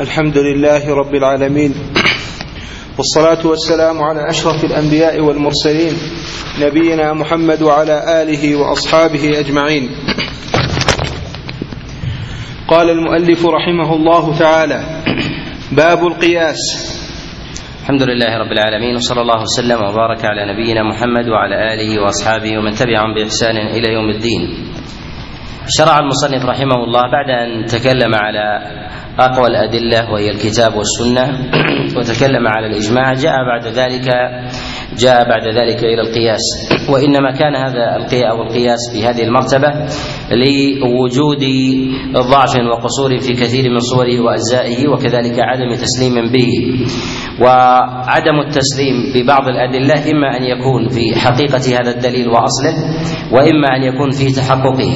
[0.00, 1.74] الحمد لله رب العالمين
[2.98, 5.92] والصلاة والسلام على أشرف الأنبياء والمرسلين
[6.60, 9.90] نبينا محمد وعلى آله وأصحابه أجمعين
[12.68, 15.02] قال المؤلف رحمه الله تعالى
[15.72, 16.60] باب القياس
[17.82, 22.72] الحمد لله رب العالمين وصلى الله وسلم وبارك على نبينا محمد وعلى آله وأصحابه ومن
[22.72, 24.69] تبعهم بإحسان إلى يوم الدين.
[25.78, 28.46] شرع المصنف رحمه الله بعد أن تكلم على
[29.18, 31.24] أقوى الأدلة وهي الكتاب والسنة
[31.96, 34.08] وتكلم على الإجماع جاء بعد ذلك
[34.98, 36.40] جاء بعد ذلك إلى القياس.
[36.90, 37.84] وإنما كان هذا
[38.30, 39.68] أو القياس في هذه المرتبة
[40.30, 41.44] لوجود
[42.12, 46.50] ضعف وقصور في كثير من صوره وأجزائه وكذلك عدم تسليم به.
[47.40, 52.74] وعدم التسليم ببعض الأدلة إما أن يكون في حقيقة هذا الدليل وأصله
[53.32, 54.92] وإما أن يكون في تحققه.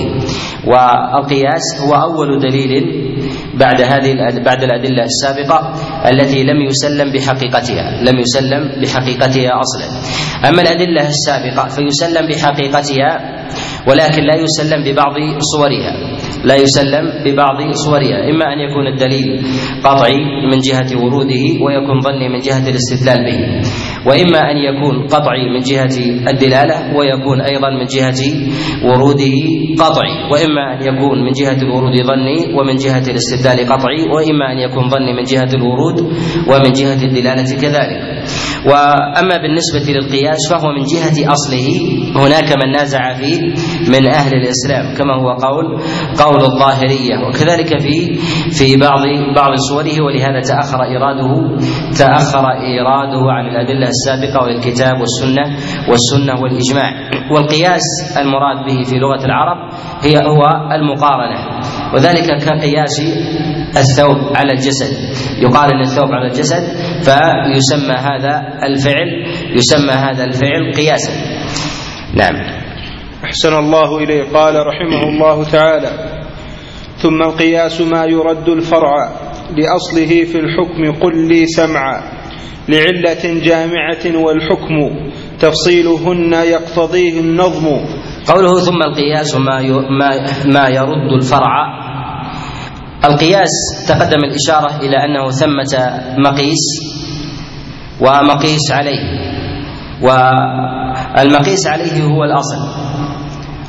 [0.67, 2.73] والقياس هو أول دليل
[3.59, 5.59] بعد هذه بعد الأدلة السابقة
[6.11, 9.87] التي لم يسلم بحقيقتها لم يسلم بحقيقتها أصلا.
[10.49, 13.11] أما الأدلة السابقة فيسلم بحقيقتها
[13.89, 15.15] ولكن لا يسلم ببعض
[15.53, 15.95] صورها.
[16.45, 18.31] لا يسلم ببعض صورها.
[18.31, 19.45] إما أن يكون الدليل
[19.85, 20.19] قطعي
[20.53, 23.39] من جهة وروده ويكون ظني من جهة الاستدلال به.
[24.07, 25.97] وإما أن يكون قطعي من جهة
[26.33, 28.21] الدلالة ويكون أيضا من جهة
[28.85, 29.37] وروده
[29.79, 30.15] قطعي.
[30.33, 34.03] وإما أن يكون من جهة الورود ظني ومن جهة الاستدلال قطعي.
[34.15, 36.01] وإما أن يكون ظني من جهة الورود
[36.49, 38.01] ومن جهة الدلالة كذلك.
[38.67, 41.69] وأما بالنسبة للقياس فهو من جهة أصله.
[42.17, 43.41] هناك من نازع فيه
[43.89, 45.81] من أهل الإسلام كما هو قول
[46.25, 47.17] قول الظاهرية.
[47.29, 48.15] وكذلك في
[48.51, 49.01] في بعض
[49.37, 51.59] بعض صوره ولهذا تأخر ايراده
[51.99, 55.57] تأخر ايراده عن الأدلة السابقة والكتاب والسنة
[55.89, 57.11] والسنة والإجماع.
[57.31, 57.83] والقياس
[58.19, 61.61] المراد به في لغة العرب هي هو المقارنة.
[61.95, 63.01] وذلك كقياس
[63.77, 64.93] الثوب على الجسد.
[65.43, 66.63] يقارن الثوب على الجسد
[67.03, 69.09] فيسمى هذا الفعل
[69.57, 71.13] يسمى هذا الفعل قياسا.
[72.15, 72.64] نعم.
[73.25, 74.23] أحسن الله إليه.
[74.33, 75.91] قال رحمه الله تعالى
[76.97, 79.13] ثم القياس ما يرد الفرع
[79.57, 82.03] لأصله في الحكم قل لي سمعا
[82.69, 84.75] لعلة جامعة والحكم
[85.41, 87.67] تفصيلهن يقتضيه النظم.
[88.29, 89.63] قوله ثم القياس ما
[90.47, 91.55] ما يرد الفرع.
[93.05, 93.51] القياس
[93.89, 96.65] تقدم الإشارة إلى أنه ثمة مقيس
[98.01, 99.03] ومقيس عليه
[100.03, 102.85] والمقيس عليه هو الأصل.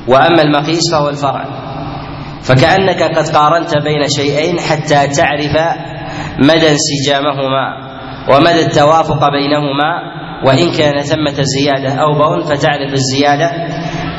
[0.07, 1.45] وأما المقيس فهو الفرع.
[2.43, 5.55] فكأنك قد قارنت بين شيئين حتى تعرف
[6.39, 7.65] مدى انسجامهما
[8.29, 9.91] ومدى التوافق بينهما
[10.45, 13.51] وإن كان ثمة زيادة أو بون فتعرف الزيادة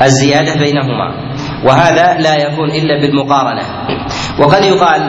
[0.01, 1.33] الزيادة بينهما.
[1.65, 3.63] وهذا لا يكون إلا بالمقارنة.
[4.39, 5.01] وقد يقال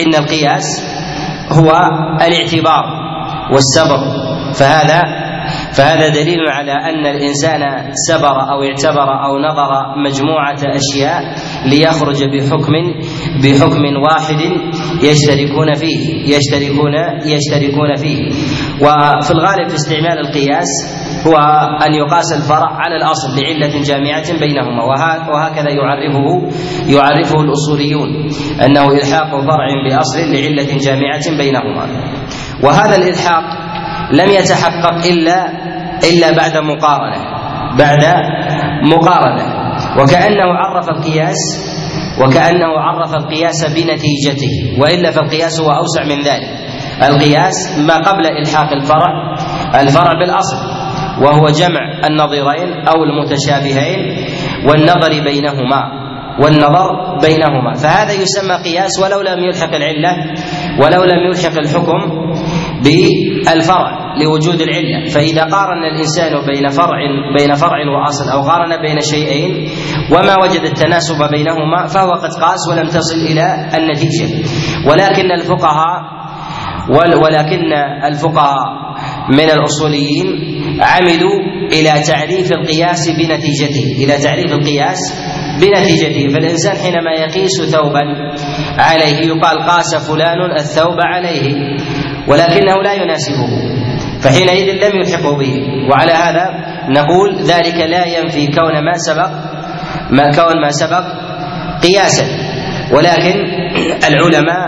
[0.00, 0.84] إن القياس
[1.52, 1.70] هو
[2.26, 2.84] الاعتبار
[3.52, 3.98] والسبر
[4.54, 5.27] فهذا
[5.72, 7.60] فهذا دليل على أن الإنسان
[8.08, 9.70] سبر أو اعتبر أو نظر
[10.06, 11.22] مجموعة أشياء
[11.66, 12.72] ليخرج بحكم
[13.44, 14.40] بحكم واحد
[15.02, 16.94] يشتركون فيه يشتركون
[17.26, 18.18] يشتركون فيه.
[18.80, 20.68] وفي الغالب في استعمال القياس
[21.26, 21.36] هو
[21.86, 24.84] أن يقاس الفرع على الأصل لعلة جامعة بينهما.
[25.32, 26.48] وهكذا يعرفه
[26.88, 28.08] يعرفه الأصوليون
[28.64, 31.86] أنه إلحاق فرع باصل لعلة جامعة بينهما.
[32.64, 33.44] وهذا الإلحاق
[34.12, 35.46] لم يتحقق إلا
[36.10, 37.20] إلا بعد مقارنة
[37.78, 38.04] بعد
[38.92, 39.58] مقارنة.
[39.98, 41.36] وكأنه عرف القياس
[42.20, 46.48] وكأنه عرف القياس بنتيجته وإلا فالقياس هو أوسع من ذلك.
[47.02, 49.34] القياس ما قبل إلحاق الفرع
[49.80, 50.56] الفرع بالأصل
[51.22, 51.80] وهو جمع
[52.10, 54.26] النظيرين أو المتشابهين
[54.68, 55.82] والنظر بينهما
[56.42, 57.72] والنظر بينهما.
[57.82, 60.16] فهذا يسمى قياس ولو لم يلحق العلة
[60.82, 62.00] ولو لم يلحق الحكم
[62.84, 66.98] بالفرع لوجود العله فإذا قارن الإنسان بين فرع
[67.38, 69.68] بين فرع وأصل أو قارن بين شيئين
[70.12, 74.28] وما وجد التناسب بينهما فهو قد قاس ولم تصل إلى النتيجة.
[74.90, 76.18] ولكن الفقهاء
[77.24, 77.72] ولكن
[78.04, 78.68] الفقهاء
[79.30, 80.26] من الأصوليين
[80.80, 81.36] عمدوا
[81.72, 84.98] إلى تعريف القياس بنتيجته إلى تعريف القياس
[85.60, 86.28] بنتيجته.
[86.34, 88.04] فالإنسان حينما يقيس ثوبا
[88.78, 91.54] عليه يقال قاس فلان الثوب عليه.
[92.28, 93.48] ولكنه لا يناسبه
[94.20, 95.54] فحينئذ لم يلحقه به.
[95.90, 96.46] وعلى هذا
[96.88, 99.30] نقول ذلك لا ينفي كون ما سبق
[100.10, 101.04] ما كون ما سبق
[101.82, 102.26] قياسا.
[102.92, 103.36] ولكن
[104.08, 104.66] العلماء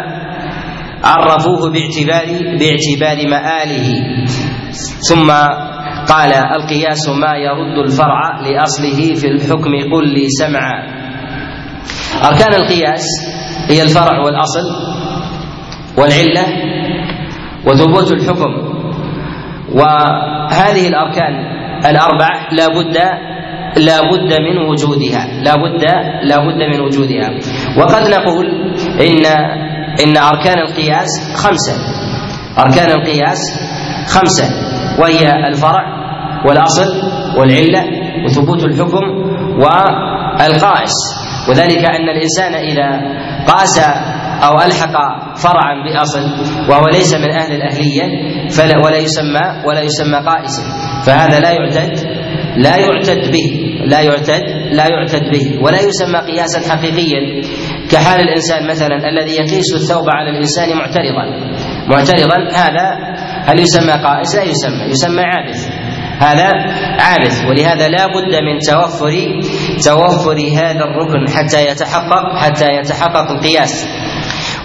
[1.04, 2.26] عرفوه باعتبار
[2.58, 3.88] باعتبار مآله.
[5.08, 5.30] ثم
[6.08, 10.78] قال القياس ما يرد الفرع لأصله في الحكم قل لي سمعا.
[12.24, 13.06] أركان القياس
[13.68, 14.66] هي الفرع والأصل
[15.98, 16.69] والعلة
[17.66, 18.52] وثبوت الحكم.
[19.74, 21.34] وهذه الأركان
[21.90, 22.96] الأربع لا بد
[23.76, 25.84] لا بد من وجودها لا بد
[26.22, 27.30] لا بد من وجودها.
[27.78, 28.46] وقد نقول
[29.00, 29.26] إن
[30.04, 31.72] إن أركان القياس خمسة.
[32.58, 33.38] أركان القياس
[34.08, 34.44] خمسة
[34.98, 35.84] وهي الفرع
[36.46, 36.88] والأصل
[37.38, 37.84] والعلة
[38.24, 39.04] وثبوت الحكم
[39.58, 40.96] والقائس.
[41.48, 42.88] وذلك أن الإنسان إذا
[43.48, 43.78] قاس
[44.44, 44.96] أو ألحق
[45.36, 46.20] فرعا بأصل
[46.70, 48.04] وهو ليس من أهل الأهلية
[48.50, 50.62] فلا ولا يسمى ولا يسمى قائسا.
[51.06, 51.98] فهذا لا يعتد
[52.56, 53.46] لا يعتد به
[53.86, 54.42] لا يعتد
[54.72, 57.42] لا يعتد به ولا يسمى قياسا حقيقيا.
[57.90, 61.24] كحال الإنسان مثلا الذي يقيس الثوب على الإنسان معترضا.
[61.88, 62.86] معترضا هذا
[63.46, 65.89] هل يسمى قائس؟ لا يسمى يسمى عابث
[66.20, 66.48] هذا
[67.00, 69.12] عابث ولهذا لا بد من توفر
[69.84, 73.88] توفر هذا الركن حتى يتحقق حتى يتحقق القياس.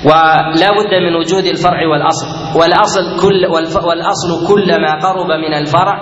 [0.05, 2.27] ولا بد من وجود الفرع والأصل.
[2.59, 3.45] والأصل كل
[3.85, 5.97] والأصل كلما قرب من الفرع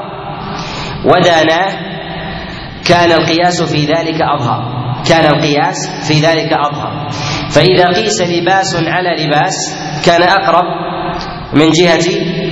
[1.05, 1.71] وداناه
[2.87, 4.83] كان القياس في ذلك أظهر.
[5.09, 7.09] كان القياس في ذلك أظهر.
[7.49, 9.55] فإذا قيس لباس على لباس
[10.05, 10.65] كان أقرب
[11.53, 12.42] من جهة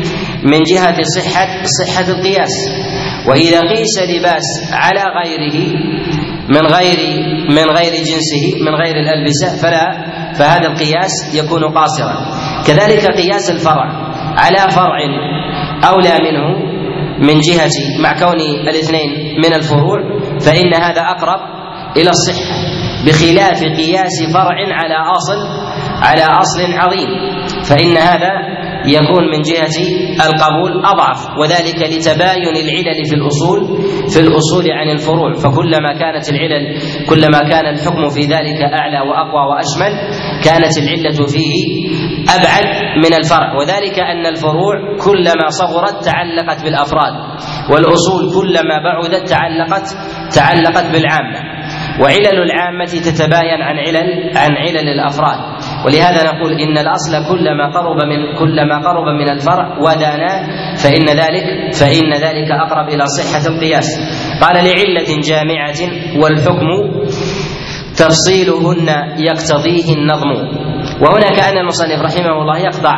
[0.44, 2.54] من جهة صحه صحة القياس.
[3.28, 5.74] وإذا قيس لباس على غيره
[6.50, 6.98] من غير
[7.50, 9.86] من غير جنسه من غير الألبسة فلا
[10.34, 12.16] فهذا القياس يكون قاصرا.
[12.68, 14.98] كذلك قياس الفرع على فرع
[15.90, 16.72] أولى منه
[17.20, 19.10] من جهة مع كون الاثنين
[19.46, 20.00] من الفروع
[20.40, 21.40] فإن هذا أقرب
[21.98, 22.56] إلى الصحة
[23.06, 25.38] بخلاف قياس فرع على أصل
[26.02, 27.10] على أصل عظيم.
[27.64, 28.32] فإن هذا
[28.86, 29.76] يكون من جهة
[30.26, 33.60] القبول أضعف وذلك لتباين العلل في الأصول
[34.10, 35.34] في الأصول عن الفروع.
[35.34, 36.78] فكلما كانت العلل
[37.10, 39.94] كلما كان الحكم في ذلك أعلى وأقوى وأشمل
[40.44, 41.54] كانت العلة فيه
[42.36, 42.66] أبعد
[42.98, 43.58] من الفرع.
[43.60, 44.76] وذلك أن الفروع
[45.06, 47.14] كلما صغرت تعلقت بالأفراد
[47.72, 49.88] والأصول كلما بعدت تعلقت
[50.36, 51.40] تعلقت بالعامة.
[52.02, 55.61] وعلل العامة تتباين عن علل عن علل الأفراد.
[55.86, 60.40] ولهذا نقول إن الأصل كلما قرب من كلما قرب من الفرع وداناه
[60.76, 63.88] فإن ذلك فإن ذلك أقرب إلى صحة القياس.
[64.42, 65.80] قال لعلة جامعة
[66.22, 66.68] والحكم
[67.98, 70.32] تفصيلهن يقتضيه النظم.
[71.02, 72.96] وهنا كأن المصنف رحمه الله يقطع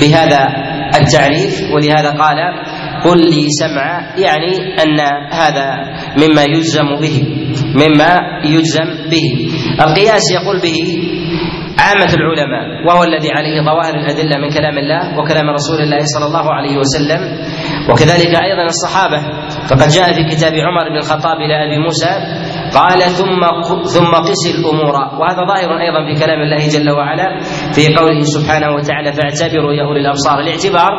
[0.00, 0.42] بهذا
[1.00, 2.38] التعريف ولهذا قال
[3.04, 5.00] قل لي سمعا يعني أن
[5.30, 5.66] هذا
[6.16, 7.16] مما يجزم به.
[7.78, 9.26] مما يجزم به.
[9.82, 10.78] القياس يقول به
[11.78, 16.54] عامة العلماء وهو الذي عليه ظواهر الأدلة من كلام الله وكلام رسول الله صلى الله
[16.54, 17.20] عليه وسلم
[17.90, 19.20] وكذلك أيضا الصحابة.
[19.70, 22.12] فقد جاء في كتاب عمر بن الخطاب إلى أبي موسى
[22.74, 23.40] قال ثم
[23.94, 24.94] ثم قس الأمور.
[25.20, 27.40] وهذا ظاهر أيضا في كلام الله جل وعلا
[27.72, 30.40] في قوله سبحانه وتعالى فاعتبروا يا اولي الأبصار.
[30.40, 30.92] الاعتبار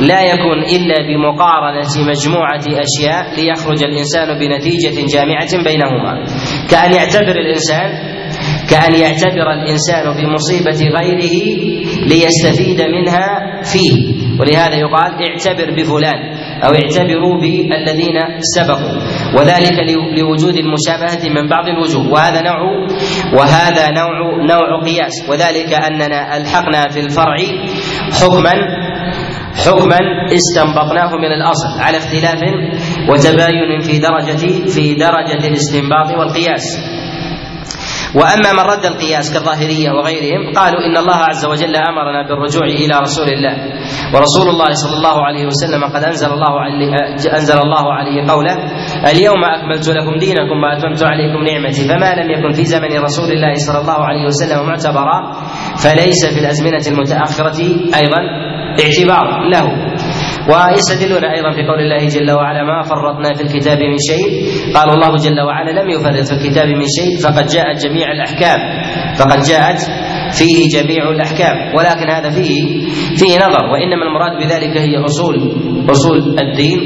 [0.00, 6.24] لا يكون إلا بمقارنة مجموعة أشياء ليخرج الإنسان بنتيجة جامعة بينهما.
[6.70, 8.14] كأن يعتبر الإنسان
[8.70, 11.36] كأن يعتبر الإنسان بمصيبة غيره
[12.06, 14.14] ليستفيد منها فيه.
[14.40, 16.20] ولهذا يقال اعتبر بفلان
[16.64, 18.18] أو اعتبروا بالذين
[18.56, 18.94] سبقوا.
[19.38, 19.76] وذلك
[20.18, 22.12] لوجود المشابهة من بعض الوجوه.
[22.12, 22.60] وهذا نوع
[23.34, 25.28] وهذا نوع نوع قياس.
[25.28, 27.36] وذلك أننا ألحقنا في الفرع
[28.20, 28.52] حكما
[29.64, 29.98] حكما
[30.32, 32.40] استنبطناه من الأصل على اختلاف
[33.10, 36.78] وتباين في درجة في درجة الاستنباط والقياس.
[38.14, 43.28] وأما من رد القياس كالظاهريه وغيرهم قالوا إن الله عز وجل أمرنا بالرجوع إلى رسول
[43.28, 43.54] الله.
[44.14, 46.92] ورسول الله صلى الله عليه وسلم قد أنزل الله عليه
[47.38, 48.54] أنزل الله عليه قوله
[49.12, 53.80] اليوم أكملت لكم دينكم وأتممت عليكم نعمتي فما لم يكن في زمن رسول الله صلى
[53.80, 55.32] الله عليه وسلم معتبرا
[55.82, 57.58] فليس في الأزمنة المتأخرة
[58.00, 58.20] أيضا
[58.84, 59.83] اعتبار له.
[60.48, 64.26] ويستدلون أيضا في قول الله جل وعلا ما فرطنا في الكتاب من شيء.
[64.74, 68.60] قال الله جل وعلا لم يفرط في الكتاب من شيء فقد جاءت جميع الأحكام.
[69.18, 69.80] فقد جاءت
[70.38, 71.56] فيه جميع الأحكام.
[71.76, 72.50] ولكن هذا فيه
[73.16, 75.36] فيه نظر وإنما المراد بذلك هي أصول
[75.90, 76.80] أصول الدين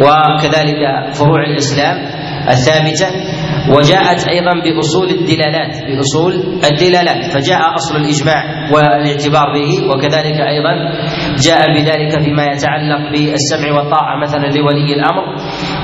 [0.00, 0.82] وكذلك
[1.14, 1.96] فروع الإسلام
[2.48, 3.39] الثابتة.
[3.68, 6.32] وجاءت أيضا بأصول الدلالات بأصول
[6.72, 10.72] الدلالات فجاء أصل الإجماع والاعتبار به وكذلك أيضا
[11.46, 15.24] جاء بذلك فيما يتعلق بالسمع والطاعة مثلا لولي الأمر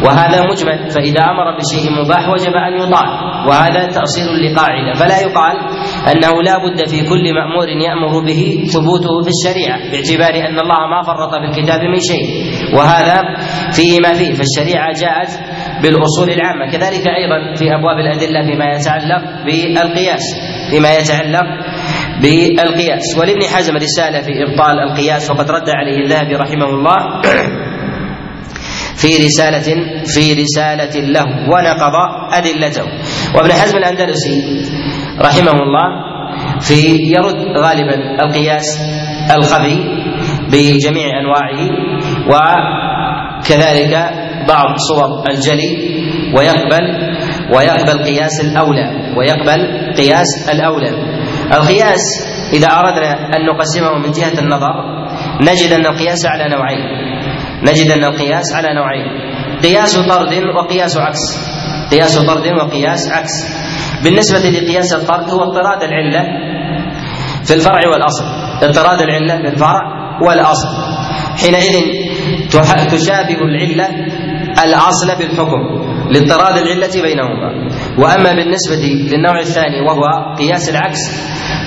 [0.05, 3.07] وهذا مجمل فإذا أمر بشيء مباح وجب أن يطاع
[3.49, 5.57] وهذا تأصيل لقاعده فلا يقال
[6.13, 11.03] أنه لا بد في كل مأمور يأمر به ثبوته في الشريعة باعتبار أن الله ما
[11.03, 12.27] فرط في الكتاب من شيء
[12.77, 13.23] وهذا
[13.73, 14.33] فيه ما فيه.
[14.33, 15.31] فالشريعة جاءت
[15.83, 16.71] بالأصول العامة.
[16.73, 20.25] كذلك أيضا في أبواب الأدلة فيما يتعلق بالقياس
[20.71, 21.47] فيما يتعلق
[22.23, 23.19] بالقياس.
[23.19, 27.21] ولابن حزم رسالة في إبطال القياس وقد رد عليه الذهبي رحمه الله
[28.97, 29.69] في رسالة
[30.05, 31.95] في رسالة له ونقض
[32.33, 32.85] أدلته.
[33.35, 34.63] وابن حزم الأندلسي
[35.21, 36.07] رحمه الله
[36.61, 38.81] في يرد غالبا القياس
[39.37, 39.79] الخفي
[40.53, 41.61] بجميع أنواعه
[43.41, 45.73] وكذلك بعض صور الجلي
[46.39, 46.85] ويقبل
[47.55, 50.91] ويقبل قياس الأولى ويقبل قياس الأولى.
[51.53, 52.03] القياس
[52.53, 54.75] إذا أردنا أن نقسمه من جهة النظر
[55.41, 56.85] نجد أن القياس على نوعين.
[57.63, 59.07] نجد أن القياس على نوعين.
[59.63, 61.21] قياس طرد وقياس عكس.
[61.91, 63.33] قياس طرد وقياس عكس.
[64.05, 66.25] بالنسبة لقياس الطرد هو اضطراد العلة
[67.45, 68.25] في الفرع والأصل.
[68.63, 69.83] اضطراد العلة في الفرع
[70.23, 70.69] والأصل.
[71.39, 71.83] حينئذ
[72.91, 73.89] تشابه العلة
[74.65, 75.63] الأصل بالحكم
[76.11, 77.49] لاضطراد العلة بينهما.
[77.99, 78.77] وأما بالنسبة
[79.13, 80.99] للنوع الثاني وهو قياس العكس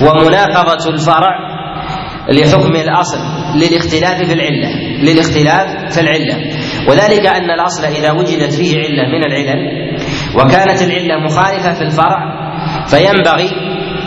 [0.02, 1.50] ومناقضة الفرع
[2.28, 3.18] لحكم الأصل
[3.56, 4.68] للاختلاف في العلة
[5.02, 6.36] للاختلاف في العلة.
[6.88, 9.60] وذلك أن الأصل إذا وجدت فيه علة من العلل
[10.36, 12.18] وكانت العلة مخالفة في الفرع
[12.86, 13.50] فينبغي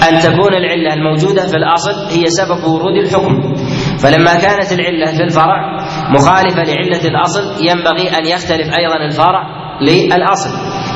[0.09, 3.55] أن تكون العلة الموجودة في الأصل هي سبب ورود الحكم.
[3.99, 10.49] فلما كانت العلة في الفرع مخالفة لعلة الأصل ينبغي أن يختلف أيضا الفرع للأصل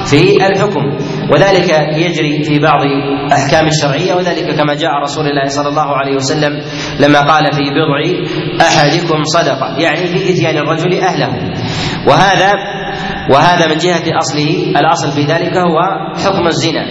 [0.06, 0.84] في الحكم.
[1.34, 2.82] وذلك يجري في بعض
[3.34, 6.54] احكام الشرعية وذلك كما جاء رسول الله صلى الله عليه وسلم
[7.00, 8.00] لما قال في بضع
[8.62, 11.30] أحدكم صدقة يعني في إتيان الرجل أهله.
[12.08, 12.54] وهذا
[13.32, 15.80] وهذا من جهة أصله الأصل في ذلك هو
[16.26, 16.86] حكم الزنا.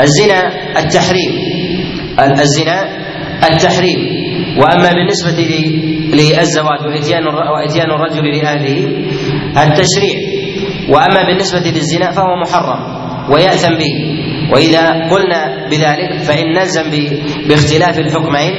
[0.00, 0.40] الزنا
[0.78, 1.32] التحريم
[2.18, 2.82] الزنا
[3.50, 4.21] التحريم.
[4.60, 5.38] وأما بالنسبة
[6.14, 8.78] للزواج وإتيان وإتيان الرجل لأهله
[9.62, 10.16] التشريع.
[10.88, 12.80] وأما بالنسبة للزنا فهو محرم
[13.32, 13.94] ويأثم به.
[14.52, 16.90] وإذا قلنا بذلك فإن نلزم
[17.48, 18.52] باختلاف الحكمين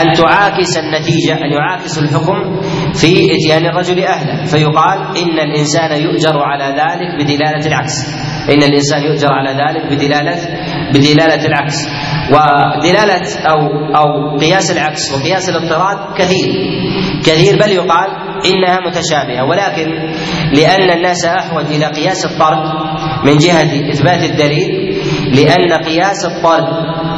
[0.00, 2.60] أن تعاكس النتيجة أن يعاكس الحكم
[2.94, 4.44] في إتيان الرجل أهله.
[4.44, 7.94] فيقال إن الإنسان يؤجر على ذلك بدلالة العكس.
[8.50, 10.36] إن الإنسان يؤجر على ذلك بدلالة
[10.94, 11.76] بدلالة العكس.
[12.30, 13.58] ودلالة أو
[13.96, 16.48] أو قياس العكس وقياس الاضطراد كثير.
[17.24, 18.10] كثير بل يقال
[18.46, 19.44] إنها متشابهة.
[19.44, 19.88] ولكن
[20.52, 22.64] لأن الناس أحوج إلى قياس الطرد
[23.24, 24.90] من جهة إثبات الدليل
[25.34, 26.68] لأن قياس الطرد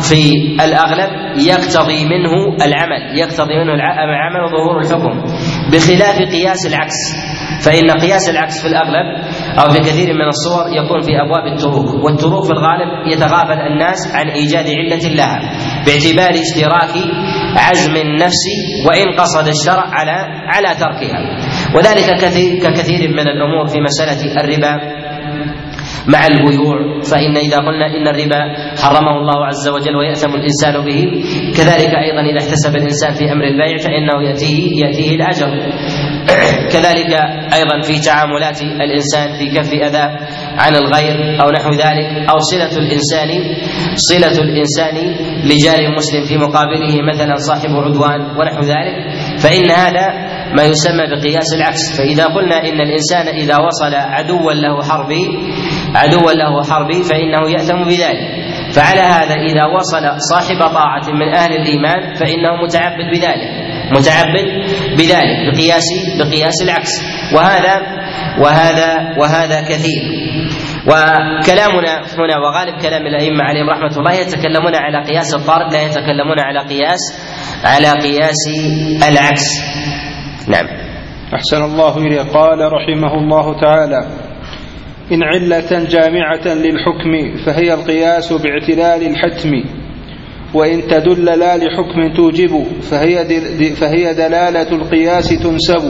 [0.01, 0.33] في
[0.65, 5.23] الأغلب يقتضي منه العمل يقتضي منه العمل وظهور الحكم
[5.73, 7.15] بخلاف قياس العكس.
[7.61, 9.07] فإن قياس العكس في الأغلب
[9.59, 14.29] أو في كثير من الصور يكون في أبواب التروك والتروك في الغالب يتغافل الناس عن
[14.29, 15.41] إيجاد علة لها
[15.87, 16.95] باعتبار اشتراك
[17.57, 18.45] عزم النفس
[18.89, 20.17] وإن قصد الشرع على
[20.55, 21.21] على تركها.
[21.77, 25.03] وذلك كثير ككثير من الأمور في مسألة الربا
[26.09, 28.41] مع البيوع فإن إذا قلنا إن الربا
[28.83, 31.01] حرمه الله عز وجل ويأثم الإنسان به
[31.57, 35.49] كذلك أيضا إذا احتسب الإنسان في أمر البيع فإنه يأتيه يأتيه الأجر.
[36.73, 37.13] كذلك
[37.55, 40.07] أيضا في تعاملات الإنسان في كف أذى
[40.59, 43.29] عن الغير أو نحو ذلك أو صلة الإنسان
[43.95, 44.97] صلة الإنسان
[45.45, 48.97] لجار مسلم في مقابله مثلا صاحب عدوان ونحو ذلك
[49.39, 51.99] فإن هذا ما يسمى بقياس العكس.
[51.99, 55.25] فإذا قلنا إن الإنسان إذا وصل عدوا له حربي
[55.95, 58.43] عدوا له حربي فإنه يأثم بذلك.
[58.73, 63.62] فعلى هذا إذا وصل صاحب طاعة من أهل الإيمان فإنه متعبد بذلك.
[63.91, 64.47] متعبد
[64.99, 65.85] بذلك بقياس
[66.19, 67.03] بقياس العكس.
[67.35, 67.83] وهذا
[68.41, 70.03] وهذا وهذا كثير.
[70.87, 76.61] وكلامنا هنا وغالب كلام الأئمة عليهم رحمة الله يتكلمون على قياس الطارد لا يتكلمون على
[76.69, 77.01] قياس
[77.65, 78.49] على قياس
[79.09, 79.63] العكس.
[80.49, 80.67] نعم.
[81.35, 82.23] أحسن الله إليه.
[82.23, 84.07] قال رحمه الله تعالى
[85.13, 89.82] إن علة جامعة للحكم فهي القياس باعتلال الحتم.
[90.55, 93.25] وإن تدل لا لحكم توجب فهي,
[93.75, 95.83] فهي دلالة القياس تنسب.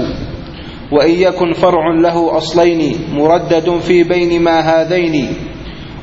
[0.92, 5.26] وإن يكن فرع له أصلين مردد في بين ما هذين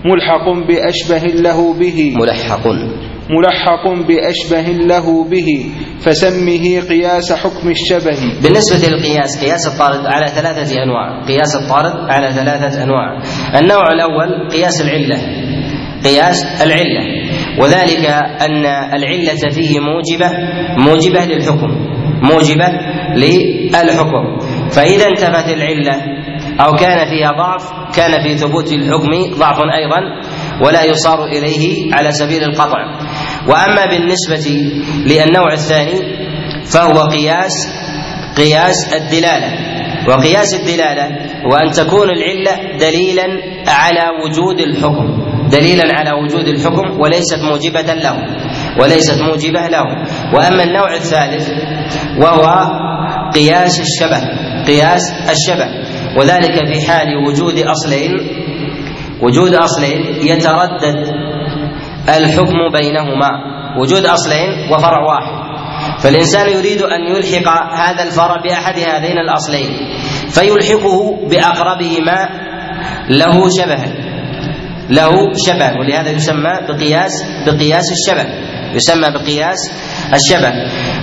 [0.05, 2.13] ملحق بأشبه له به.
[2.17, 2.67] ملحق.
[3.29, 5.65] ملحق بأشبه له به
[5.99, 8.17] فسمه قياس حكم الشبه.
[8.43, 11.25] بالنسبة للقياس قياس الطارد على ثلاثة أنواع.
[11.27, 13.21] قياس الطارد على ثلاثة أنواع.
[13.59, 15.17] النوع الأول قياس العلة.
[16.03, 17.18] قياس العلة.
[17.59, 18.05] وذلك
[18.41, 20.29] أن العلة فيه موجبة
[20.77, 21.89] موجبة للحكم
[22.21, 22.67] موجبة
[23.15, 24.39] للحكم.
[24.71, 26.01] فإذا انتفت العلة
[26.65, 27.63] أو كان فيها ضعف
[27.95, 29.99] كان في ثبوت الحكم ضعف أيضا
[30.65, 32.77] ولا يصار إليه على سبيل القطع.
[33.47, 34.71] وأما بالنسبة
[35.05, 35.99] للنوع الثاني
[36.65, 37.51] فهو قياس
[38.37, 39.69] قياس الدلالة.
[40.07, 41.07] وقياس الدلالة
[41.51, 43.27] وأن تكون العلة دليلا
[43.67, 45.28] على وجود الحكم.
[45.51, 48.15] دليلا على وجود الحكم وليست موجبة له
[48.81, 49.83] وليست موجبة له.
[50.33, 51.49] وأما النوع الثالث
[52.21, 52.45] وهو
[53.33, 54.21] قياس الشبه
[54.67, 55.67] قياس الشبه.
[56.17, 58.11] وذلك في حال وجود أصلين
[59.21, 61.07] وجود أصلين يتردد
[62.09, 63.29] الحكم بينهما.
[63.77, 65.49] وجود أصلين وفرع واحد.
[65.99, 69.69] فالإنسان يريد أن يلحق هذا الفرع بأحد هذين الأصلين
[70.29, 72.29] فيلحقه بأقربهما
[73.09, 74.08] له شبها
[74.89, 75.11] له
[75.45, 77.11] شبه ولهذا يسمى بقياس
[77.45, 78.25] بقياس الشبه
[78.75, 79.71] يسمى بقياس
[80.13, 80.51] الشبه.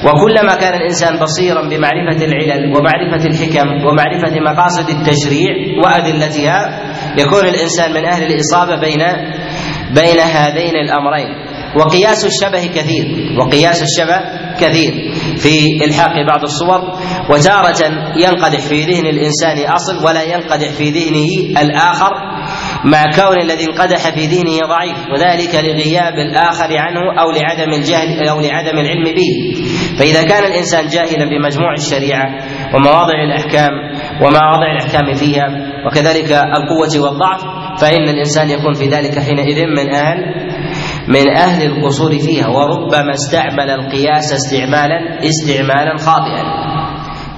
[0.05, 5.52] وكلما كان الإنسان بصيرا بمعرفة العلل ومعرفة الحكم ومعرفة مقاصد التشريع
[5.85, 6.59] وأدلتها
[7.19, 9.02] يكون الإنسان من أهل الإصابة بين
[9.95, 11.28] بين هذين الأمرين.
[11.76, 13.05] وقياس الشبه كثير
[13.40, 14.19] وقياس الشبه
[14.61, 15.12] كثير.
[15.37, 16.81] في إلحاق بعض الصور
[17.31, 17.83] وتارة
[18.16, 22.12] ينقدح في ذهن الإنسان أصل ولا ينقدح في ذهنه الآخر.
[22.87, 28.40] مع كون الذي انقدح في ذهنه ضعيف وذلك لغياب الآخر عنه أو لعدم الجهل أو
[28.40, 29.62] لعدم العلم به.
[29.99, 32.26] فإذا كان الإنسان جاهلا بمجموع الشريعة
[32.75, 33.71] ومواضع الأحكام
[34.23, 35.47] ومواضع الأحكام فيها
[35.87, 37.40] وكذلك القوة والضعف
[37.81, 40.16] فإن الإنسان يكون في ذلك حينئذ من أهل
[41.09, 42.49] من أهل القصور فيها.
[42.49, 46.43] وربما استعمل القياس استعمالا استعمالا خاطئا.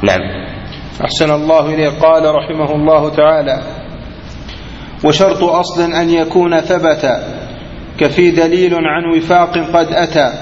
[0.03, 0.21] نعم.
[1.05, 1.89] أحسن الله إليه.
[1.89, 3.78] قال رحمه الله تعالى
[5.05, 7.05] وشرط أصل أن يكون ثبت
[7.99, 10.33] كفي دليل عن وفاق قد أتى.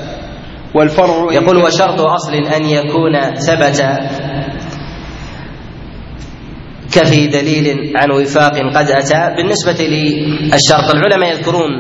[0.75, 3.81] والفرع يقول وشرط أصل أن يكون ثبت
[6.93, 9.35] كفي دليل عن وفاق قد أتى.
[9.37, 11.71] بالنسبة للشرط العلماء يذكرون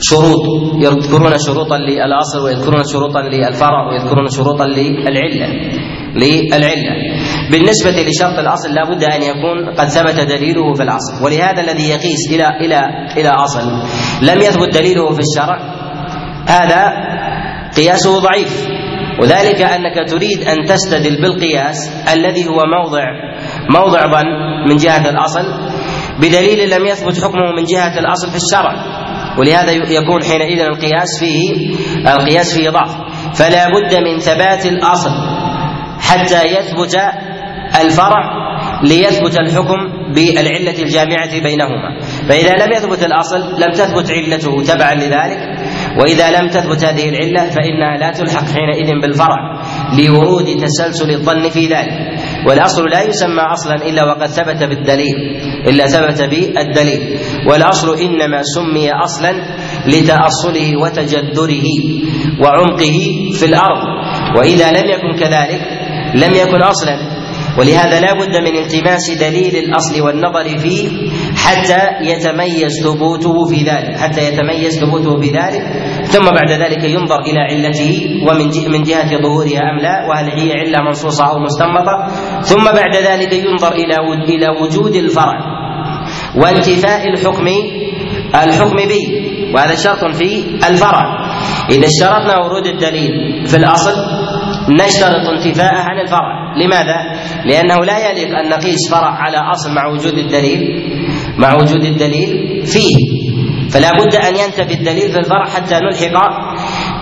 [0.00, 0.44] شروط
[0.82, 5.48] يذكرون شروطا للأصل ويذكرون شروطا للفرع ويذكرون شروطا للعلة
[6.16, 6.94] للعلة.
[7.50, 12.30] بالنسبة لشرط الأصل لا بد أن يكون قد ثبت دليله في الأصل ولهذا الذي يقيس
[12.30, 12.80] إلى إلى
[13.16, 13.60] إلى أصل.
[14.22, 15.58] لم يثبت دليله في الشرع
[16.46, 16.92] هذا
[17.76, 18.66] قياسه ضعيف.
[19.20, 23.04] وذلك أنك تريد أن تستدل بالقياس الذي هو موضع
[23.70, 24.26] موضع ظن
[24.68, 25.42] من جهة الأصل
[26.18, 28.74] بدليل لم يثبت حكمه من جهة الأصل في الشرع.
[29.38, 31.74] ولهذا يكون حينئذ القياس فيه
[32.08, 32.96] القياس فيه ضعف.
[33.34, 35.10] فلا بد من ثبات الأصل
[36.00, 37.00] حتى يثبت
[37.80, 38.46] الفرع
[38.82, 39.78] ليثبت الحكم
[40.14, 42.00] بالعلة الجامعة بينهما.
[42.28, 45.38] فإذا لم يثبت الأصل لم تثبت علته تبعا لذلك.
[46.00, 49.62] وإذا لم تثبت هذه العلة فإنها لا تلحق حينئذ بالفرع
[49.98, 51.98] لورود تسلسل الظن في ذلك.
[52.48, 55.16] والأصل لا يسمى أصلا إلا وقد ثبت بالدليل
[55.68, 57.18] إلا ثبت بالدليل.
[57.50, 59.32] والأصل إنما سمي أصلا
[59.86, 61.68] لتأصله وتجذره
[62.40, 62.98] وعمقه
[63.32, 63.82] في الأرض.
[64.38, 65.60] وإذا لم يكن كذلك
[66.14, 67.25] لم يكن أصلا
[67.58, 70.88] ولهذا لا بد من التماس دليل الأصل والنظر فيه
[71.36, 75.62] حتى يتميز ثبوته في ذلك حتى يتميز ثبوته في ذلك.
[76.04, 80.84] ثم بعد ذلك ينظر إلى علته ومن من جهة ظهورها أم لا وهل هي عله
[80.84, 82.06] منصوصة أو مستنبطة.
[82.40, 83.96] ثم بعد ذلك ينظر إلى
[84.28, 85.38] إلى وجود الفرع
[86.36, 87.46] وانتفاء الحكم
[88.34, 89.04] الحكم به.
[89.54, 91.02] وهذا شرط في الفرع.
[91.70, 93.92] إذا اشترطنا ورود الدليل في الأصل
[94.68, 96.56] نشترط انتفاءه عن الفرع.
[96.56, 96.96] لماذا؟
[97.44, 100.60] لأنه لا يليق أن نقيس فرع على أصل مع وجود الدليل
[101.38, 102.96] مع وجود الدليل فيه.
[103.70, 106.28] فلا بد أن ينتفي الدليل في الفرع حتى نلحق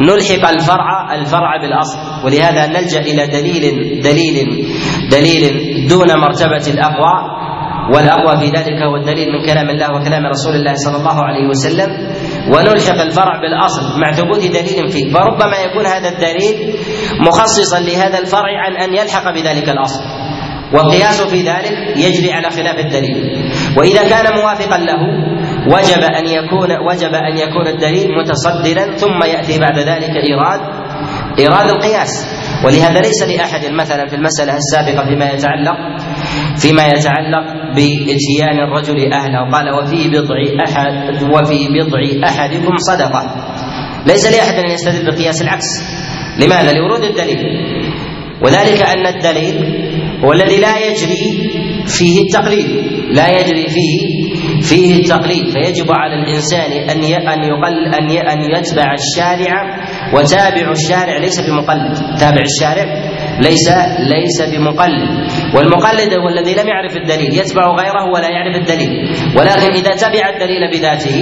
[0.01, 2.27] نلحق الفرع الفرع بالأصل.
[2.27, 3.63] ولهذا نلجأ إلى دليل
[4.03, 4.67] دليل
[5.11, 7.44] دليل دون مرتبة الأقوى.
[7.93, 11.91] والأقوى في ذلك هو الدليل من كلام الله وكلام رسول الله صلى الله عليه وسلم.
[12.49, 15.13] ونلحق الفرع بالأصل مع ثبوت دليل فيه.
[15.13, 16.75] فربما يكون هذا الدليل
[17.21, 20.01] مخصصا لهذا الفرع عن أن يلحق بذلك الأصل.
[20.75, 23.17] والقياس في ذلك يجري على خلاف الدليل.
[23.79, 25.01] وإذا كان موافقا له
[25.67, 30.61] وجب أن يكون وجب أن يكون الدليل متصدرا ثم يأتي بعد ذلك ايراد
[31.39, 32.11] إيراد القياس.
[32.65, 35.77] ولهذا ليس لأحد مثلا في المسألة السابقة فيما يتعلق
[36.57, 39.51] فيما يتعلق باتيان الرجل أهله.
[39.53, 43.35] قال وفي بضع احد وفي بضع أحدكم صدقة.
[44.07, 45.65] ليس لأحد أن يستدل بقياس العكس.
[46.39, 47.39] لماذا؟ لورود الدليل.
[48.43, 49.85] وذلك أن الدليل
[50.25, 51.51] هو الذي لا يجري
[51.87, 52.67] فيه التقليد.
[53.11, 53.99] لا يجري فيه
[54.61, 55.45] فيه التقليد.
[55.49, 62.19] فيجب على الإنسان أن أن يقل أن أن يتبع الشارع وتابع الشارع ليس بمقلد.
[62.21, 62.85] تابع الشارع
[63.41, 65.11] ليس ليس بمقلد.
[65.55, 68.91] والمقلد هو الذي لم يعرف الدليل يتبع غيره ولا يعرف الدليل.
[69.37, 71.21] ولكن إذا تبع الدليل بذاته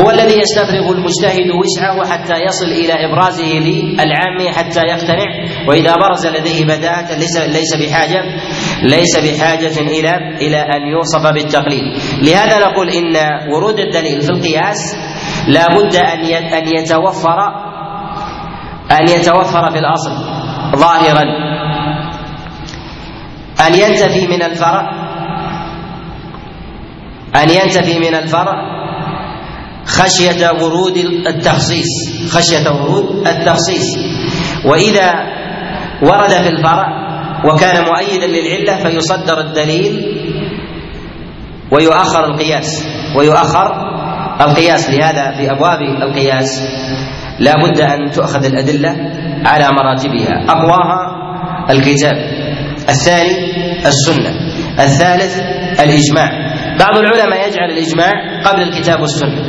[0.00, 5.30] هو الذي يستفرغ المجتهد وسعه حتى يصل إلى إبرازه للعام حتى يقتنع.
[5.68, 8.22] وإذا برز لديه بداءة ليس ليس بحاجه
[8.82, 11.82] ليس بحاجة إلى إلى أن يوصف بالتقليد.
[12.22, 13.16] لهذا نقول إن
[13.52, 14.96] ورود الدليل في القياس
[15.48, 16.20] لا بد أن
[16.54, 17.69] أن يتوفر
[18.90, 20.12] أن يتوفر في الأصل
[20.76, 21.22] ظاهرا.
[23.66, 24.90] أن ينتفي من الفرع.
[27.36, 28.54] أن ينتفي من الفرع
[29.86, 31.86] خشية ورود التخصيص.
[32.36, 33.96] خشية ورود التخصيص.
[34.64, 35.12] وإذا
[36.02, 36.86] ورد في الفرع
[37.44, 40.16] وكان مؤيدا للعلة فيصدر الدليل
[41.72, 42.86] ويؤخر القياس.
[43.16, 43.90] ويؤخر
[44.40, 46.62] القياس لهذا في أبواب القياس.
[47.40, 48.90] لا بد أن تؤخذ الأدلة
[49.46, 50.44] على مراتبها.
[50.48, 50.98] أقواها
[51.70, 52.16] الكتاب
[52.88, 53.34] الثاني
[53.86, 54.30] السنة
[54.78, 55.38] الثالث
[55.80, 56.30] الإجماع.
[56.78, 58.12] بعض العلماء يجعل الإجماع
[58.44, 59.42] قبل الكتاب والسنة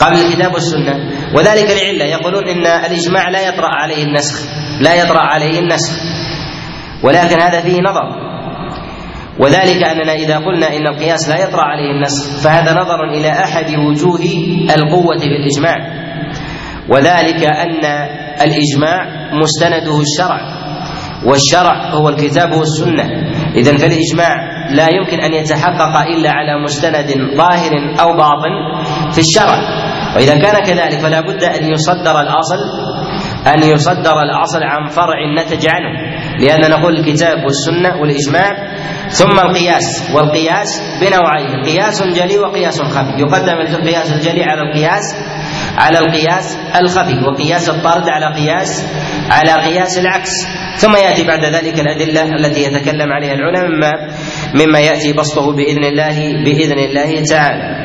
[0.00, 0.94] قبل الكتاب والسنة
[1.36, 4.48] وذلك لعلة يقولون إن الإجماع لا يطرأ عليه النسخ
[4.80, 5.92] لا يطرأ عليه النسخ.
[7.02, 8.24] ولكن هذا فيه نظر.
[9.38, 14.20] وذلك أننا إذا قلنا إن القياس لا يطرأ عليه النسخ فهذا نظر إلى أحد وجوه
[14.76, 16.03] القوة في الإجماع.
[16.88, 17.84] وذلك أن
[18.42, 19.06] الإجماع
[19.42, 20.40] مستنده الشرع
[21.26, 23.04] والشرع هو الكتاب والسنة.
[23.56, 24.34] إذا فالإجماع
[24.70, 29.58] لا يمكن أن يتحقق إلا على مستند ظاهر أو باطن في الشرع.
[30.16, 32.58] وإذا كان كذلك فلا بد أن يصدر الأصل
[33.46, 38.52] أن يصدر الأصل عن فرع نتج عنه لأن نقول الكتاب والسنة والإجماع
[39.08, 43.20] ثم القياس والقياس بنوعين قياس جلي وقياس خفي.
[43.20, 45.16] يقدم القياس الجلي على القياس
[45.78, 48.86] على القياس الخفي وقياس الطرد على قياس
[49.30, 50.30] على قياس العكس
[50.76, 53.92] ثم يأتي بعد ذلك الأدلة التي يتكلم عليها العلماء مما
[54.54, 57.84] مما يأتي بسطه بإذن الله بإذن الله تعالى.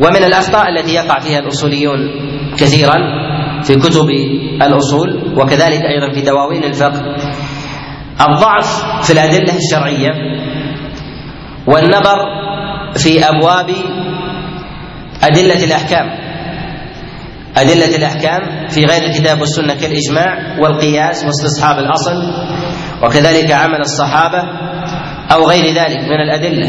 [0.00, 1.98] ومن الأخطاء التي يقع فيها الأصوليون
[2.58, 2.96] كثيرا
[3.62, 4.08] في كتب
[4.62, 7.16] الأصول وكذلك أيضا في دواوين الفقه
[8.20, 10.10] الضعف في الأدلة الشرعية
[11.66, 12.18] والنظر
[12.96, 13.70] في أبواب
[15.22, 16.06] أدلة الأحكام.
[17.56, 22.14] أدلة الأحكام في غير الكتاب والسنة كالإجماع والقياس واستصحاب الأصل
[23.02, 24.42] وكذلك عمل الصحابة
[25.32, 26.68] أو غير ذلك من الأدلة.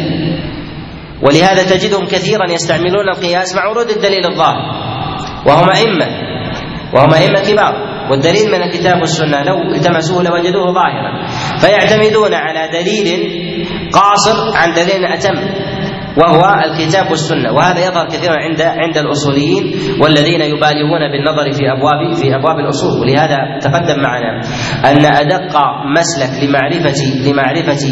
[1.21, 4.89] ولهذا تجدهم كثيرا يستعملون القياس مع ورود الدليل الظاهر.
[5.45, 6.07] وهم أئمة
[6.93, 7.73] وهم أئمة كبار
[8.11, 11.27] والدليل من الكتاب والسنة لو التمسوه لوجدوه ظاهرا.
[11.57, 13.19] فيعتمدون على دليل
[13.93, 15.35] قاصر عن دليل أتم.
[16.17, 17.51] وهو الكتاب والسنة.
[17.53, 19.63] وهذا يظهر كثيرا عند عند الأصوليين
[20.01, 23.01] والذين يبالغون بالنظر في أبواب في أبواب الأصول.
[23.01, 24.41] ولهذا تقدم معنا
[24.85, 25.55] أن أدق
[25.97, 27.83] مسلك لمعرفة لمعرفة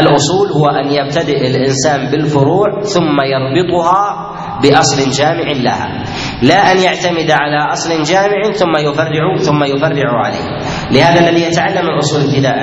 [0.00, 6.04] الأصول هو أن يبتدئ الإنسان بالفروع ثم يربطها بأصل جامع لها.
[6.42, 10.58] لا أن يعتمد على أصل جامع ثم يفرع ثم يفرع عليه.
[10.90, 12.56] لهذا الذي يتعلم الأصول ابتداء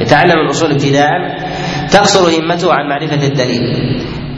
[0.00, 1.10] يتعلم الأصول ابتداء
[1.92, 3.62] تقصر همته عن معرفة الدليل.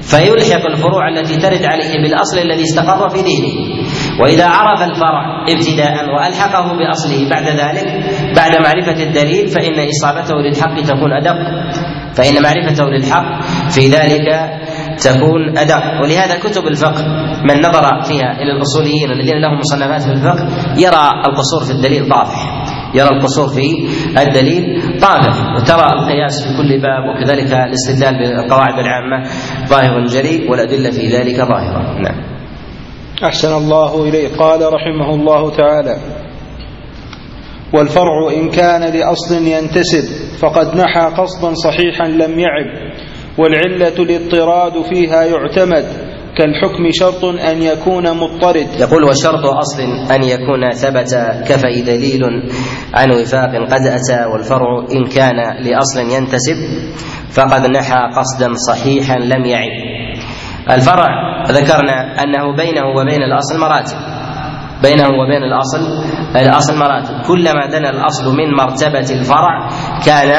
[0.03, 3.81] فيلحق الفروع التي ترد عليه بالأصل الذي استقر في ذهنه
[4.23, 7.85] وإذا عرف الفرع ابتداء وألحقه بأصله بعد ذلك
[8.37, 11.37] بعد معرفة الدليل فإن إصابته للحق تكون أدق.
[12.15, 14.51] فإن معرفته للحق في ذلك
[14.99, 15.83] تكون أدق.
[16.03, 17.05] ولهذا كتب الفقه
[17.45, 20.47] من نظر فيها إلى الأصوليين الذين لهم مصنفات في الفقه
[20.79, 23.89] يرى القصور في الدليل طافح يرى القصور في
[24.23, 29.29] الدليل طافح وترى القياس في كل باب وكذلك الاستدلال بالقواعد العامة
[29.67, 31.99] ظاهر جلي والأدلة في ذلك ظاهرة.
[32.01, 32.41] نعم.
[33.25, 35.97] أحسن الله اليه قال رحمه الله تعالى
[37.75, 42.93] والفرع إن كان لأصل ينتسب فقد نحى قصدا صحيحا لم يعب
[43.39, 46.10] والعلة الاضطراد فيها يعتمد
[46.40, 48.68] كالحكم شرط أن يكون مضطرد.
[48.81, 49.83] يقول وشرط أصل
[50.14, 51.14] أن يكون ثبت
[51.48, 52.22] كفي دليل
[52.94, 56.57] عن وفاق قد أتى والفرع إن كان لأصل ينتسب
[57.31, 59.70] فقد نحى قصدا صحيحا لم يعب
[60.70, 61.07] الفرع
[61.50, 63.96] ذكرنا أنه بينه وبين الأصل مراتب.
[64.83, 65.79] بينه وبين الأصل
[66.37, 67.14] الأصل مراتب.
[67.29, 69.68] كلما دنا الأصل من مرتبة الفرع
[70.07, 70.31] كان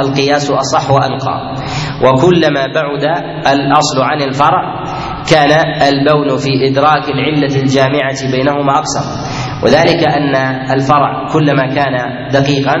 [0.00, 1.54] القياس أصح وأنقى.
[2.02, 3.04] وكلما بعد
[3.46, 4.83] الأصل عن الفرع
[5.30, 5.50] كان
[5.88, 9.34] البون في إدراك العلة الجامعة بينهما أقصر.
[9.64, 10.34] وذلك أن
[10.76, 11.94] الفرع كلما كان
[12.32, 12.74] دقيقا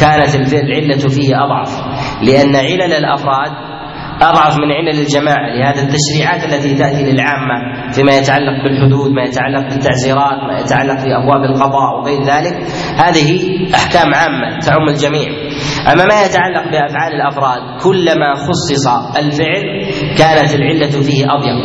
[0.00, 1.70] كانت العلة فيه أضعف
[2.22, 3.67] لأن علل الأفراد
[4.22, 7.56] أضعف من علل الجماعة لهذا التشريعات التي تأتي للعامة
[7.92, 12.54] فيما يتعلق بالحدود ما يتعلق بالتعزيرات ما يتعلق في ابواب القضاء وغير ذلك
[12.96, 13.28] هذه
[13.74, 15.28] أحكام عامة تعم الجميع.
[15.92, 18.86] أما ما يتعلق بأفعال الأفراد كلما خصص
[19.18, 19.64] الفعل
[20.18, 21.58] كانت العلة فيه أضيق.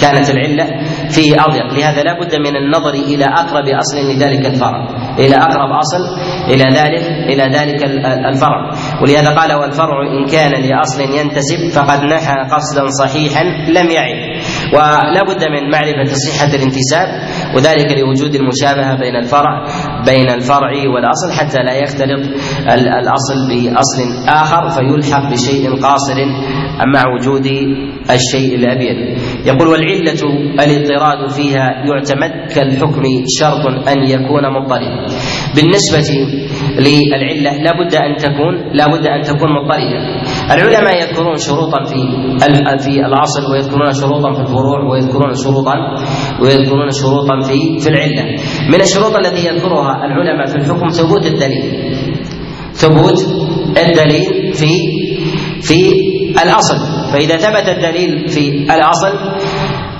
[0.00, 0.66] كانت العلة
[1.08, 1.72] فيه أضيق.
[1.74, 4.88] لهذا لا بد من النظر إلى أقرب أصل لذلك الفرع.
[5.18, 6.02] إلى أقرب أصل
[6.48, 7.82] إلى ذلك إلى ذلك
[8.32, 8.70] الفرع.
[9.02, 14.43] ولهذا قال والفرع إن كان لأصل ينتسب فقد نحى قصدا صحيحا لم يعد.
[14.72, 17.08] ولا بد من معرفة صحة الانتساب
[17.56, 19.64] وذلك لوجود المشابهة بين الفرع
[20.06, 22.22] بين الفرع والأصل حتى لا يختلط
[22.98, 26.16] الأصل بأصل آخر فيلحق بشيء قاصر
[26.94, 27.46] مع وجود
[28.10, 30.12] الشيء الابين يقول والعلة
[30.64, 33.02] الاضطراد فيها يعتمد كالحكم
[33.40, 35.06] شرط أن يكون مضطردا
[35.56, 36.08] بالنسبة
[36.78, 42.00] للعلة لا بد أن تكون لا بد أن تكون مضطرده العلماء يذكرون شروطا في
[42.78, 45.74] في الاصل ويذكرون شروطا في الفروع ويذكرون شروطا
[46.42, 48.24] ويذكرون شروطا في في العلة.
[48.72, 51.94] من الشروط التي يذكرها العلماء في الحكم ثبوت الدليل.
[52.72, 53.18] ثبوت
[53.86, 54.70] الدليل في
[55.62, 55.92] في
[56.44, 56.76] الأصل.
[57.12, 59.12] فإذا ثبت الدليل في الأصل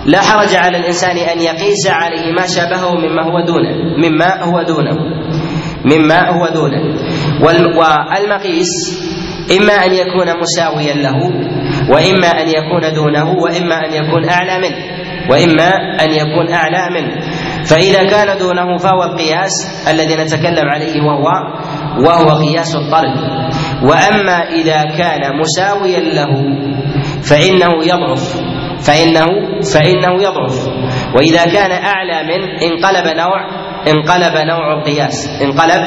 [0.07, 3.75] لا حرج على الإنسان أن يقيس عليه ما شابهه مما هو دونه
[4.09, 4.97] مما هو دونه
[5.85, 6.83] مما هو دونه.
[7.45, 8.71] والمقيس
[9.53, 11.17] إما أن يكون مساويا له
[11.91, 15.69] وإما أن يكون دونه وإما أن يكون أعلى منه وإما
[16.05, 17.21] أن يكون أعلى منه.
[17.65, 19.51] فإذا كان دونه فهو القياس
[19.91, 21.29] الذي نتكلم عليه وهو
[22.07, 23.17] وهو قياس الطرد.
[23.83, 26.33] وأما إذا كان مساويا له
[27.23, 28.43] فإنه يضعف
[28.87, 29.27] فإنه
[29.75, 30.69] فإنه يضعف.
[31.15, 33.41] وإذا كان أعلى منه انقلب نوع
[33.89, 35.29] انقلب نوع القياس.
[35.43, 35.83] انقلب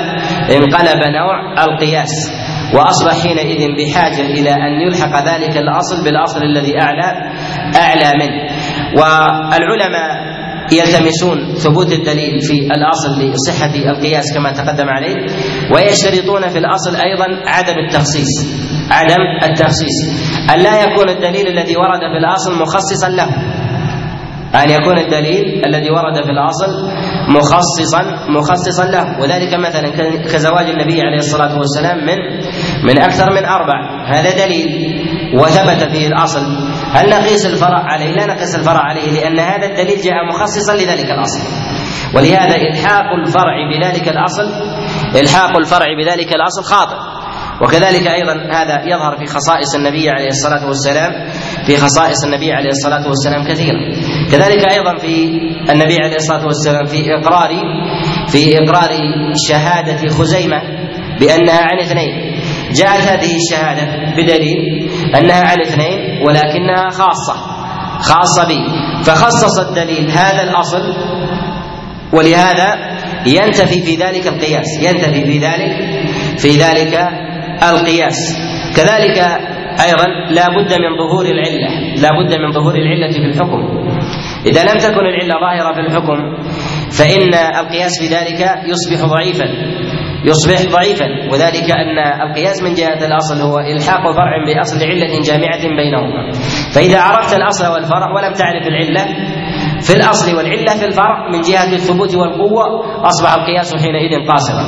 [0.52, 2.32] انقلب نوع القياس.
[2.74, 7.10] وأصبح حينئذ بحاجة إلى أن يلحق ذلك الأصل بالأصل الذي أعلى
[7.76, 8.38] أعلى منه.
[8.98, 10.38] والعلماء
[10.72, 15.16] يلتمسون ثبوت الدليل في الأصل لصحة القياس كما تقدم عليه
[15.76, 18.28] ويشترطون في الأصل أيضا عدم التخصيص
[18.92, 19.98] عدم التخصيص.
[20.54, 23.57] أن لا يكون الدليل الذي ورد في الأصل مخصصا له.
[24.56, 26.72] أن يكون الدليل الذي ورد في الأصل
[27.30, 29.20] مخصصا مخصصا له.
[29.20, 29.90] وذلك مثلا
[30.34, 32.18] كزواج النبي عليه الصلاة والسلام من
[32.84, 34.08] من أكثر من أربع.
[34.08, 34.68] هذا دليل.
[35.36, 36.42] وثبت فيه الأصل.
[36.92, 41.40] هل نقيس الفرع عليه؟ لا نقيس الفرع عليه لأن هذا الدليل جاء مخصصا لذلك الأصل.
[42.16, 44.48] ولهذا إلحاق الفرع بذلك الأصل
[45.22, 47.17] إلحاق الفرع بذلك الأصل خاطئ.
[47.62, 51.12] وكذلك أيضا هذا يظهر في خصائص النبي عليه الصلاة والسلام
[51.66, 53.80] في خصائص النبي عليه الصلاة والسلام كثيرا.
[54.32, 55.26] كذلك أيضا في
[55.72, 57.50] النبي عليه الصلاة والسلام في إقرار
[58.28, 58.90] في إقرار
[59.50, 60.62] شهادة خزيمة
[61.20, 62.42] بأنها عن اثنين.
[62.72, 67.58] جاءت هذه الشهادة بدليل أنها عن اثنين ولكنها خاصة
[68.02, 68.66] خاصة به
[69.04, 70.82] فخصص الدليل هذا الأصل
[72.14, 72.76] ولهذا
[73.26, 75.72] ينتفي في ذلك القياس ينتفي في ذلك
[76.38, 77.10] في ذلك
[77.64, 78.18] القياس.
[78.76, 79.18] كذلك
[79.88, 81.70] أيضا لا بد من ظهور العلة
[82.02, 83.62] لا بد من ظهور العلة في الحكم.
[84.46, 86.18] إذا لم تكن العلة ظاهرة في الحكم
[86.92, 89.46] فإن القياس في ذلك يصبح ضعيفا
[90.26, 91.06] يصبح ضعيفا.
[91.32, 91.98] وذلك أن
[92.30, 96.32] القياس من جهة الأصل هو إلحاق فرع بأصل علة جامعة بينهما.
[96.76, 99.06] فإذا عرفت الأصل والفرع ولم تعرف العلة
[99.82, 102.64] في الأصل والعلة في الفرع من جهة الثبوت والقوة
[103.06, 104.64] أصبح القياس حينئذ قاصرا.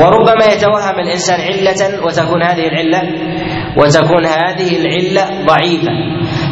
[0.00, 3.02] وربما يتوهم الإنسان علة وتكون هذه العلة
[3.76, 5.92] وتكون هذه العلة ضعيفة.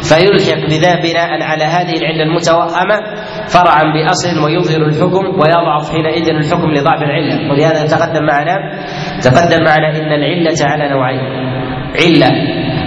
[0.09, 2.97] فيلحق بذا بناء على هذه العلة المتوهمة
[3.47, 7.51] فرعا بأصل ويظهر الحكم ويضعف حينئذ الحكم لضعف العلة.
[7.51, 8.55] ولهذا تقدم معنا
[9.23, 11.19] تقدم معنا إن العلة على نوعين.
[12.01, 12.29] علة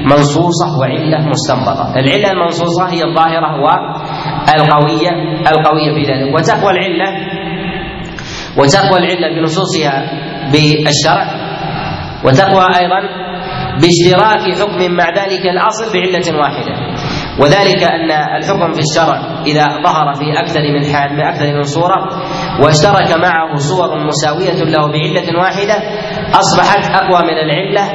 [0.04, 1.94] منصوصة وعلة مستنبطة.
[1.96, 5.10] العلة المنصوصة هي الظاهرة والقوية
[5.50, 6.34] القوية في ذلك.
[6.34, 7.08] وتقوى العلة
[8.58, 11.50] وتقوى العلة بنصوصها بالشرع.
[12.24, 13.00] وتقوى أيضا
[13.80, 16.74] باشتراك حكم مع ذلك الأصل بعلة واحدة
[17.40, 21.96] وذلك أن الحكم في الشرع إذا ظهر في أكثر من حال باكثر من صورة
[22.62, 25.74] واشترك معه صور مساوية له بعلة واحدة
[26.34, 27.92] أصبحت أقوى من العلة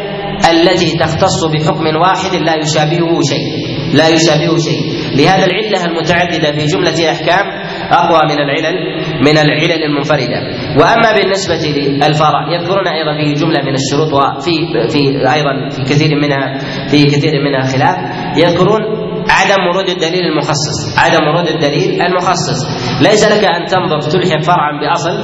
[0.51, 3.47] التي تختص بحكم واحد لا يشابهه شيء
[3.93, 4.94] لا يشابهه شيء.
[5.15, 7.45] لهذا العلة المتعددة في جملة أحكام
[7.91, 8.75] أقوى من العلل
[9.21, 10.39] من العلل المنفردة.
[10.79, 14.51] وأما بالنسبة للفرع يذكرون أيضا فيه جملة من الشروط وفي
[14.89, 16.57] في أيضا في كثير منها
[16.91, 17.95] في كثير منها خلاف.
[18.37, 18.81] يذكرون
[19.29, 22.59] عدم ورود الدليل المخصص عدم ورود الدليل المخصص.
[23.01, 25.15] ليس لك أن تنظر تلحق فرعا بأصل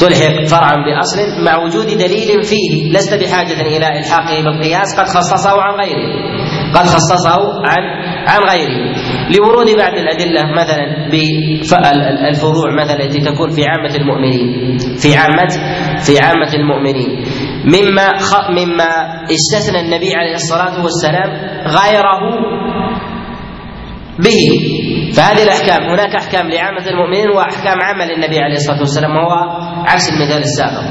[0.00, 2.92] تلحق فرعا بأصل مع وجود دليل فيه.
[2.92, 6.34] لست بحاجة إلى إلحاقه بالقياس قد خصصه عن غيره
[6.74, 7.82] قد خصصه عن
[8.26, 8.94] عن غيره.
[9.36, 14.76] لورود بعض الأدلة مثلا بالفروع مثلا التي تكون في عامة المؤمنين.
[14.78, 15.48] في عامة
[16.06, 17.24] في عامة المؤمنين.
[17.64, 18.08] مما
[18.58, 18.90] مما
[19.30, 21.30] استثنى النبي عليه الصلاة والسلام
[21.66, 22.20] غيره
[24.18, 24.42] به.
[25.16, 29.32] فهذه الأحكام هناك أحكام لعامة المؤمنين وأحكام عامة للنبي عليه الصلاة والسلام وهو
[29.86, 30.82] عكس المثال السابق.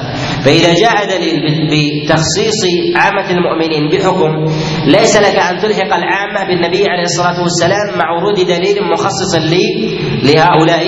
[0.46, 2.62] فإذا جاء دليل بتخصيص
[2.96, 4.46] عامة المؤمنين بحكم
[4.86, 10.84] ليس لك أن تلحق العامة بالنبي عليه الصلاة والسلام مع ورود دليل مخصص لي لهؤلاء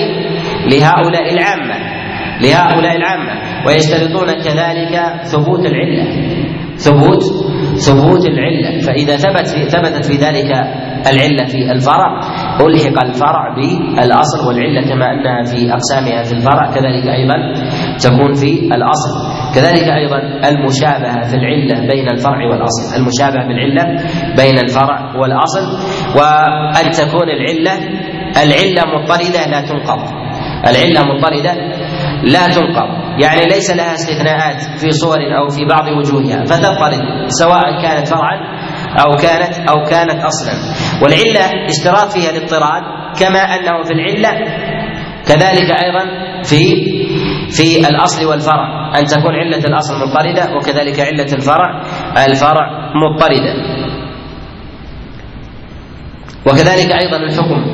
[0.70, 1.96] لهؤلاء العامة
[2.40, 6.04] لهؤلاء العامة ويشترطون كذلك ثبوت العلة.
[6.76, 7.22] ثبوت
[7.76, 8.80] ثبوت العلة.
[8.80, 10.50] فإذا ثبت في ثبتت في ذلك
[11.06, 12.20] العلة في الفرع
[12.60, 17.36] ألحق الفرع بالأصل والعلة كما أنها في أقسامها في الفرع كذلك أيضا
[17.98, 19.12] تكون في الأصل.
[19.54, 22.96] كذلك أيضا المشابهة في العلة بين الفرع والأصل.
[22.96, 23.84] المشابهة بالعلة
[24.36, 25.64] بين الفرع والأصل
[26.18, 27.72] وأن تكون العلة
[28.44, 30.00] العلة مضطردة لا تنقض.
[30.68, 31.54] العلة مضطردة
[32.22, 33.05] لا تنقض.
[33.22, 38.36] يعني ليس لها استثناءات في صور أو في بعض وجوهها فتضطرد سواء كانت فرعا
[39.06, 40.52] أو كانت أو كانت أصلا.
[41.02, 42.82] والعلة اشتراط فيها الاضطراد
[43.20, 44.30] كما أنه في العلة
[45.26, 46.04] كذلك أيضا
[46.42, 46.58] في
[47.50, 48.98] في الأصل والفرع.
[48.98, 51.82] أن تكون علة الأصل مضطرده وكذلك علة الفرع
[52.30, 53.54] الفرع مضطردة.
[56.46, 57.64] وكذلك أيضا الحكم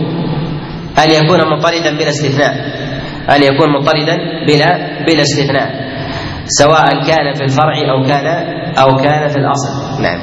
[0.98, 2.81] أن يكون مضطردا بلا استثناء.
[3.30, 4.68] أن يكون مضطردا بلا
[5.06, 5.70] بلا استثناء
[6.46, 8.26] سواء كان في الفرع أو كان
[8.78, 10.02] أو كان في الأصل.
[10.02, 10.18] نعم.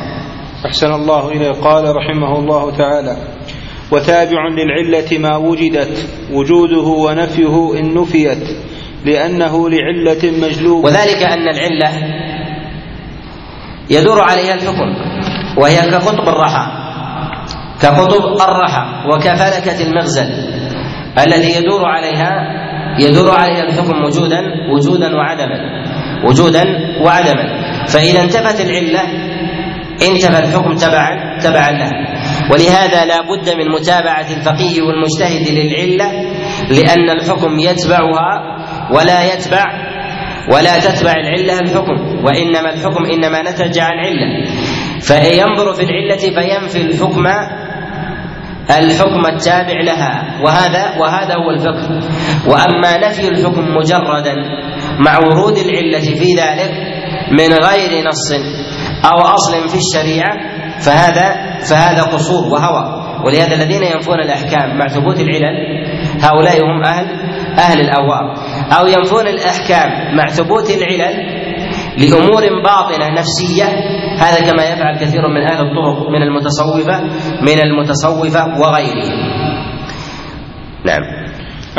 [0.66, 1.52] أحسن الله إليه.
[1.52, 3.18] قال رحمه الله تعالى
[3.92, 8.44] وتابع للعلة ما وجدت وجوده ونفيه إن نفيت
[9.06, 10.86] لأنه لعلة مجلوب.
[10.86, 11.92] وذلك أن العلة
[13.90, 14.96] يدور عليها الحكم
[15.58, 16.66] وهي كقطب الرحى
[17.82, 18.84] كقطب الرحى
[19.14, 20.30] وكفلكة المغزل
[21.24, 22.32] الذي يدور عليها
[23.02, 24.42] يدور عليها الحكم وجودا
[24.74, 25.58] وجودا وعدما.
[26.26, 26.64] وجودا
[27.06, 27.46] وعدما.
[27.88, 29.04] فإذا انتفت العلة
[30.12, 31.90] انتفى الحكم تبعا تبعا له
[32.52, 36.12] ولهذا لا بد من متابعة الفقيه والمجتهد للعلة
[36.70, 38.32] لأن الحكم يتبعها
[38.92, 39.66] ولا يتبع
[40.54, 42.26] ولا تتبع العلة الحكم.
[42.26, 44.46] وإنما الحكم إنما نتج عن علة.
[45.02, 47.24] فينظر في العلة فينفي الحكم
[48.78, 52.00] الحكم التابع لها وهذا وهذا هو الفقه.
[52.48, 54.36] وأما نفي الحكم مجردا
[55.00, 56.72] مع ورود العلة في ذلك
[57.32, 58.32] من غير نص
[59.06, 60.38] أو أصل في الشريعة
[60.80, 63.00] فهذا فهذا قصور وهوى.
[63.26, 65.56] ولهذا الذين ينفون الأحكام مع ثبوت العلل
[66.22, 67.06] هؤلاء هم أهل
[67.60, 68.22] أهل الاهواء
[68.80, 71.16] أو ينفون الأحكام مع ثبوت العلل
[72.00, 73.64] لأمور باطنة نفسية.
[74.20, 77.02] هذا كما يفعل كثير من أهل الطرق من المتصوفة
[77.42, 79.16] من المتصوفة وغيرهم
[80.86, 81.02] نعم.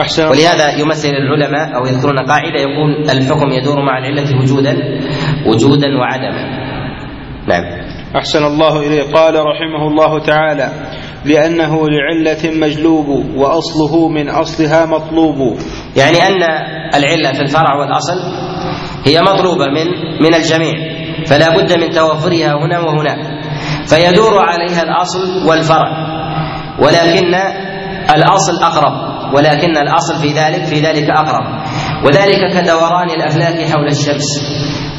[0.00, 0.24] أحسن.
[0.24, 4.76] ولهذا يمثل العلماء أو يذكرون قاعدة يقول الحكم يدور مع العلة وجودا
[5.46, 6.42] وجودا وعدما.
[7.48, 7.64] نعم.
[8.16, 9.02] أحسن الله إليه.
[9.12, 10.68] قال رحمه الله تعالى
[11.24, 15.58] لأنه لعلة مجلوب وأصله من أصلها مطلوب.
[15.96, 16.42] يعني أن
[16.94, 18.14] العلة في الفرع والأصل
[19.04, 19.86] هي مطلوبة من
[20.22, 20.74] من الجميع
[21.26, 23.18] فلا بد من توفرها هنا وهناك
[23.86, 25.90] فيدور عليها الأصل والفرع
[26.78, 27.34] ولكن
[28.14, 31.44] الأصل أقرب ولكن الأصل في ذلك في ذلك أقرب
[32.04, 34.26] وذلك كدوران الأفلاك حول الشمس.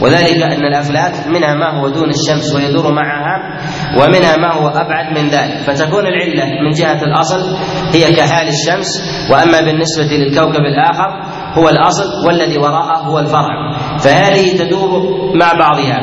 [0.02, 3.58] وذلك أن الأفلاك منها ما هو دون الشمس ويدور معها
[3.98, 5.58] ومنها ما هو أبعد من ذلك.
[5.58, 7.58] فتكون العلة من جهة الأصل
[7.94, 8.88] هي كحال الشمس
[9.32, 13.78] وأما بالنسبة للكوكب الآخر هو الأصل والذي وراءه هو الفرع.
[14.00, 14.90] فهذه تدور
[15.36, 16.00] مع بعضها.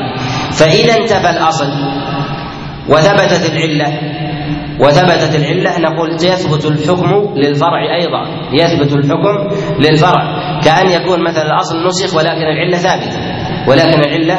[0.53, 1.69] فإذا انتفى الأصل
[2.89, 3.99] وثبتت العلة
[4.81, 8.23] وثبتت العلة نقول يثبت الحكم للفرع أيضا.
[8.53, 9.49] يثبت الحكم
[9.81, 10.23] للفرع.
[10.65, 13.38] كأن يكون مثلا الأصل نسخ ولكن العلة ثابتة.
[13.69, 14.39] ولكن العلة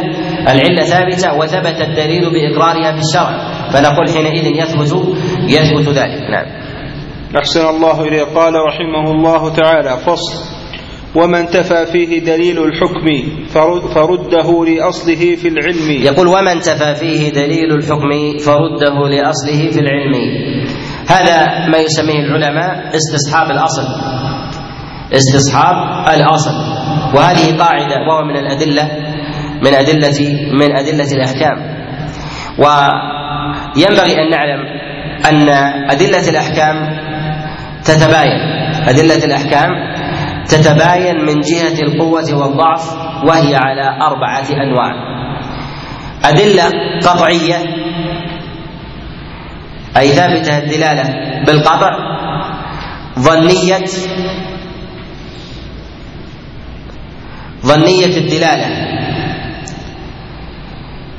[0.52, 3.50] العلة ثابتة وثبت الدليل بإقرارها في الشرع.
[3.74, 5.15] فنقول حينئذ يثبت
[5.48, 6.22] يثبت ذلك.
[6.32, 6.46] نعم.
[7.38, 8.24] أحسن الله إليه.
[8.24, 10.60] قال رحمه الله تعالى فصل.
[11.15, 13.08] وما انتفى فيه دليل الحكم
[13.48, 16.04] فرد فرده لأصله في العلم.
[16.04, 20.13] يقول وما انتفى فيه دليل الحكم فرده لأصله في العلم.
[21.10, 23.84] هذا ما يسميه العلماء استصحاب الأصل.
[25.13, 25.76] استصحاب
[26.15, 26.52] الأصل.
[27.15, 29.09] وهذه قاعدة وهو من الأدلة
[29.62, 30.19] من أدلة
[30.54, 31.80] من أدلة الأحكام.
[32.58, 34.62] وينبغي أن نعلم
[35.30, 35.49] أن
[35.89, 36.76] أدلة الأحكام
[37.84, 38.41] تتباين.
[38.88, 39.70] أدلة الأحكام
[40.47, 42.93] تتباين من جهة القوة والضعف
[43.24, 44.91] وهي على أربعة أنواع.
[46.26, 46.64] أدلة
[47.03, 47.55] قطعية
[49.97, 51.03] أي ثابتة الدلالة
[51.45, 51.91] بالقطع.
[53.20, 53.86] ظنية
[57.66, 58.89] ظنية الدلالة.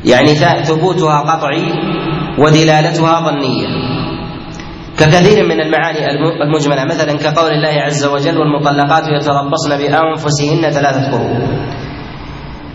[0.05, 0.35] يعني
[0.65, 1.65] ثبوتها قطعي
[2.39, 3.69] ودلالتها ظنية.
[4.99, 6.11] ككثير من المعاني
[6.43, 11.49] المجملة مثلا كقول الله عز وجل والمطلقات يتربصن بأنفسهن ثلاثة قروء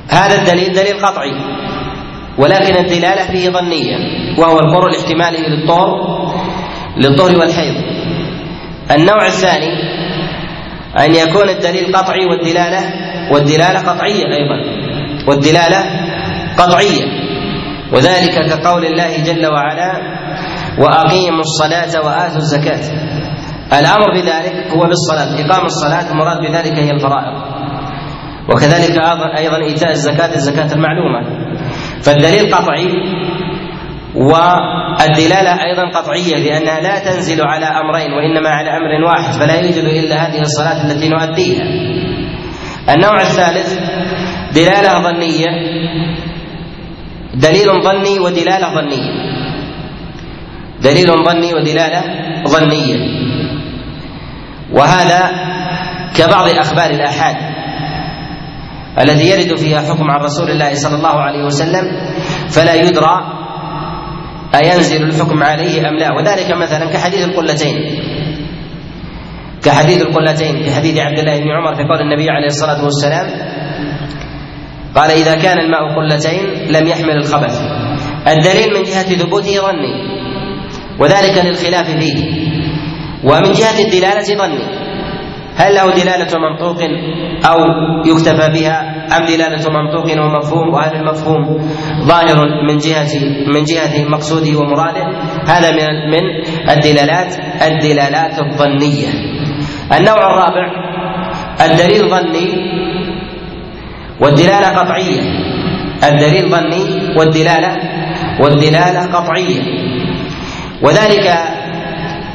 [0.09, 1.33] هذا الدليل دليل قطعي
[2.37, 3.97] ولكن الدلالة فيه ظنية
[4.37, 5.89] وهو القرء الاحتمالي للطهر
[6.97, 7.75] للطهر والحيض.
[8.91, 9.73] النوع الثاني
[10.99, 12.81] أن يكون الدليل قطعي والدلالة
[13.31, 14.57] والدلالة قطعية أيضا
[15.27, 16.04] والدلالة
[16.57, 17.05] قطعية.
[17.93, 19.91] وذلك كقول الله جل وعلا
[20.79, 22.81] وأقيموا الصلاة وآتوا الزكاة.
[23.79, 27.55] الأمر بذلك هو بالصلاة إقام الصلاة المراد بذلك هي الفرائض.
[28.49, 28.97] وكذلك
[29.37, 31.21] أيضا إيتاء الزكاة الزكاة المعلومة.
[32.03, 32.87] فالدليل قطعي
[34.15, 40.15] والدلالة أيضا قطعية لأنها لا تنزل على أمرين وإنما على أمر واحد فلا يوجد إلا
[40.15, 41.63] هذه الصلاة التي نؤديها.
[42.95, 43.79] النوع الثالث
[44.53, 45.47] دلالة ظنية.
[47.35, 49.11] دليل ظني ودلالة ظنية.
[50.81, 52.01] دليل ظني ودلالة
[52.47, 52.97] ظنية.
[54.71, 55.21] وهذا
[56.17, 57.35] كبعض أخبار الآحاد
[58.99, 61.85] التي يرد فيها حكم عن رسول الله صلى الله عليه وسلم
[62.49, 63.15] فلا يدرى
[64.55, 66.11] أينزل الحكم عليه أم لا.
[66.11, 67.75] وذلك مثلا كحديث القلتين.
[69.63, 73.27] كحديث القلتين في حديث عبد الله بن عمر في قول النبي عليه الصلاة والسلام
[74.95, 77.61] قال إذا كان الماء قلتين لم يحمل الخبث.
[78.27, 79.93] الدليل من جهة ثبوته ظني.
[80.99, 82.17] وذلك للخلاف فيه.
[83.23, 84.85] ومن جهة الدلالة ظني.
[85.57, 86.79] هل له دلالة منطوق
[87.45, 87.57] أو
[88.05, 88.77] يكتفى بها؟
[89.17, 91.43] أم دلالة منطوق ومفهوم؟ وهل المفهوم
[92.01, 92.37] ظاهر
[92.67, 93.13] من جهة
[93.53, 95.05] من جهة مقصوده ومراده؟
[95.47, 96.23] هذا من من
[96.69, 99.09] الدلالات الدلالات الظنية.
[99.97, 100.65] النوع الرابع.
[101.61, 102.75] الدليل ظني
[104.21, 105.21] والدلالة قطعية.
[106.03, 107.77] الدليل ظني والدلالة
[108.41, 109.61] والدلالة قطعية.
[110.81, 111.37] وذلك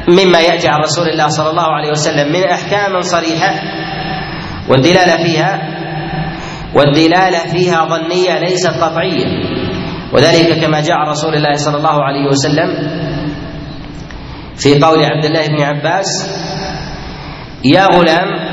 [0.07, 3.53] مما يأتي عن رسول الله صلى الله عليه وسلم من أحكام صريحة.
[4.69, 5.61] والدلالة فيها
[6.75, 9.27] والدلالة فيها ظنية ليست قطعية.
[10.13, 12.69] وذلك كما جاء رسول الله صلى الله عليه وسلم
[14.57, 16.07] في قول عبد الله بن عباس
[17.63, 18.50] يا غلام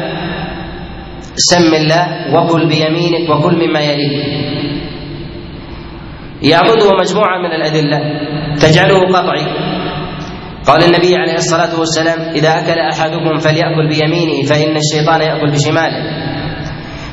[1.39, 4.13] سم الله وكل بيمينك وكل مما يليك.
[6.43, 7.99] يعبده مجموعة من الأدلة
[8.61, 9.47] تجعله قطعي.
[10.67, 16.03] قال النبي عليه الصلاة والسلام إذا أكل أحدكم فليأكل بيمينه فإن الشيطان يأكل بشماله.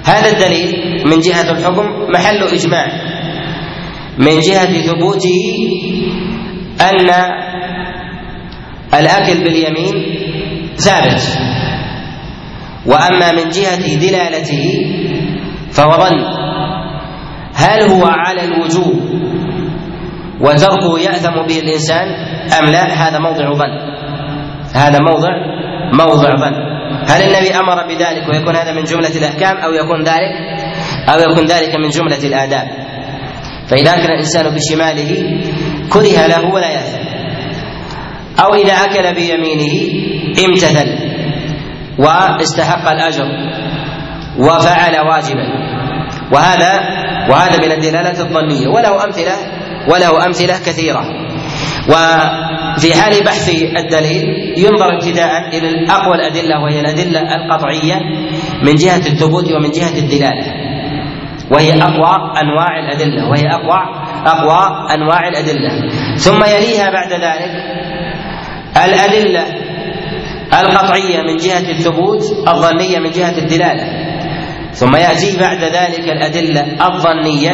[0.05, 2.87] هذا الدليل من جهة الحكم محل إجماع.
[4.17, 5.41] من جهة ثبوته
[6.81, 7.09] أن
[8.93, 9.95] الأكل باليمين
[10.75, 11.37] ثابت.
[12.85, 14.65] وأما من جهة دلالته
[15.71, 16.25] فهو ظن.
[17.55, 18.95] هل هو على الوجوب
[20.41, 22.07] وتركه يأثم به الإنسان
[22.59, 23.73] أم لا؟ هذا موضع ظن.
[24.73, 25.29] هذا موضع
[25.93, 26.55] موضع ظن.
[27.07, 30.33] هل النبي أمر بذلك ويكون هذا من جملة الأحكام أو يكون ذلك؟
[31.09, 32.67] أو يكون ذلك من جملة الآداب.
[33.67, 35.41] فإذا أكل الإنسان بشماله
[35.89, 37.05] كره له ولا يأثم.
[38.39, 39.75] أو إذا أكل بيمينه
[40.45, 41.04] امتثل.
[41.99, 43.25] واستحق الأجر
[44.39, 45.47] وفعل واجبا.
[46.31, 46.71] وهذا
[47.29, 48.67] وهذا من الدلالات الظنية.
[48.67, 49.35] وله أمثلة
[49.89, 51.01] وله أمثلة كثيرة.
[51.89, 54.25] وفي حال بحث الدليل
[54.57, 57.95] ينظر ابتداء إلى أقوى الأدلة وهي الأدلة القطعية
[58.63, 60.45] من جهة الثبوت ومن جهة الدلالة.
[61.51, 63.29] وهي أقوى أنواع الأدلة.
[63.29, 63.79] وهي أقوى
[64.25, 65.89] أقوى أنواع الأدلة.
[66.15, 67.51] ثم يليها بعد ذلك
[68.85, 69.64] الأدلة
[70.53, 74.05] القطعية من جهة الثبوت الظنية من جهة الدلالة.
[74.71, 77.51] ثم يأتي بعد ذلك الأدلة الظنية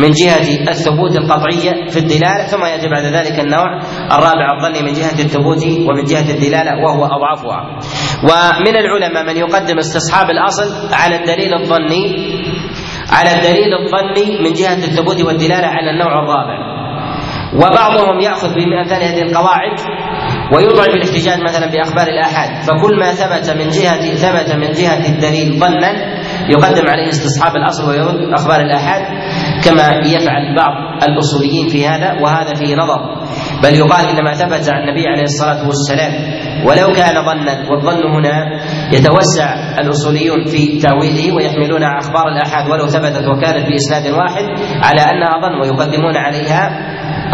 [0.00, 3.80] من جهة الثبوت القطعية في الدلالة ثم يأتي بعد ذلك النوع
[4.12, 7.78] الرابع الظني من جهة الثبوت ومن جهة الدلالة وهو أضعفها.
[8.22, 12.04] ومن العلماء من يقدم استصحاب الأصل على الدليل الظني
[13.10, 16.70] على الدليل الظني من جهة الثبوت والدلالة على النوع الرابع.
[17.54, 19.78] وبعضهم يأخذ بأمثال هذه القواعد
[20.52, 25.92] ويضعف الاحتجاج مثلا بأخبار الآحاد فكل ما ثبت من جهه ثبت من جهة الدليل ظنا
[26.48, 29.02] يقدم عليه استصحاب الأصل ويرد أخبار الآحاد
[29.64, 33.00] كما يفعل بعض الأصوليين في هذا وهذا فيه نظر.
[33.62, 36.12] بل يقال ان ما ثبت عن النبي عليه الصلاة والسلام.
[36.66, 38.60] ولو كان ظنا والظن هنا
[38.92, 44.44] يتوسع الأصوليون في تاويله ويحملون أخبار الآحاد ولو ثبتت وكانت بإسناد واحد
[44.82, 46.70] على أنها ظن ويقدمون عليها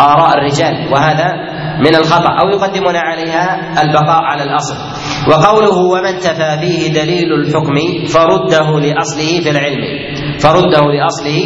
[0.00, 0.92] آراء الرجال.
[0.92, 1.32] وهذا
[1.80, 4.76] من الخطأ أو يقدمون عليها البقاء على الأصل.
[5.28, 7.74] وقوله ومن تفى فيه دليل الحكم
[8.06, 9.82] فرده لأصله في العلم.
[10.38, 11.38] فرده لأصله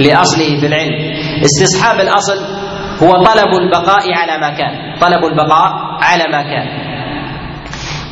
[0.00, 0.94] لأصله في العلم.
[1.44, 2.38] استصحاب الأصل
[3.02, 4.98] هو طلب البقاء على ما كان.
[5.00, 6.88] طلب البقاء على ما كان.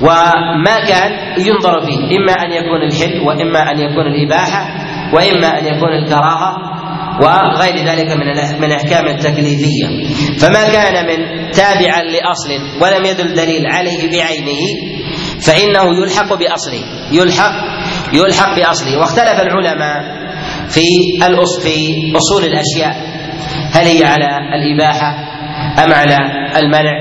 [0.02, 4.68] وما كان ينظر فيه إما أن يكون الحل وإما أن يكون الإباحة
[5.14, 6.75] وإما أن يكون الكراهة.
[7.20, 9.86] وغير ذلك من من الاحكام التكليفية.
[10.38, 12.50] فما كان من تابعا لأصل
[12.82, 14.62] ولم يدل دليل عليه بعينه
[15.40, 17.52] فإنه يلحق باصله يلحق
[18.12, 20.26] يلحق باصله واختلف العلماء
[20.68, 20.86] في
[21.62, 21.76] في
[22.16, 23.16] أصول الأشياء.
[23.72, 25.14] هل هي على الإباحة
[25.84, 26.16] أم على
[26.56, 26.92] المنع؟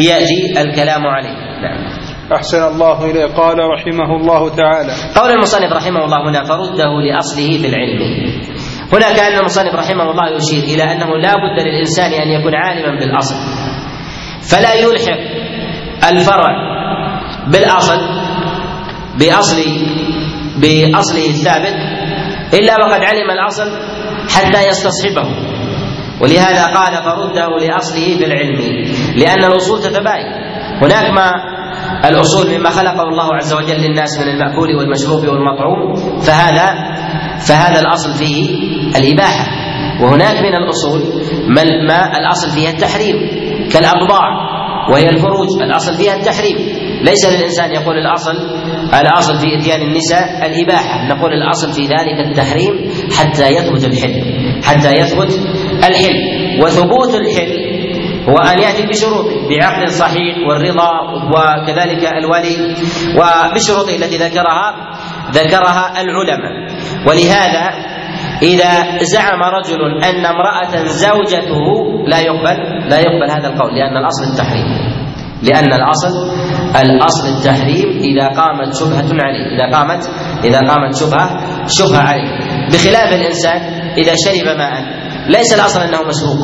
[0.00, 1.36] يأتي الكلام عليه.
[1.62, 2.02] نعم.
[2.36, 3.24] أحسن الله إليه.
[3.24, 8.00] قال رحمه الله تعالى قول المصنف رحمه الله هنا فرده لأصله في العلم.
[8.92, 13.34] هنا كأن المصنف رحمه الله يشير إلى أنه لا بد للإنسان أن يكون عالما بالأصل.
[14.50, 15.20] فلا يلحق
[16.12, 16.48] الفرع
[17.46, 18.00] بالأصل
[19.18, 19.62] بأصل
[20.56, 21.74] بأصله الثابت
[22.54, 23.70] إلا وقد علم الأصل
[24.28, 25.28] حتى يستصحبه.
[26.20, 28.58] ولهذا قال فرده لأصله في العلم
[29.16, 30.26] لأن الأصول تتباين.
[30.82, 31.32] هناك ما
[32.04, 36.74] الأصول مما خلقه الله عز وجل للناس من المأكول والمشروب والمطعوم فهذا
[37.40, 38.46] فهذا الأصل فيه
[38.96, 39.46] الإباحة.
[40.02, 41.00] وهناك من الأصول
[41.88, 43.16] ما الأصل فيها التحريم
[43.72, 44.52] كالأبضاع
[44.90, 45.48] وهي الفروج.
[45.62, 46.56] الأصل فيها التحريم.
[47.02, 48.34] ليس للإنسان يقول الأصل
[49.00, 51.06] الأصل في إتيان النساء الإباحة.
[51.08, 54.22] نقول الأصل في ذلك التحريم حتى يثبت الحل
[54.64, 55.40] حتى يثبت
[55.84, 56.16] الحل
[56.64, 57.72] وثبوت الحل
[58.28, 60.90] هو أن يأتي بشروطه بعقد صحيح والرضا
[61.34, 62.74] وكذلك الولي.
[63.18, 64.74] وبشروطه التي ذكرها
[65.30, 66.71] ذكرها العلماء.
[67.08, 67.64] ولهذا
[68.42, 71.58] إذا زعم رجل أن امرأة زوجته
[72.06, 74.92] لا يقبل لا يقبل هذا القول لأن الأصل التحريم.
[75.42, 76.30] لأن الأصل
[76.84, 80.10] الأصل التحريم إذا قامت شبهة عليه إذا قامت
[80.44, 82.28] إذا قامت شبهة شبهة عليه.
[82.72, 83.60] بخلاف الإنسان
[83.98, 84.72] إذا شرب ماء
[85.28, 86.38] ليس الأصل أنه مشروب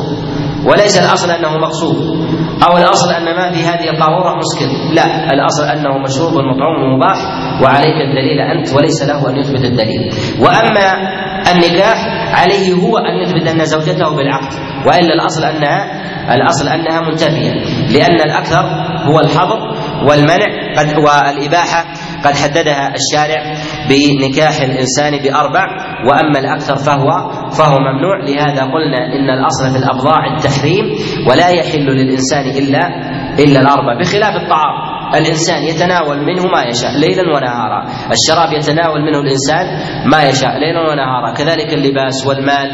[0.65, 2.19] وليس الأصل أنه مقصود.
[2.67, 7.17] أو الأصل أن ما في هذه القاروره مسكر لا الأصل أنه مشروب مطعوم مباح
[7.63, 10.11] وعليك الدليل أنت وليس له أن يثبت الدليل.
[10.39, 10.87] وأما
[11.51, 11.97] النكاح
[12.41, 14.53] عليه هو أن يثبت أن زوجته بالعقد.
[14.87, 15.99] وإلا الأصل أنها
[16.35, 17.51] الأصل أنها منتفيه
[17.97, 18.63] لأن الأكثر
[19.11, 19.59] هو الحظر
[20.07, 21.85] والمنع قد والإباحة
[22.25, 23.41] قد حددها الشارع
[23.89, 25.65] بنكاح الإنسان بأربع
[26.07, 27.09] وأما الأكثر فهو
[27.49, 28.17] فهو ممنوع.
[28.23, 30.85] لهذا قلنا إن الأصل في الأبضاع التحريم
[31.29, 32.87] ولا يحل للإنسان إلا
[33.39, 34.98] إلا الأربع بخلاف الطعام.
[35.15, 37.83] الإنسان يتناول منه ما يشاء ليلا ونهارا.
[38.17, 39.65] الشراب يتناول منه الإنسان
[40.11, 41.33] ما يشاء ليلا ونهارا.
[41.33, 42.69] كذلك اللباس والمال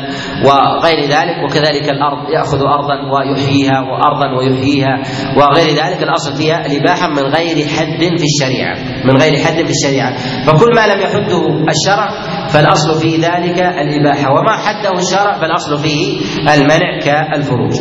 [0.45, 4.95] وغير ذلك وكذلك الأرض يأخذ ارضا ويحييها وارضا ويحييها
[5.37, 6.03] وغير ذلك.
[6.03, 8.75] الأصل فيها الاباحه من غير حد في الشريعة
[9.05, 10.17] من غير حد في الشريعة.
[10.45, 12.09] فكل ما لم يحده الشرع
[12.49, 16.19] فالأصل في ذلك الإباحة وما حده الشرع فالأصل فيه
[16.53, 17.73] المنع كالفروج.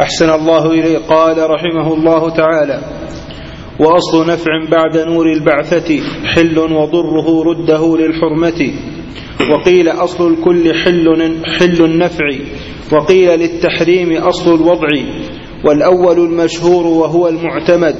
[0.00, 0.98] أحسن الله إليه.
[0.98, 2.80] قال رحمه الله تعالى
[3.80, 6.00] وأصل نفع بعد نور البعثة
[6.34, 8.72] حل وضره رده للحرمة.
[9.50, 12.24] وقيل أصل الكل حل, حل النفع.
[12.92, 14.88] وقيل للتحريم أصل الوضع.
[15.64, 17.96] والأول المشهور وهو المعتمد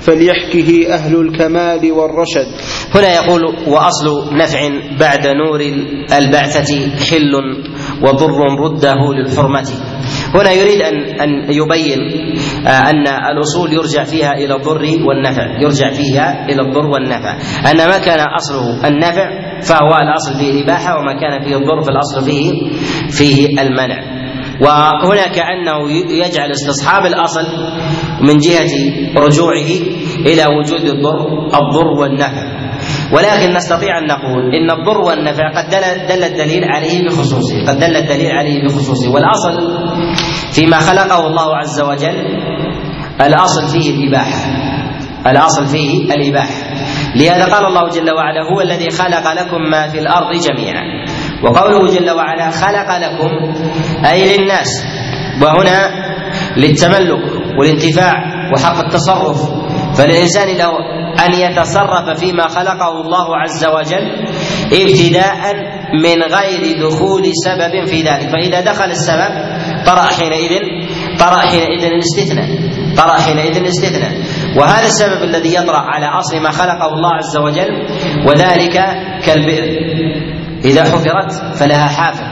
[0.00, 2.46] فليحكه أهل الكمال والرشد.
[2.94, 4.68] هنا يقول وأصل نفع
[5.00, 5.60] بعد نور
[6.18, 6.74] البعثة
[7.10, 7.32] حل
[8.02, 9.68] وضر رده للحرمة.
[10.34, 11.98] هنا يريد ان أن يبين
[12.66, 15.60] آه، أن الأصول يرجع فيها إلى الضر والنفع.
[15.60, 17.36] يرجع فيها إلى الضر والنفع.
[17.70, 19.28] أن ما كان أصله النفع
[19.62, 22.52] فهو الأصل فيه الإباحة وما كان فيه الضر فالأصل فيه
[23.10, 24.16] فيه المنع.
[24.60, 27.46] وهنا كانه يجعل استصحاب الأصل
[28.20, 28.72] من جهة
[29.16, 29.70] رجوعه
[30.26, 32.65] إلى وجود الضر الضر والنفع.
[33.12, 37.96] ولكن نستطيع أن نقول إن الضر والنفع قد دل, دل الدليل عليه بخصوصه قد دل
[37.96, 39.10] الدليل عليه بخصوصه.
[39.10, 39.54] والأصل
[40.52, 42.26] فيما خلقه الله عز وجل
[43.20, 44.38] الأصل فيه الإباحة.
[45.26, 46.74] الأصل فيه الإباحة.
[47.16, 50.84] لهذا قال الله جل وعلا هو الذي خلق لكم ما في الأرض جميعا.
[51.44, 53.30] وقوله جل وعلا خلق لكم
[54.04, 54.68] أي للناس.
[55.42, 55.90] وهنا
[56.56, 57.24] للتملك
[57.58, 58.14] والانتفاع
[58.54, 59.65] وحق التصرف
[59.98, 60.72] فللانسان لو
[61.26, 64.26] أن يتصرف فيما خلقه الله عز وجل
[64.72, 65.54] ابتداء
[66.04, 68.30] من غير دخول سبب في ذلك.
[68.30, 69.30] فإذا دخل السبب
[69.86, 70.60] طرأ حينئذ
[71.18, 72.48] طرأ حينئذ الاستثناء
[72.96, 74.12] طرأ حينئذ الاستثناء.
[74.58, 77.86] وهذا السبب الذي يطرأ على أصل ما خلقه الله عز وجل
[78.26, 78.76] وذلك
[79.26, 79.64] كالبئر.
[80.64, 82.24] إذا حفرت فلها حافر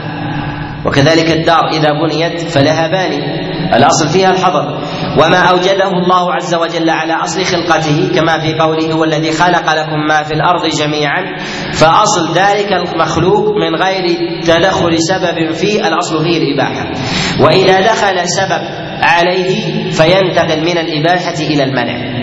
[0.85, 1.69] وكذلك الدار.
[1.73, 3.45] إذا بنيت فلها باني.
[3.75, 4.84] الأصل فيها الحظر
[5.17, 9.99] وما أوجده الله عز وجل على أصل خلقته كما في قوله هو الذي خلق لكم
[10.09, 11.37] ما في الأرض جميعا
[11.73, 14.03] فأصل ذلك المخلوق من غير
[14.41, 16.91] تدخل سبب فيه الأصل فيه الإباحة
[17.39, 18.61] وإذا دخل سبب
[19.01, 22.15] عليه فينتقل من الإباحة إلى المنع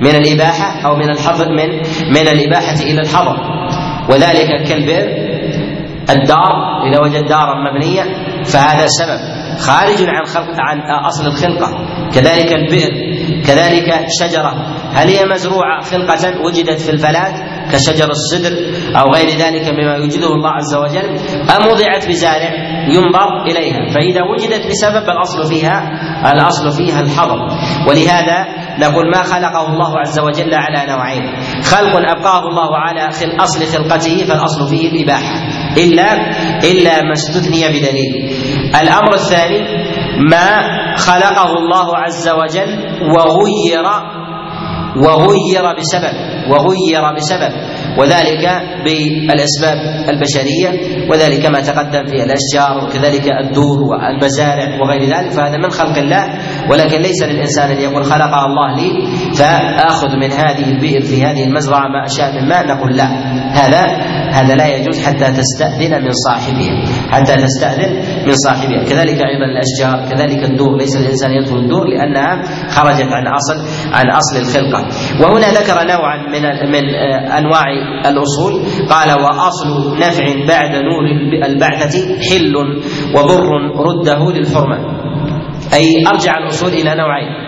[0.00, 1.68] من الإباحة أو من الحظر من
[2.10, 3.36] من الإباحة إلى الحظر.
[4.10, 5.06] وذلك كالبئر
[6.10, 6.52] الدار
[6.90, 8.02] إذا وجد دارا مبنية
[8.44, 9.35] فهذا سبب.
[9.58, 11.86] خارج عن خلق عن أصل الخلقة.
[12.14, 12.92] كذلك البئر
[13.46, 14.52] كذلك شجرة.
[14.92, 17.34] هل هي مزروعة خلقة؟ وجدت في الفلات
[17.72, 18.52] كشجر الصدر
[19.00, 21.08] أو غير ذلك مما يوجده الله عز وجل
[21.50, 22.50] أم وضعت بزارع
[22.88, 25.82] ينظر إليها؟ فإذا وجدت بسبب الأصل فيها
[26.32, 27.38] الأصل فيها الحظر.
[27.88, 28.46] ولهذا
[28.78, 31.22] نقول ما خلقه الله عز وجل على نوعين.
[31.62, 33.08] خلق أبقاه الله على
[33.40, 35.34] أصل خلقته فالأصل فيه الإباحة.
[35.76, 36.12] إلا
[36.64, 38.32] إلا ما استثني بدليل.
[38.74, 39.58] الأمر الثاني
[40.30, 40.48] ما
[40.96, 42.70] خلقه الله عز وجل
[43.14, 43.84] وغير
[44.96, 46.14] وغير بسبب
[46.50, 47.52] وغير بسبب.
[47.98, 48.44] وذلك
[48.84, 49.76] بالأسباب
[50.08, 50.70] البشرية
[51.10, 56.24] وذلك ما تقدم في الأشجار وكذلك الدور والمزارع وغير ذلك فهذا من خلق الله
[56.70, 61.88] ولكن ليس للإنسان أن يقول خلقها الله لي فآخذ من هذه البئر في هذه المزرعة
[61.88, 63.06] ما أشاء من ماء نقول لا
[63.52, 63.86] هذا
[64.32, 67.92] هذا لا يجوز حتى تستأذن من صاحبها حتى تستأذن
[68.26, 73.56] من صاحبها كذلك أيضا الأشجار كذلك الدور ليس الإنسان يدخل الدور لأنها خرجت عن أصل
[73.92, 74.86] عن أصل الخلقة.
[75.20, 76.42] وهنا ذكر نوعا من
[76.72, 76.84] من
[77.38, 77.64] أنواع
[78.06, 78.62] الأصول.
[78.90, 81.04] قال وأصل نفع بعد نور
[81.44, 81.98] البعثة
[82.30, 82.54] حل
[83.14, 84.78] وضر رده للحرمة.
[85.74, 87.46] أي أرجع الأصول إلى نوعين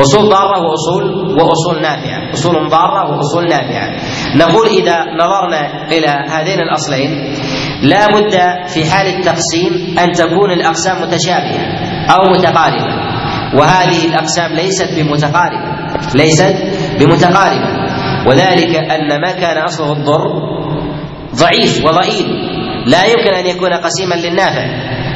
[0.00, 2.32] أصول ضارة وأصول وأصول نافعة.
[2.32, 3.96] أصول ضارة وأصول نافعة.
[4.36, 7.10] نقول إذا نظرنا إلى هذين الأصلين
[7.82, 8.34] لا بد
[8.68, 11.64] في حال التقسيم أن تكون الأقسام متشابهة
[12.10, 13.10] أو متقاربة.
[13.58, 15.70] وهذه الأقسام ليست بمتقاربة
[16.14, 16.56] ليست
[17.00, 17.89] بمتقاربة.
[18.26, 20.22] وذلك أن ما كان أصله الضر
[21.34, 22.26] ضعيف وضئيل.
[22.86, 24.66] لا يمكن أن يكون قسيما للنافع.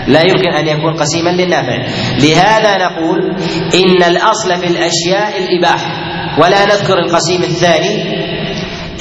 [0.08, 1.76] لا يمكن أن يكون قسيما للنافع.
[2.18, 3.36] لهذا نقول
[3.74, 5.92] إن الأصل في الأشياء الاباحه
[6.38, 8.02] ولا نذكر القسيم الثاني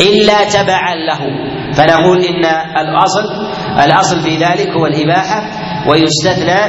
[0.01, 1.19] إلا تبعا له.
[1.73, 2.45] فنقول إن
[2.77, 3.23] الأصل
[3.85, 5.43] الأصل في ذلك هو الإباحة
[5.89, 6.59] ويستثنى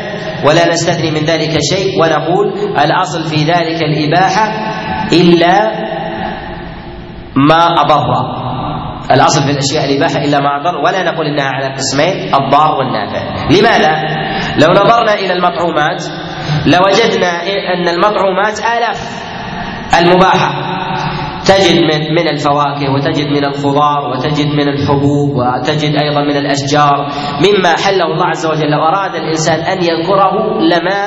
[0.46, 2.52] ولا نستثني من ذلك شيء ونقول
[2.84, 4.52] الأصل في ذلك الإباحة
[5.12, 5.83] إلا
[7.36, 8.44] ما أضر.
[9.10, 13.22] الأصل في الأشياء الاباحه إلا ما أضر ولا نقول إنها على قسمين الضار والنافع.
[13.50, 13.92] لماذا؟
[14.56, 16.02] لو نظرنا إلى المطعومات
[16.66, 17.42] لوجدنا
[17.74, 19.24] إن المطعومات آلاف
[20.00, 20.74] المباحة.
[21.44, 27.08] تجد من من الفواكه وتجد من الخضار وتجد من الحبوب وتجد أيضا من الأشجار.
[27.44, 31.00] مما حله الله عز وجل لو أراد الإنسان أن يذكره لما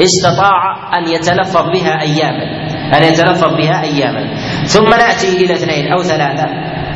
[0.00, 0.60] استطاع
[0.98, 2.77] أن يتلفظ بها اياما.
[2.94, 4.34] أن يتلفظ بها أياما.
[4.64, 6.46] ثم نأتي إلى اثنين أو ثلاثة.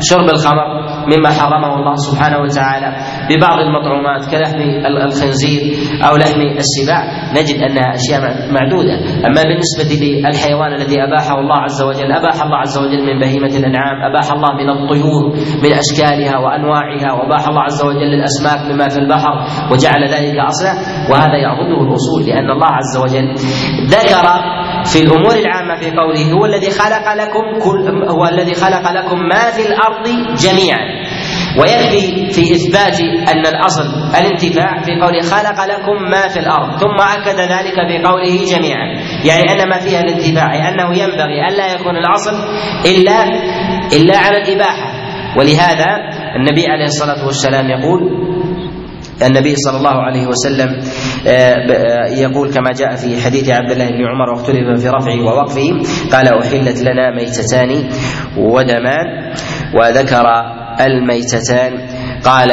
[0.00, 0.66] شرب الخمر
[1.12, 2.96] مما حرمه الله سبحانه وتعالى
[3.30, 4.60] ببعض المطعومات كلحم
[5.06, 5.62] الخنزير
[6.08, 7.02] أو لحم السباع.
[7.32, 8.20] نجد انها أشياء
[8.52, 8.96] معدودة.
[9.26, 13.96] أما بالنسبة للحيوان الذي أباحه الله عز وجل أباح الله عز وجل من بهيمة الأنعام
[14.10, 15.24] أباح الله من الطيور
[15.64, 19.34] من أشكالها وأنواعها وأباح الله عز وجل الأسماك مما في البحر
[19.72, 20.72] وجعل ذلك أصلا.
[21.10, 23.34] وهذا يعبده الاصول لأن الله عز وجل
[23.86, 24.26] ذكر
[24.84, 29.50] في الأمور العامة في قوله هو الذي خلق لكم كل هو الذي خلق لكم ما
[29.50, 30.06] في الأرض
[30.36, 31.02] جميعا.
[31.60, 33.84] ويكفي في إثبات أن الأصل
[34.20, 38.86] الانتفاع في قوله خلق لكم ما في الأرض ثم أكد ذلك بقوله جميعا.
[39.24, 42.32] يعني أن ما فيها الانتفاع أنه ينبغي الا يكون الأصل
[42.86, 43.24] إلا
[43.96, 44.92] إلا على الإباحة.
[45.36, 45.86] ولهذا
[46.36, 48.00] النبي عليه الصلاة والسلام يقول
[49.26, 50.70] النبي صلى الله عليه وسلم
[51.26, 55.68] آه، آه، يقول كما جاء في حديث عبد الله بن عمر واختلف في رفعه ووقفه
[56.12, 57.88] قال أحلت لنا ميتتان
[58.38, 59.06] ودمان
[59.74, 60.26] وذكر
[60.80, 61.72] الميتتان
[62.24, 62.50] قال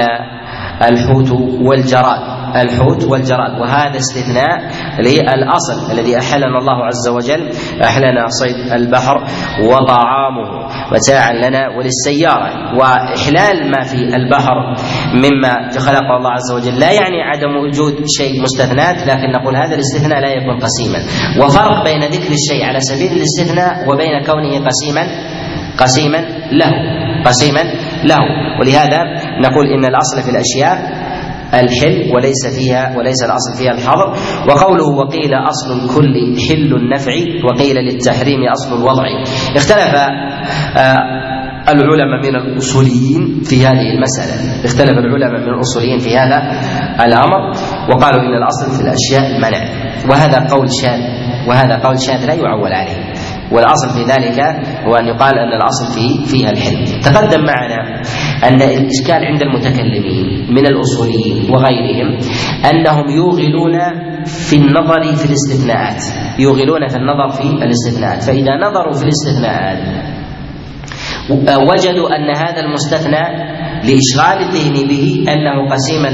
[0.92, 2.39] الحوت والجراد.
[2.56, 3.60] الحوت والجراد.
[3.62, 4.58] وهذا استثناء
[5.00, 7.50] للأصل الذي أحلنا الله عز وجل
[7.84, 9.24] أحلنا صيد البحر
[9.64, 10.50] وطعامه
[10.92, 12.76] متاعا لنا وللسيارة.
[12.78, 14.76] وإحلال ما في البحر
[15.14, 16.80] مما خلقه الله عز وجل.
[16.80, 21.00] لا يعني عدم وجود شيء مستثنات لكن نقول هذا الاستثناء لا يكون قسيما.
[21.46, 25.08] وفرق بين ذكر الشيء على سبيل الاستثناء وبين كونه قسيما
[25.78, 26.18] قسيما
[26.52, 26.72] له
[27.26, 27.64] قسيما
[28.04, 28.20] له.
[28.60, 29.00] ولهذا
[29.46, 31.09] نقول إن الأصل في الأشياء
[31.54, 34.14] الحل وليس فيها وليس الأصل فيها الحظر
[34.50, 36.14] وقوله وقيل أصل الكل
[36.50, 37.12] حل النفع
[37.46, 39.04] وقيل للتحريم أصل الوضع.
[39.56, 39.96] اختلف
[40.78, 40.96] آه،
[41.70, 44.66] العلماء من الأصوليين في هذه المسألة.
[44.66, 46.38] اختلف العلماء من الأصوليين في هذا
[47.06, 47.52] الأمر
[47.90, 49.64] وقالوا إن الأصل في الأشياء المنع.
[50.10, 51.00] وهذا قول شاذ
[51.48, 53.09] وهذا قول شاذ لا يعول عليه.
[53.52, 54.40] والأصل في ذلك
[54.88, 58.02] هو أن يقال أن الأصل في فيها الحل تقدم معنا
[58.48, 62.18] أن الإشكال عند المتكلمين من الأصوليين وغيرهم
[62.72, 63.80] أنهم يوغلون
[64.26, 66.04] في النظر في الاستثناءات.
[66.40, 68.22] يوغلون في النظر في الاستثناءات.
[68.24, 69.80] فإذا نظروا في الاستثناءات
[71.70, 73.24] وجدوا أن هذا المستثنى
[73.84, 76.10] لإشغال الذهن به أنه قسيما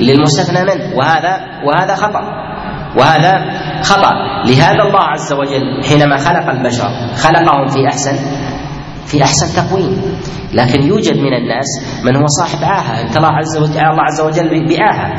[0.00, 0.96] للمستثنى منه.
[0.98, 2.51] وهذا وهذا خطأ.
[2.98, 3.32] وهذا
[3.82, 4.12] خطأ.
[4.46, 8.16] لهذا الله عز وجل حينما خلق البشر خلقهم في أحسن
[9.06, 10.02] في أحسن تقويم.
[10.54, 11.66] لكن يوجد من الناس
[12.04, 15.14] من هو صاحب عاهة ابتلى عز وجل الله عز وجل بعاهة.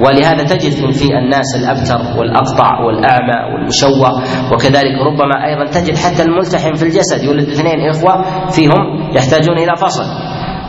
[0.00, 4.10] ولهذا تجد في الناس الأبتر والاقطع والأعمى والمشوه.
[4.52, 10.04] وكذلك ربما أيضا تجد حتى الملتحم في الجسد يولد اثنين إخوة فيهم يحتاجون إلى فصل.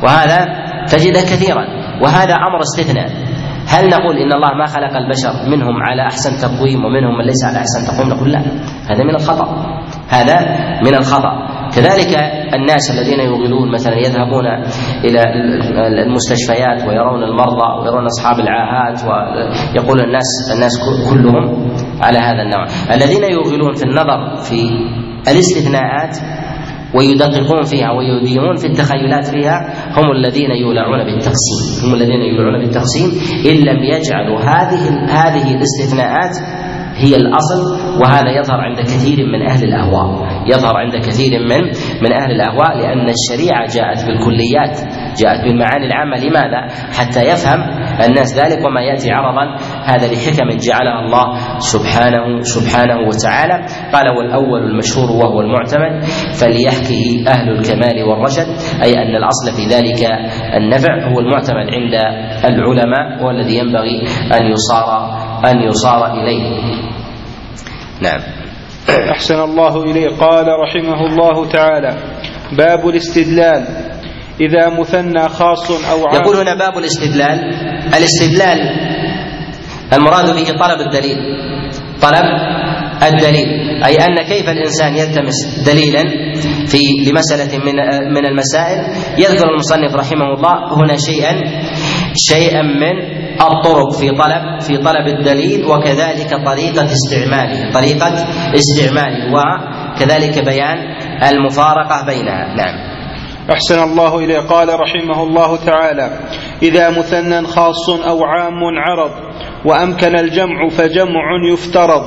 [0.04, 0.48] وهذا
[0.88, 1.66] تجده كثيرا.
[2.02, 3.35] وهذا أمر استثناء.
[3.68, 7.58] هل نقول إن الله ما خلق البشر منهم على أحسن تقويم ومنهم من ليس على
[7.58, 8.40] أحسن تقويم؟ نقول لا
[8.90, 9.48] هذا من الخطأ
[10.10, 10.38] هذا
[10.86, 11.34] من الخطأ.
[11.76, 12.14] كذلك
[12.54, 14.46] الناس الذين يوغلون مثلا يذهبون
[15.04, 15.22] إلى
[16.06, 21.46] المستشفيات ويرون المرضى ويرون أصحاب العاهات ويقول الناس الناس كلهم
[22.02, 22.66] على هذا النوع.
[22.94, 24.60] الذين يوغلون في النظر في
[25.32, 26.18] الاستثناءات
[26.96, 29.58] ويدققون فيها ويدينون في التخيلات فيها
[29.98, 33.08] هم الذين يولعون بالتقسيم هم الذين يولعون بالتقسيم
[33.52, 36.36] إن لم يجعلوا هذه هذه الاستثناءات
[36.98, 37.60] هي الأصل
[38.02, 40.28] وهذا يظهر عند كثير من أهل الأهواء.
[40.48, 41.64] يظهر عند كثير من
[42.04, 44.76] من أهل الأهواء لأن الشريعة جاءت بالكليات
[45.22, 46.18] جاءت بالمعاني العامة.
[46.18, 46.62] لماذا؟
[46.98, 47.60] حتى يفهم
[48.06, 49.56] الناس ذلك وما يأتي عرضا.
[49.86, 51.26] هذا لحكم جعلها الله
[51.60, 53.66] سبحانه سبحانه وتعالى.
[53.94, 56.04] قال والأول المشهور وهو المعتمد
[56.40, 58.48] فليحكه أهل الكمال والرشد.
[58.84, 60.02] أي أن الأصل في ذلك
[60.58, 61.94] النفع هو المعتمد عند
[62.46, 64.02] العلماء والذي ينبغي
[64.34, 66.44] أن يصار أن يصار إليه.
[68.02, 68.22] نعم.
[69.12, 70.08] أحسن الله إليه.
[70.08, 71.98] قال رحمه الله تعالى
[72.58, 73.66] باب الاستدلال.
[74.42, 76.22] إذا مثنى خاص أو عام.
[76.22, 77.40] يقول هنا باب الاستدلال.
[77.98, 78.60] الاستدلال
[79.94, 81.18] المراد به طلب الدليل.
[82.02, 82.26] طلب
[83.04, 83.48] الدليل.
[83.84, 86.04] أي أن كيف الإنسان يلتمس دليلا
[86.68, 87.76] في لمساله من
[88.14, 88.80] من المسائل.
[89.18, 91.42] يذكر المصنف رحمه الله هنا شيئا
[92.16, 100.78] شيئا من الطرق في طلب في طلب الدليل وكذلك طريقة استعماله طريقة استعماله وكذلك بيان
[101.30, 102.56] المفارقة بينها.
[102.56, 102.96] نعم.
[103.52, 104.40] أحسن الله إليه.
[104.40, 106.20] قال رحمه الله تعالى
[106.64, 109.12] إذا مثنى خاص أو عام عرض
[109.66, 112.04] وأمكن الجمع فجمع يفترض.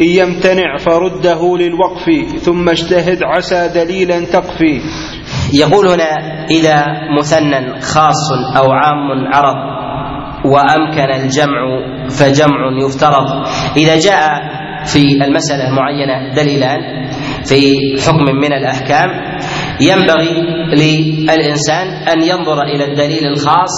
[0.00, 4.80] إن يمتنع فرده للوقف ثم اجتهد عسى دليلا تقفي.
[5.52, 6.84] يقول هنا إذا
[7.18, 9.83] مثنى خاص أو عام عرض
[10.44, 11.60] وأمكن الجمع
[12.10, 13.26] فجمع يفترض.
[13.76, 14.28] إذا جاء
[14.84, 16.80] في المسألة المعينة دليلان
[17.44, 17.60] في
[18.06, 19.08] حكم من الأحكام
[19.80, 20.42] ينبغي
[20.76, 23.74] للإنسان أن ينظر إلى الدليل الخاص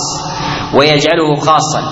[0.74, 1.82] ويجعله خاصا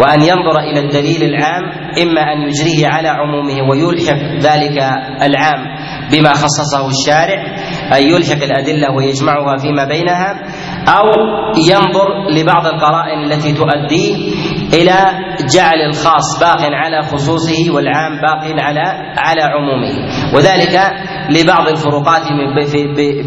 [0.00, 1.62] وأن ينظر إلى الدليل العام
[2.02, 4.78] إما أن يجريه على عمومه ويلحق ذلك
[5.22, 5.60] العام
[6.12, 7.44] بما خصصه الشارع
[7.98, 10.42] أن يلحق الأدلة ويجمعها فيما بينها
[10.96, 11.06] أو
[11.70, 14.14] ينظر لبعض القرائن التي تؤديه
[14.74, 14.96] إلى
[15.54, 18.80] جعل الخاص باق على خصوصه والعام باق على
[19.18, 19.92] على عمومه.
[20.34, 20.74] وذلك
[21.30, 22.22] لبعض الفروقات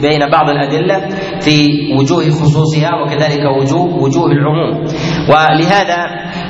[0.02, 1.08] بين بعض الأدلة
[1.40, 1.58] في
[2.00, 4.84] وجوه خصوصها وكذلك وجوه وجوه العموم.
[5.30, 5.98] ولهذا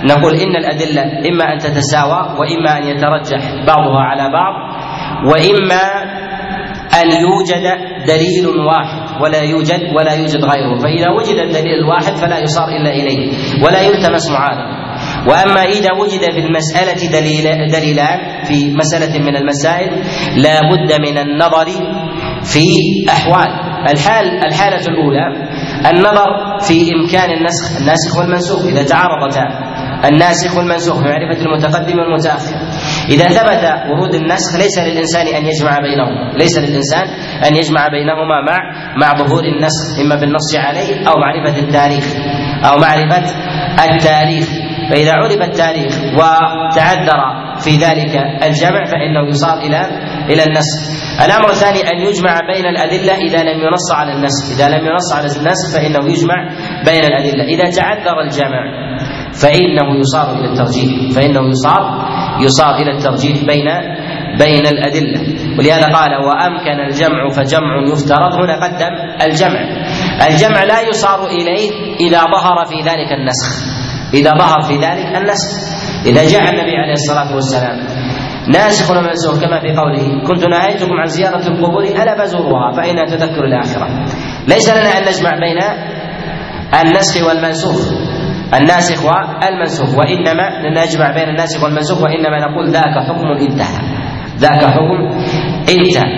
[0.03, 4.53] نقول إن الأدلة إما أن تتساوى وإما أن يترجح بعضها على بعض
[5.26, 5.84] وإما
[7.01, 7.66] أن يوجد
[8.07, 9.11] دليل واحد.
[9.24, 10.78] ولا يوجد ولا يوجد غيره.
[10.84, 13.32] فإذا وجد الدليل الواحد فلا يصار إلا إليه
[13.64, 14.82] ولا يلتمس معارض
[15.28, 19.92] وأما إذا وجد في المسألة دليل دليلان في مسألة من المسائل
[20.38, 21.68] لا بد من النظر
[22.44, 22.66] في
[23.10, 23.52] أحوال.
[23.90, 25.26] الحال الحالة الأولى
[25.92, 28.66] النظر في إمكان النسخ الناسخ والمنسوخ.
[28.66, 29.46] إذا تعارضتا
[30.12, 32.56] الناسخ والمنسوخ بمعرفه المتقدم والمتأخر.
[33.10, 37.08] إذا ثبت ورود النسخ ليس للإنسان أن يجمع بينهما ليس للإنسان
[37.47, 38.58] أن يجمع بينهما مع
[39.02, 42.06] مع ظهور النسخ إما بالنص عليه أو معرفة التاريخ
[42.66, 43.24] أو معرفة
[43.86, 44.47] التاريخ.
[44.91, 47.22] فإذا عرف التاريخ وتعذر
[47.64, 49.82] في ذلك الجمع فإنه يصار إلى
[50.30, 50.80] إلى النسخ.
[51.26, 55.26] الأمر الثاني أن يجمع بين الأدلة إذا لم ينص على النسخ، إذا لم ينص على
[55.26, 56.49] النسخ فإنه يجمع
[56.86, 58.62] بين الأدلة، إذا تعذر الجمع
[59.34, 62.08] فإنه يصار إلى الترجيح، فإنه يصار
[62.42, 63.66] يصار إلى الترجيح بين
[64.40, 65.22] بين الأدلة.
[65.60, 68.94] ولهذا قال وأمكن الجمع فجمع يفترض هنا قدم
[69.26, 69.60] الجمع.
[70.28, 73.66] الجمع لا يصار إليه إذا ظهر في ذلك النسخ.
[74.14, 75.52] إذا ظهر في ذلك النسخ.
[76.06, 77.78] إذا جاء النبي عليه الصلاة والسلام.
[78.48, 83.88] ناسخ ومنسوخ كما في قوله كنت نهيتكم عن زيارة القبور ألا فزوروها فإنها تذكر الآخرة.
[84.48, 85.60] ليس لنا أن نجمع بين
[86.82, 88.11] النسخ والمنسوخ.
[88.54, 93.82] الناسخ والمنسوخ وإنما نجمع بين الناسخ والمنسوخ وإنما نقول ذاك حكم انتهى.
[94.38, 94.99] ذاك حكم
[95.70, 96.10] انتهى.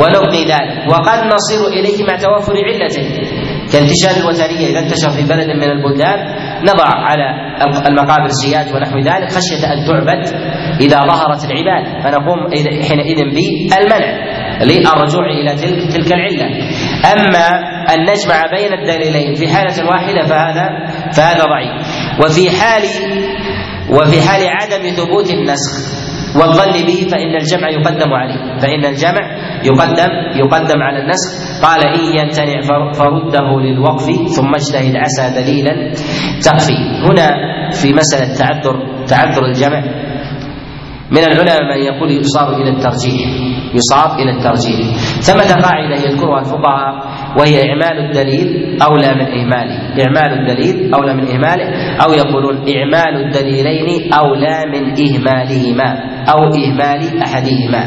[0.00, 0.92] ونبني ذلك.
[0.92, 3.06] وقد نصير إليه مع توافر علته
[3.72, 4.66] كانتشار الوثنية.
[4.70, 6.18] إذا انتشر في بلد من البلدان
[6.62, 7.26] نضع على
[7.88, 10.22] المقابر سياج ونحو ذلك خشية أن تعبد
[10.80, 12.38] إذا ظهرت العبادة فنقوم
[12.88, 14.10] حينئذ بالمنع
[14.62, 16.46] للرجوع إلى تلك تلك العلة.
[17.12, 20.66] أما أن نجمع بين الدليلين في حالة واحدة فهذا
[21.12, 21.72] فهذا ضعيف.
[22.24, 22.82] وفي حال
[23.90, 26.00] وفي حال عدم ثبوت النسخ
[26.36, 28.58] والظن به فإن الجمع يقدم عليه.
[28.58, 29.24] فإن الجمع
[29.64, 31.30] يقدم يقدم على النسخ.
[31.62, 32.60] قال إن يمتنع
[32.92, 34.06] فرده للوقف
[34.36, 35.92] ثم اجتهد عسى دليلا
[36.42, 36.76] تقفي
[37.10, 37.28] هنا
[37.72, 39.82] في مسألة تعذر تعذر الجمع.
[41.10, 43.49] من العلماء من يقول يصار إلى الترجيح.
[43.74, 44.96] يصار إلى الترجيح.
[45.20, 46.94] ثمة قاعدة يذكرها الفقهاء
[47.38, 51.66] وهي إعمال الدليل أولى من اهماله إعمال الدليل أولى من إهماله
[52.04, 55.88] أو يقولون إعمال الدليلين أولى من إهمالهما
[56.32, 57.82] أو إهمال أحدهما.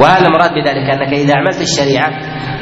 [0.00, 2.10] وهذا المراد بذلك أنك إذا عملت الشريعة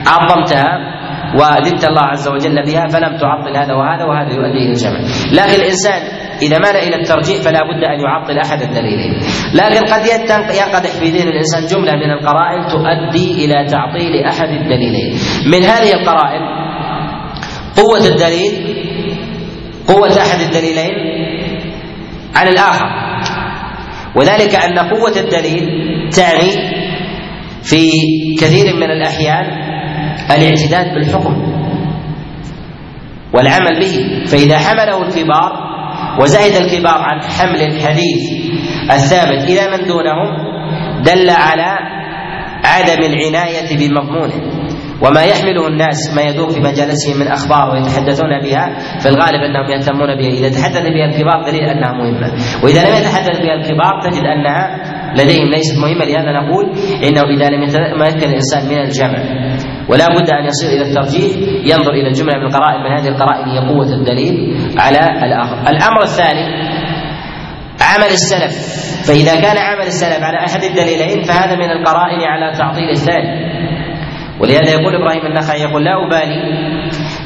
[0.07, 0.99] عظمتها
[1.35, 4.99] وذبت الله عز وجل بها فلم تعطل هذا وهذا وهذا يؤدي إلى الجمع.
[5.33, 9.21] لكن الإنسان إذا مال إلى الترجيح فلا بد أن يعطل أحد الدليلين.
[9.55, 10.07] لكن قد
[10.57, 15.19] ينقدح في ذهن الإنسان جملة من القرائن تؤدي إلى تعطيل أحد الدليلين.
[15.47, 16.43] من هذه القرائن
[17.77, 18.53] قوة الدليل
[19.89, 20.95] قوة أحد الدليلين
[22.37, 22.87] عن الآخر.
[24.15, 25.69] وذلك أن قوة الدليل
[26.17, 26.51] تعني
[27.63, 27.91] في
[28.41, 29.45] كثير من الأحيان
[30.31, 31.35] الاعتداد بالحكم
[33.33, 34.25] والعمل به.
[34.27, 35.68] فإذا حمله الكبار
[36.21, 38.23] وزهد الكبار عن حمل الحديث
[38.91, 39.51] الثابت.
[39.51, 40.29] إلى من دونهم؟
[41.03, 41.79] دل على
[42.65, 44.69] عدم العناية بمضمونه.
[45.03, 50.17] وما يحمله الناس ما يدور في مجالسهم من أخبار ويتحدثون بها في الغالب أنهم يهتمون
[50.19, 52.33] بها، إذا تحدث بها الكبار دليل أنها مهمة،
[52.65, 56.65] وإذا لم يتحدث بها الكبار تجد أنها لديهم ليست مهمة لهذا نقول
[57.05, 59.19] إنه إذا لم يتمكن الإنسان من الجمع
[59.89, 61.33] ولا بد أن يصير إلى الترجيح
[61.75, 65.71] ينظر إلى الجملة من القرائن من هذه القرائن هي قوة الدليل على الآخر.
[65.71, 66.45] الأمر الثاني
[67.81, 68.55] عمل السلف
[69.09, 73.59] فإذا كان عمل السلف على أحد الدليلين فهذا من القرائن على تعطيل الثاني.
[74.41, 76.41] ولهذا يقول إبراهيم النخعي يقول لا أبالي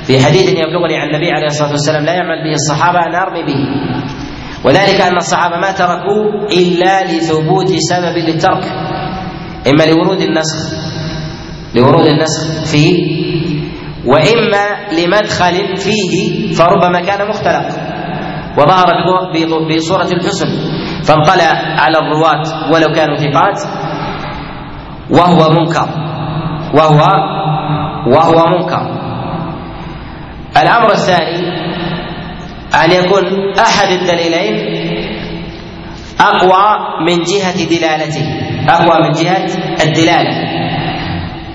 [0.07, 3.61] في حديث يبلغني عن النبي عليه الصلاة والسلام لا يعمل به الصحابة ان ارمي به
[4.65, 8.65] وذلك أن الصحابة ما تركوه إلا لثبوت سبب للترك
[9.71, 10.77] إما لورود النسخ
[11.75, 13.23] لورود النسخ فيه
[14.07, 17.67] وإما لمدخل فيه فربما كان مختلق
[18.59, 18.87] وظهر
[19.77, 20.49] بصوره الحسن
[21.05, 21.51] فانطلع
[21.81, 23.61] على الرواة ولو كانوا ثقات
[25.11, 25.89] وهو منكر
[26.75, 27.01] وهو
[28.07, 29.03] وهو منكر.
[30.63, 31.72] الأمر الثاني
[32.75, 33.25] أن يكون
[33.59, 34.55] أحد الدليلين
[36.21, 36.65] أقوى
[37.07, 38.27] من جهة دلالته؟
[38.69, 39.47] أقوى من جهة
[39.83, 40.35] الدلالة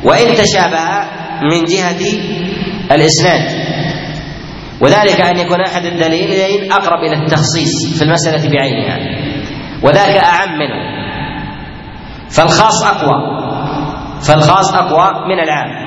[0.04, 1.08] وإن تشابه
[1.52, 2.02] من جهة
[2.92, 3.68] الإسناد.
[4.82, 8.98] وذلك أن يكون أحد الدليلين أقرب إلى التخصيص في المسألة بعينها.
[9.84, 10.98] وذاك أعم منه.
[12.30, 13.38] فالخاص أقوى.
[14.22, 15.87] فالخاص أقوى من العام.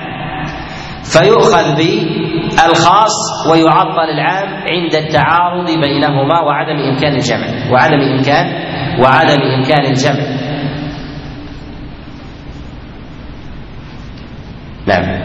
[1.12, 3.16] فيؤخذ بالخاص
[3.50, 8.46] ويعطل العام عند التعارض بينهما وعدم إمكان الجمع وعدم امكان
[9.02, 10.24] وعدم إمكان الجمع.
[14.86, 15.22] نعم.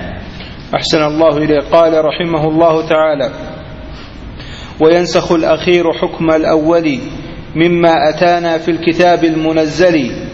[0.75, 1.59] أحسن الله إليه.
[1.71, 3.29] قال رحمه الله تعالى
[4.79, 6.99] وينسخ الأخير حكم الأول
[7.55, 10.24] مما أتانا في الكتاب المنزل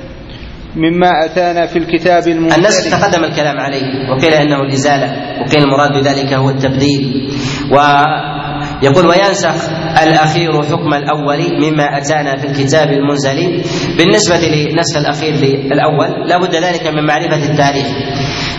[0.75, 2.55] مما أتانا في الكتاب المنزل.
[2.55, 5.11] النسخ تقدم الكلام عليه وقيل أنه الإزالة
[5.41, 7.29] وقيل المراد بذلك هو التبديل.
[7.71, 9.69] ويقول وينسخ
[10.03, 13.63] الأخير حكم الأول مما أتانا في الكتاب المنزل.
[13.97, 17.87] بالنسبة لنسخ الأخير للأول لا بد ذلك من معرفة التاريخ.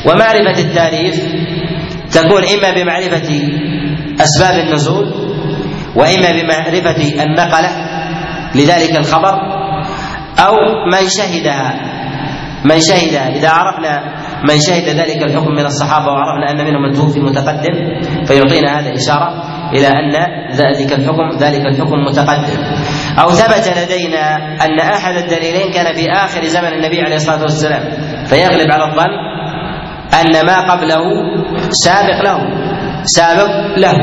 [0.06, 1.14] ومعرفة التاريخ
[2.12, 3.42] تكون إما بمعرفة
[4.20, 5.12] أسباب النزول
[5.96, 7.70] وإما بمعرفة النقلة
[8.54, 9.34] لذلك الخبر
[10.38, 10.54] أو
[10.92, 11.92] من شهدها.
[12.64, 14.02] من شهد إذا عرفنا
[14.48, 17.74] من شهد ذلك الحكم من الصحابة وعرفنا أن منهم من توفي متقدم
[18.26, 19.28] فيعطينا هذا إشارة
[19.72, 20.12] إلى أن
[20.52, 22.62] ذلك الحكم ذلك الحكم متقدم.
[23.18, 27.82] أو ثبت لدينا أن أحد الدليلين كان في آخر زمن النبي عليه الصلاة والسلام
[28.26, 29.12] فيغلب على الظن
[30.20, 31.02] أن ما قبله
[31.70, 32.38] سابق له
[33.04, 33.94] سابق له.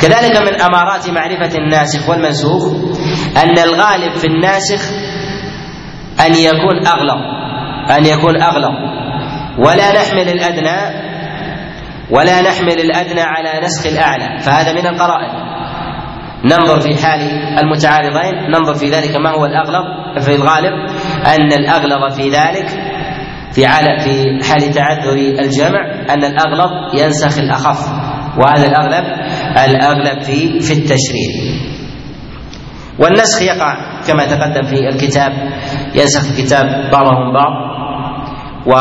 [0.00, 2.72] كذلك من أمارات معرفة الناسخ والمنسوخ
[3.42, 4.90] أن الغالب في الناسخ
[6.26, 7.31] أن يكون أغلظ
[7.96, 8.74] أن يكون أغلظ
[9.58, 11.02] ولا نحمل الأدنى
[12.10, 14.38] ولا نحمل الأدنى على نسخ الأعلى.
[14.38, 15.52] فهذا من القرائن.
[16.44, 17.20] ننظر في حال
[17.58, 19.84] المتعارضين ننظر في ذلك ما هو الأغلظ
[20.24, 20.72] في الغالب
[21.26, 22.68] أن الأغلظ في ذلك
[23.52, 23.62] في
[24.00, 25.80] في حال تعذر الجمع
[26.10, 27.78] أن الأغلظ ينسخ الأخف.
[28.38, 29.04] وهذا الأغلب
[29.66, 31.30] الأغلب في في التشريع.
[32.98, 33.76] والنسخ يقع
[34.08, 35.32] كما تقدم في الكتاب.
[35.94, 37.71] ينسخ الكتاب بعضهم بعض.
[38.66, 38.72] و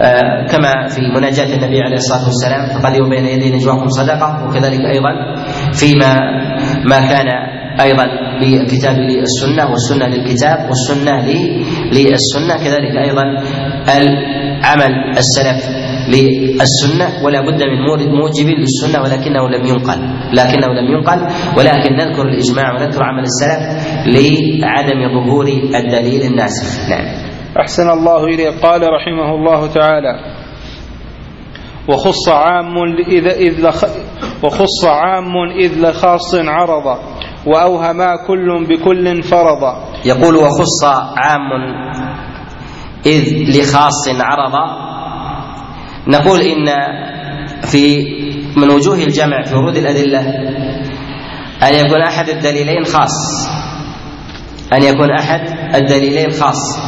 [0.00, 5.12] آه، كما في مناجاة النبي عليه الصلاة والسلام فقدموا بين يدي نجواكم صدقة وكذلك أيضا
[5.72, 6.14] فيما
[6.84, 7.28] ما كان
[7.80, 8.06] أيضا
[8.40, 11.26] بالكتاب للسنة والسنة للكتاب والسنة
[11.92, 13.22] للسنة كذلك أيضا
[13.96, 15.68] العمل السلف
[16.08, 17.78] للسنة ولا بد من
[18.18, 19.98] موجب للسنة ولكنه لم ينقل
[20.32, 21.20] لكنه لم ينقل
[21.58, 23.62] ولكن نذكر الإجماع ونذكر عمل السلف
[24.06, 26.88] لعدم ظهور الدليل الناسخ.
[26.90, 27.25] نعم.
[27.60, 28.50] أحسن الله إليه.
[28.62, 30.36] قال رحمه الله تعالى
[31.88, 32.74] وخص عام
[33.08, 33.66] إذ إذ
[34.42, 36.98] وخص عام إذ لخاص عرض
[37.46, 39.62] وأوهما كل بكل فرض
[40.04, 40.84] يقول وخص
[41.16, 41.50] عام
[43.06, 44.52] إذ لخاص عرض
[46.08, 46.66] نقول إن
[47.62, 48.06] في
[48.56, 50.20] من وجوه الجمع في ورود الأدلة
[51.62, 53.46] أن يكون أحد الدليلين خاص.
[54.72, 55.40] أن يكون أحد
[55.74, 56.78] الدليلين خاص.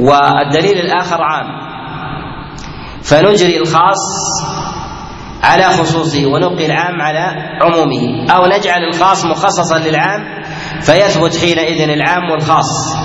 [0.00, 1.46] والدليل الآخر عام.
[3.02, 3.98] فنجري الخاص
[5.42, 10.42] على خصوصه ونبقي العام على عمومه أو نجعل الخاص مخصصا للعام
[10.80, 12.96] فيثبت حينئذ العام والخاص.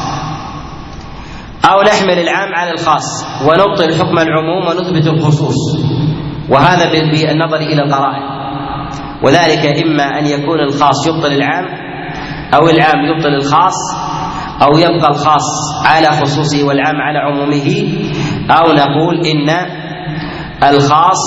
[1.65, 5.55] أو نحمل العام على الخاص ونبطل حكم العموم ونثبت الخصوص.
[6.49, 8.35] وهذا بالنظر إلى القرائن.
[9.23, 11.65] وذلك إما أن يكون الخاص يبطل العام
[12.53, 13.75] أو العام يبطل الخاص
[14.61, 15.47] أو يبقى الخاص
[15.85, 17.67] على خصوصه والعام على عمومه
[18.51, 19.49] أو نقول إن
[20.69, 21.21] الخاص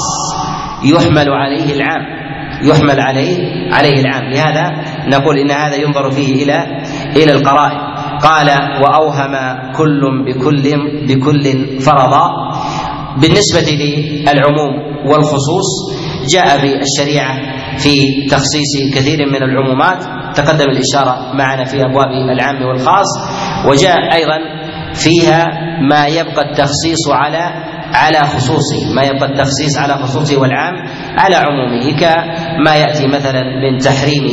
[0.84, 2.18] يحمل عليه العام
[2.62, 3.36] يحمل عليه
[3.72, 4.24] عليه العام.
[4.32, 4.70] لهذا
[5.08, 6.82] نقول إن هذا ينظر فيه إلى
[7.16, 7.78] إلى القرائن.
[8.22, 8.48] قال
[8.82, 9.34] وأوهم
[9.76, 10.62] كل بكل
[11.08, 11.44] بكل
[11.80, 12.26] فرضا
[13.20, 14.72] بالنسبة للعموم
[15.06, 15.68] والخصوص
[16.32, 17.36] جاء بالشريعة
[17.78, 18.00] في
[18.30, 20.04] تخصيص كثير من العمومات
[20.36, 23.06] تقدم الإشارة معنا في أبواب العام والخاص
[23.66, 24.38] وجاء أيضا
[24.94, 25.46] فيها
[25.90, 27.50] ما يبقى التخصيص على
[27.94, 30.74] على خصوصه ما يبقى التخصيص على خصوصه والعام
[31.18, 34.24] على عمومه كما يأتي مثلا من تحريم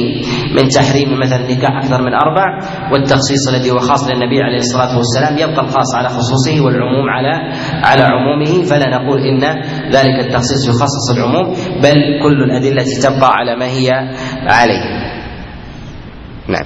[0.58, 2.46] من تحريم مثلا نكاح أكثر من أربع
[2.92, 7.52] والتخصيص الذي هو خاص للنبي عليه الصلاة والسلام يبقى الخاص على خصوصه والعموم على
[7.84, 9.44] على عمومه فلا نقول إن
[9.92, 11.54] ذلك التخصيص يخصص العموم
[11.84, 11.94] بل
[12.24, 13.90] كل الأدلة تبقى على ما هي
[14.48, 14.84] عليه.
[16.48, 16.66] نعم.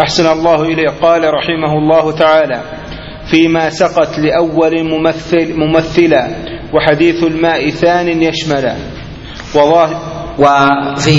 [0.00, 2.60] أحسن الله إليه قال رحمه الله تعالى
[3.32, 6.28] فيما سقت لأول ممثل ممثلا
[6.74, 8.76] وحديث الماء ثان يشملا
[9.54, 10.00] وظاهر
[10.38, 11.16] وفي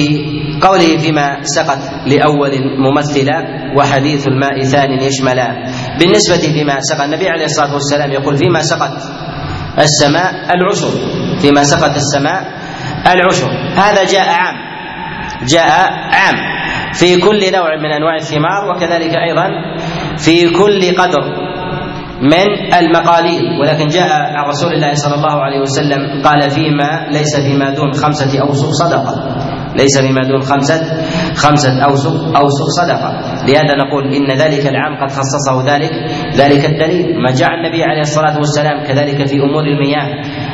[0.61, 2.51] قوله فيما سقت لأول
[2.85, 3.43] ممثلا
[3.77, 5.47] وحديث الماء ثان يشملا
[5.99, 8.93] بالنسبة فيما سقى النبي عليه الصلاة والسلام يقول فيما سقت
[9.79, 10.91] السماء العشر.
[11.41, 12.43] فيما سقت السماء
[13.07, 13.49] العشر.
[13.75, 14.55] هذا جاء عام.
[15.47, 15.69] جاء
[16.13, 16.35] عام.
[16.93, 19.47] في كل نوع من أنواع الثمار وكذلك أيضا
[20.17, 21.52] في كل قدر.
[22.23, 23.43] من المقاليد.
[23.59, 28.31] ولكن جاء عن رسول الله صلى الله عليه وسلم قال فيما ليس فيما دون خمسة
[28.41, 29.13] أوسق صدقة.
[29.75, 30.79] ليس فيما دون خمسة
[31.35, 33.11] خمسة أوسق أوسق صدقة.
[33.47, 35.91] لهذا نقول إن ذلك العام قد خصصه ذلك
[36.35, 37.05] ذلك الدليل.
[37.23, 40.07] ما جاء النبي عليه الصلاة والسلام كذلك في أمور المياه.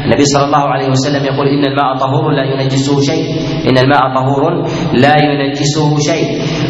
[0.06, 3.26] النبي صلى الله عليه وسلم يقول إن الماء طهور لا ينجسه شيء.
[3.70, 6.28] إن الماء طهور لا ينجسه شيء.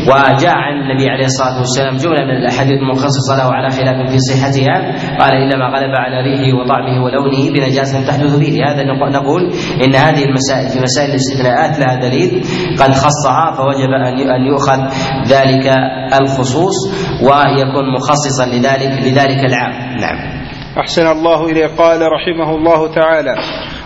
[0.07, 4.75] وجاء عن النبي عليه الصلاة والسلام جملة من الأحاديث المخصصة له على خلاف في صحتها.
[5.21, 8.57] قال إنما غلب على ريحه وطعمه ولونه بنجاسة تحدث به.
[8.59, 8.83] لهذا
[9.19, 9.41] نقول
[9.85, 12.38] إن هذه المسائل في مسائل الاستثناءات لها دليل.
[12.79, 13.89] قد خصها فوجب
[14.35, 14.79] أن يؤخذ
[15.27, 15.73] ذلك
[16.21, 16.75] الخصوص
[17.21, 19.99] ويكون مخصصا لذلك لذلك العام.
[19.99, 20.39] نعم.
[20.79, 21.67] أحسن الله إليه.
[21.77, 23.35] قال رحمه الله تعالى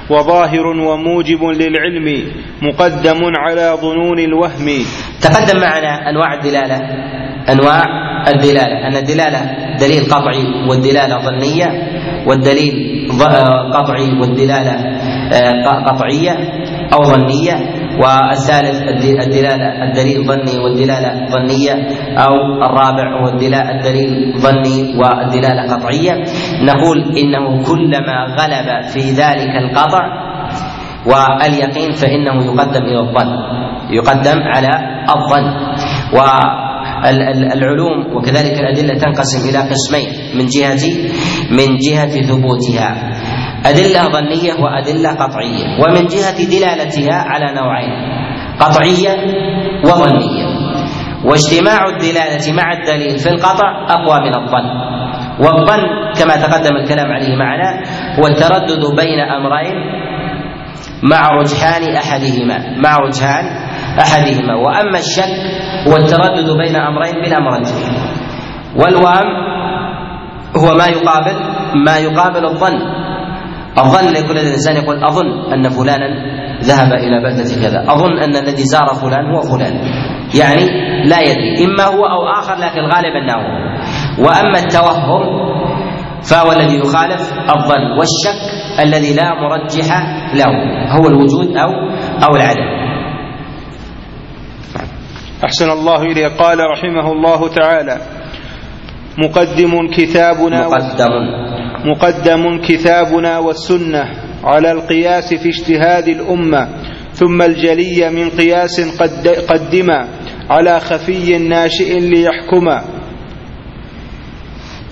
[0.10, 2.32] وظاهر وموجب للعلم
[2.62, 4.86] مقدم على ظنون الوهم.
[5.22, 6.78] تقدم معنا أنواع الدلالة
[7.50, 7.84] أنواع
[8.28, 9.42] الدلالة أن الدلالة
[9.80, 11.68] دليل قطعي والدلالة ظنية
[12.28, 12.74] والدليل
[13.74, 14.72] قطعي والدلالة
[15.34, 16.32] آه، قطعية
[16.94, 17.54] أو ظنية.
[18.02, 18.82] والثالث
[19.24, 21.74] الدلالة الدليل ظني والدلالة ظنية
[22.18, 22.34] أو
[22.66, 26.14] الرابع هو الدليل ظني والدلالة قطعية
[26.62, 30.04] نقول إنه كلما غلب في ذلك القطع
[31.06, 33.32] واليقين فإنه يقدم إلى الظن
[33.92, 34.72] يقدم على
[35.10, 35.46] الظن.
[37.04, 40.84] والعلوم وكذلك الأدلة تنقسم إلى قسمين من جهة
[41.52, 42.90] من جهة ثبوتها.
[43.66, 45.66] أدلة ظنية وأدلة قطعية.
[45.80, 47.94] ومن جهة دلالتها على نوعين
[48.60, 49.14] قطعية
[49.86, 50.46] وظنية.
[51.26, 54.94] واجتماع الدلالة مع الدليل في القطع أقوى من الظن.
[55.40, 55.84] والظن
[56.20, 57.84] كما تقدم الكلام عليه معنا
[58.20, 59.76] هو التردد بين أمرين
[61.04, 63.46] مع رجحان أحدهما مع رجحان
[64.00, 64.56] أحدهما.
[64.56, 65.34] وأما الشك
[65.88, 67.76] هو التردد بين أمرين بلا مرجح
[68.76, 69.28] والوهم
[70.58, 71.36] هو ما يقابل
[71.86, 73.03] ما يقابل الظن.
[73.78, 76.08] الظن لكل الإنسان يقول أظن أن فلانا
[76.62, 77.86] ذهب إلى بلدة كذا.
[77.94, 79.74] أظن أن الذي زار فلان هو فلان.
[80.36, 80.66] يعني
[81.06, 81.66] لا يدري.
[81.66, 84.26] إما هو أو آخر لكن الغالب أنه هو.
[84.26, 85.24] وأما التوهم
[86.24, 88.40] فهو الذي يخالف الظن والشك
[88.80, 89.90] الذي لا مرجح
[90.34, 90.54] له.
[90.98, 91.70] هو الوجود أو
[92.24, 92.84] أو العدم.
[95.46, 97.98] أحسن الله إليه قال رحمه الله تعالى
[99.18, 101.14] مقدم كتابنا مقدم.
[101.86, 104.04] مقدم كتابنا والسنة
[104.44, 106.68] على القياس في اجتهاد الأمة
[107.14, 110.08] ثم الجلي من قياس قد قدما
[110.50, 112.84] على خفي ناشئ ليحكما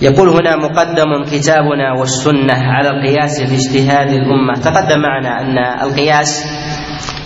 [0.01, 4.53] يقول هنا مقدم كتابنا والسنة على القياس في اجتهاد الأمة.
[4.53, 6.45] تقدم معنا أن القياس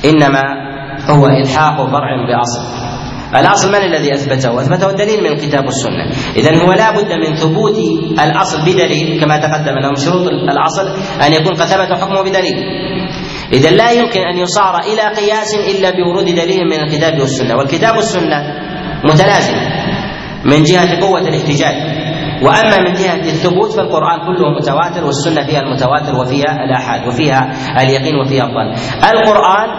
[0.05, 0.41] إنما
[1.09, 2.84] هو إلحاق فرع بأصل
[3.36, 6.05] الأصل من الذي أثبته؟ أثبته الدليل من الكتاب والسنة
[6.36, 7.78] إذا هو لا بد من ثبوت
[8.23, 10.88] الأصل بدليل كما تقدم أنه شروط الأصل
[11.26, 12.55] أن يكون قد ثبت حكمه بدليل
[13.53, 18.38] إذا لا يمكن أن يصار إلى قياس إلا بورود دليل من الكتاب والسنة والكتاب والسنة
[19.03, 19.55] متلازم
[20.45, 21.76] من جهة قوة الاحتجاج
[22.43, 27.51] وأما من جهة الثبوت فالقرآن كله متواتر والسنة فيها المتواتر وفيها الآحاد وفيها
[27.82, 28.73] اليقين وفيها الظن.
[29.09, 29.69] القرآن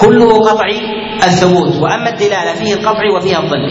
[0.00, 0.80] كله قطعي
[1.24, 3.64] الثبوت وأما الدلاله فيه القطع وفيها الظن.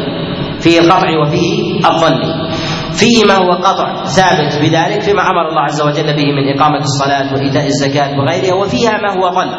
[0.59, 2.49] فيه القطع وفيه الظن.
[2.93, 7.33] فيه ما هو قطع ثابت بذلك فيما أمر الله عز وجل به من إقامة الصلاة
[7.33, 9.49] وإيتاء الزكاة وغيرها وفيها ما هو ظن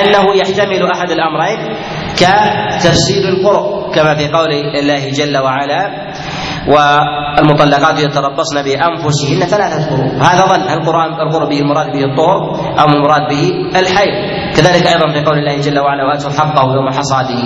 [0.00, 1.76] أنه يحتمل أحد الأمرين
[2.16, 6.12] كتفسير القرء كما في قول الله جل وعلا
[6.68, 9.40] والمطلقات يتربصن بأنفسهن.
[9.46, 10.60] ثلاثة قروء هذا ظن.
[10.60, 12.40] هل القران القرء به المراد به الطهر
[12.80, 13.42] أو المراد به
[13.80, 14.14] الحيض؟
[14.56, 17.40] كذلك أيضا في قول الله جل وعلا وأتوا حقه يوم حصاده.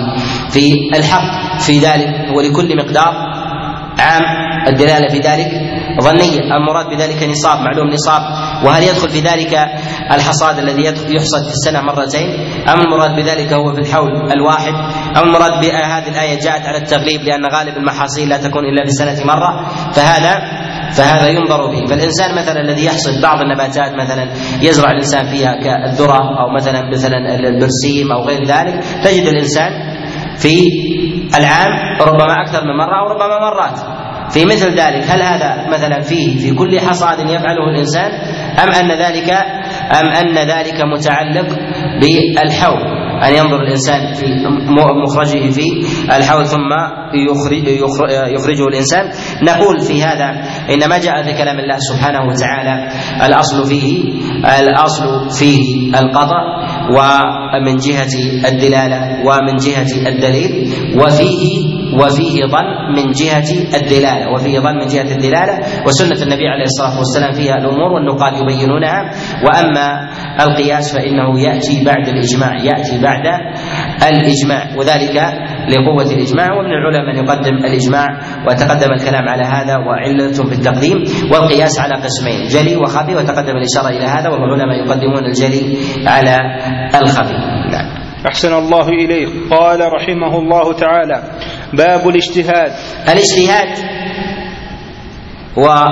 [0.49, 1.59] في الحق.
[1.59, 3.13] في ذلك ولكل مقدار
[3.99, 4.23] عام.
[4.67, 5.51] الدلالة في ذلك
[6.01, 8.21] ظنيه المراد بذلك نصاب معلوم نصاب.
[8.65, 9.53] وهل يدخل في ذلك
[10.11, 12.27] الحصاد الذي يحصد في السنة مرتين؟
[12.69, 14.73] أم المراد بذلك هو في الحول الواحد؟
[15.17, 19.25] أم المراد بهذه الآية جاءت على التغليب لأن غالب المحاصيل لا تكون إلا في السنة
[19.25, 19.69] مرة.
[19.93, 20.41] فهذا
[20.91, 21.85] فهذا ينظر به.
[21.85, 28.11] فالإنسان مثلا الذي يحصد بعض النباتات مثلا يزرع الإنسان فيها كالذرة أو مثلا مثلا البرسيم
[28.11, 29.71] أو غير ذلك تجد الإنسان
[30.37, 30.53] في
[31.37, 33.96] العام ربما أكثر من مرة أو ربما مرات.
[34.29, 38.11] في مثل ذلك هل هذا مثلا فيه في كل حصاد يفعله الإنسان
[38.59, 39.29] أم أن ذلك
[40.01, 41.47] أم أن ذلك متعلق
[42.01, 44.25] بالحول أن ينظر الإنسان في
[45.05, 45.61] مخرجه في
[46.17, 46.69] الحول ثم
[47.29, 47.67] يخرج
[48.33, 49.05] يخرجه الإنسان.
[49.43, 50.29] نقول في هذا
[50.73, 52.89] إن ما جاء في كلام الله سبحانه وتعالى
[53.25, 54.03] الأصل فيه
[54.59, 56.41] الأصل فيه القطع
[56.89, 60.67] ومن جهة الدلالة ومن جهة الدليل
[61.01, 63.49] وفيه وفيه ظن من جهة
[63.81, 65.55] الدلالة وفيه ظن من جهة الدلالة
[65.87, 69.11] وسنة النبي عليه الصلاة والسلام فيها الأمور والنقاد يبينونها.
[69.45, 70.09] وأما
[70.41, 73.25] القياس فإنه يأتي بعد الإجماع يأتي بعد
[74.11, 75.15] الإجماع وذلك
[75.69, 76.47] لقوة الإجماع.
[76.57, 78.07] ومن العلماء من يقدم الإجماع
[78.47, 80.97] وتقدم الكلام على هذا وعلة في التقديم
[81.31, 85.77] والقياس على قسمين جلي وخفي وتقدم الإشارة إلى هذا والعلماء يقدمون الجلي
[86.07, 86.37] على
[87.01, 87.33] الخفي.
[87.71, 88.07] نعم.
[88.27, 91.23] أحسن الله إليه قال رحمه الله تعالى
[91.73, 92.71] باب الاجتهاد.
[93.09, 93.77] الاجتهاد
[95.57, 95.85] هو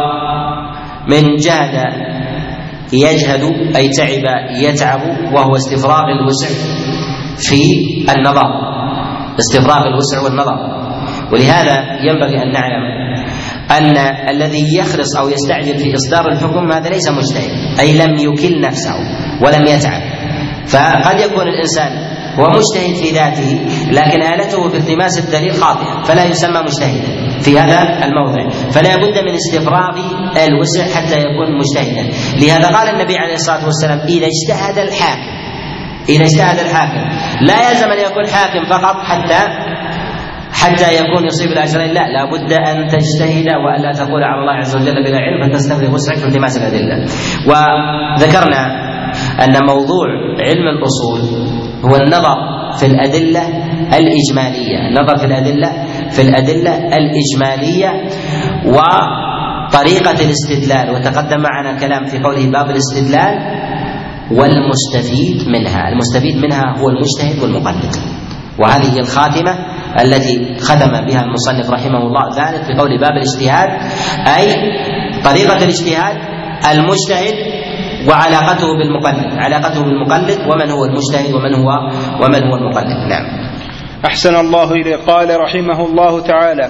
[1.08, 1.84] من جهد
[2.94, 3.42] يجهد
[3.76, 5.02] أي تعب يتعب
[5.34, 6.48] وهو استفراغ الوسع
[7.38, 7.62] في
[8.18, 8.48] النظر.
[9.40, 10.76] استفراغ الوسع والنظر.
[11.34, 13.06] ولهذا ينبغي أن نعلم
[13.72, 13.98] أن
[14.30, 18.96] الذي يخرص أو يستعجل في إصدار الحكم هذا ليس مجتهد أي لم يكل نفسه
[19.42, 20.02] ولم يتعب.
[20.68, 21.92] فقد يكون الإنسان
[22.40, 28.06] هو مجتهد في ذاته لكن آلته في التماس الدليل خاطئة فلا يسمى مجتهدا في هذا
[28.06, 28.49] الموضع.
[28.49, 29.98] فلا بد من استفراغ
[30.48, 32.10] الوسع حتى يكون مجتهدا.
[32.41, 35.36] لهذا قال النبي عليه الصلاة والسلام إذا اجتهد الحاكم
[36.10, 37.03] إذا اجتهد الحاكم
[37.41, 39.40] لا يلزم أن يكون حاكم فقط حتى
[40.53, 45.18] حتى يكون يصيب الاجرين لا لابد أن تجتهد وألا تقول على الله عز وجل بلا
[45.18, 47.06] علم فتستفرغ وسعك في التماس الأدلة.
[47.48, 48.66] وذكرنا
[49.44, 50.07] أن موضوع
[50.40, 51.20] علم الأصول
[51.90, 52.36] هو النظر
[52.80, 53.41] في الأدلة
[53.98, 55.72] الإجمالية النظر في الأدلة
[56.12, 57.90] في الأدلة الإجمالية
[58.66, 63.36] وطريقة الاستدلال وتقدم معنا كلام في قوله باب الاستدلال
[64.32, 67.95] والمستفيد منها المستفيد منها هو المجتهد والمقلد.
[68.60, 69.52] وهذه الخاتمة
[70.02, 73.70] التي ختم بها المصنف رحمه الله ذلك في قول باب الاجتهاد
[74.38, 74.48] أي
[75.24, 76.16] طريقة الاجتهاد
[76.72, 77.36] المجتهد
[78.10, 81.69] وعلاقته بالمقلد علاقته بالمقلد ومن هو المجتهد ومن هو
[82.22, 82.98] ومن هو المقلد.
[83.10, 83.26] نعم.
[84.06, 86.69] أحسن الله إليه قال رحمه الله تعالى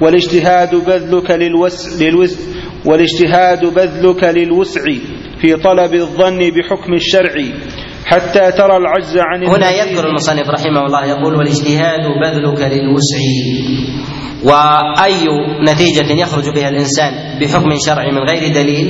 [0.00, 2.40] والإجتهاد بذلك للوسع, للوسع
[2.84, 4.82] والإجتهاد بذلك للوسع
[5.38, 7.34] في طلب الظن بحكم الشرع
[8.06, 13.18] حتى ترى العجز عن هنا يذكر المصنف رحمه الله يقول والإجتهاد بذلك للوسع
[14.44, 15.24] وأي
[15.68, 18.88] نتيجة يخرج بها الإنسان بحكم شرعي من غير دليل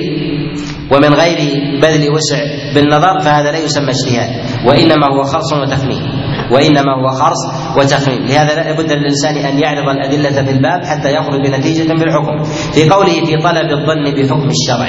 [0.93, 1.39] ومن غير
[1.83, 2.39] بذل وسع
[2.75, 4.31] بالنظر فهذا لا يسمى اجتهاد.
[4.67, 6.03] وإنما هو خرص وتخمين.
[6.53, 7.43] وإنما هو خرص
[7.79, 8.27] وتخمين.
[8.27, 12.43] لهذا لا بد للإنسان أن يعرض الأدلة في الباب حتى يخرج بنتيجة بالحكم
[12.75, 14.89] في قوله في طلب الظن بحكم الشرع.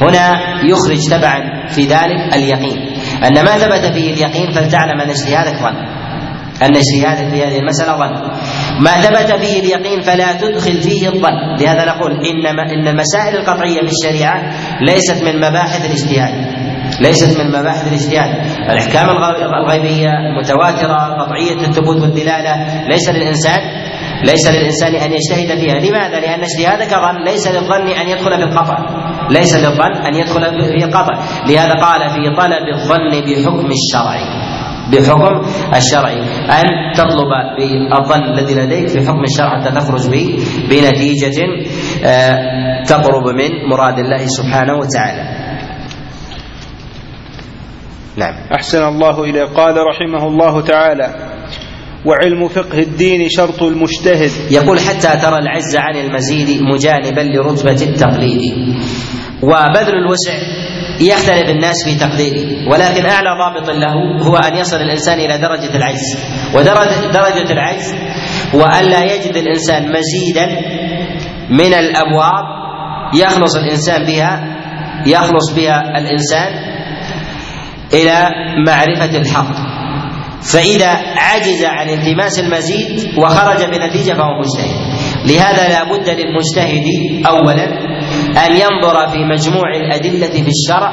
[0.00, 2.97] هنا يخرج تبعا في ذلك اليقين.
[3.24, 5.76] أن ما ثبت فيه اليقين فلتعلم أن اجتهادك ظن.
[6.62, 8.14] أن اجتهادك في هذه المسألة ظن.
[8.80, 11.56] ما ثبت فيه اليقين فلا تدخل فيه الظن.
[11.60, 14.42] لهذا نقول إنما إن المسائل القطعية في الشريعة
[14.80, 16.34] ليست من مباحث الاجتهاد.
[17.00, 18.30] ليست من مباحث الاجتهاد.
[18.70, 19.08] الأحكام
[19.64, 22.86] الغيبية المتواتره قطعية الثبوت والدلالة.
[22.88, 23.58] ليس للإنسان
[24.24, 28.76] ليس للإنسان أن يجتهد فيها، لماذا؟ لأن اجتهادك ظن ليس للظن أن يدخل في القطع،
[29.30, 30.40] ليس للظن أن يدخل
[30.78, 31.14] في القطع،
[31.46, 34.48] لهذا قال في طلب الظن بحكم الشرع.
[34.92, 35.40] بحكم
[35.76, 36.18] الشرعي
[36.48, 40.38] أن تطلب بالظن الذي لديك في حكم الشرع حتى تخرج به
[40.70, 41.42] بنتيجة
[42.04, 45.48] آه، تقرب من مراد الله سبحانه وتعالى.
[48.16, 48.34] نعم.
[48.54, 49.44] أحسن الله إليه.
[49.44, 51.14] قال رحمه الله تعالى
[52.04, 54.30] وعلم فقه الدين شرط المجتهد.
[54.50, 58.54] يقول حتى ترى العز عن المزيد مجانبا لرتبة التقليد.
[59.42, 60.32] وبذل الوسع
[61.00, 66.18] يختلف الناس في تقديره ولكن أعلى ضابط له هو أن يصل الإنسان إلى درجة العجز.
[66.54, 67.94] ودرجة درجة العجز
[68.54, 70.46] هو ألا يجد الإنسان مزيدا
[71.50, 72.44] من الأبواب
[73.14, 74.58] يخلص الإنسان بها
[75.06, 76.52] يخلص بها الإنسان
[77.92, 78.28] إلى
[78.66, 79.77] معرفة الحق.
[80.42, 84.76] فإذا عجز عن التماس المزيد وخرج بنتيجه فهو مجتهد.
[85.26, 86.84] لهذا لا بد للمجتهد
[87.26, 87.64] اولا
[88.46, 90.92] أن ينظر في مجموع الأدلة في الشرع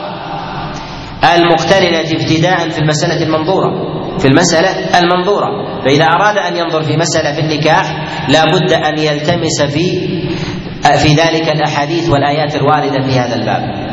[1.35, 5.47] المقترنة ابتداء في المسألة المنظورة في المسألة المنظورة.
[5.85, 10.07] فإذا أراد أن ينظر في مسألة في النكاح لا بد أن يلتمس في
[10.97, 13.85] في ذلك الأحاديث والآيات الواردة في هذا الباب.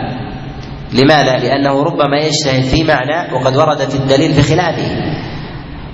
[0.92, 4.88] لماذا؟ لأنه ربما يجتهد في معنى وقد وردت الدليل في خلافه.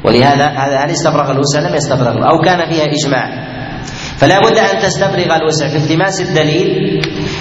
[0.08, 3.48] ولهذا هذا هل استفرغ الوسع لم يستفرغ أو كان فيها إجماع.
[4.18, 7.00] فلا بد أن تستفرغ الوسع في التماس الدليل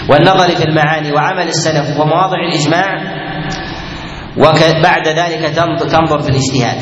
[0.10, 2.88] والنظر في المعاني وعمل السلف ومواضع الإجماع
[4.38, 5.56] وبعد ذلك
[5.91, 6.81] تنظر في الاجتهاد.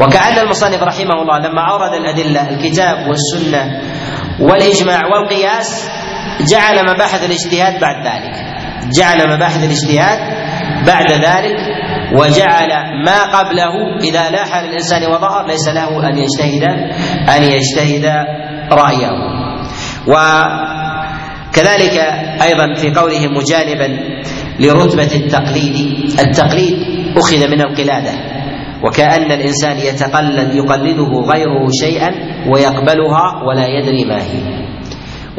[0.00, 3.80] وكأن المصنف رحمه الله لما أورد الأدلة الكتاب والسنة
[4.40, 5.90] والإجماع والقياس
[6.50, 8.34] جعل مباحث الاجتهاد بعد ذلك.
[8.98, 10.18] جعل مباحث الاجتهاد
[10.86, 11.81] بعد ذلك
[12.18, 12.68] وجعل
[13.04, 16.64] ما قبله إذا لاح للإنسان وظهر ليس له أن يجتهد
[17.36, 18.04] أن يجتهد
[18.72, 19.12] رأيه.
[20.08, 21.96] وكذلك
[22.42, 23.88] أيضا في قوله مجانبا
[24.60, 25.76] لرتبة التقليد
[26.20, 26.76] التقليد
[27.16, 28.12] أخذ من القلادة.
[28.84, 32.10] وكأن الإنسان يتقلد يقلده غيره شيئا
[32.50, 34.62] ويقبلها ولا يدري ما هي.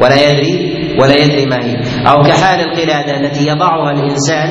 [0.00, 1.76] ولا يدري ولا يدري ما هي.
[2.08, 4.48] أو كحال القلادة التي يضعها الإنسان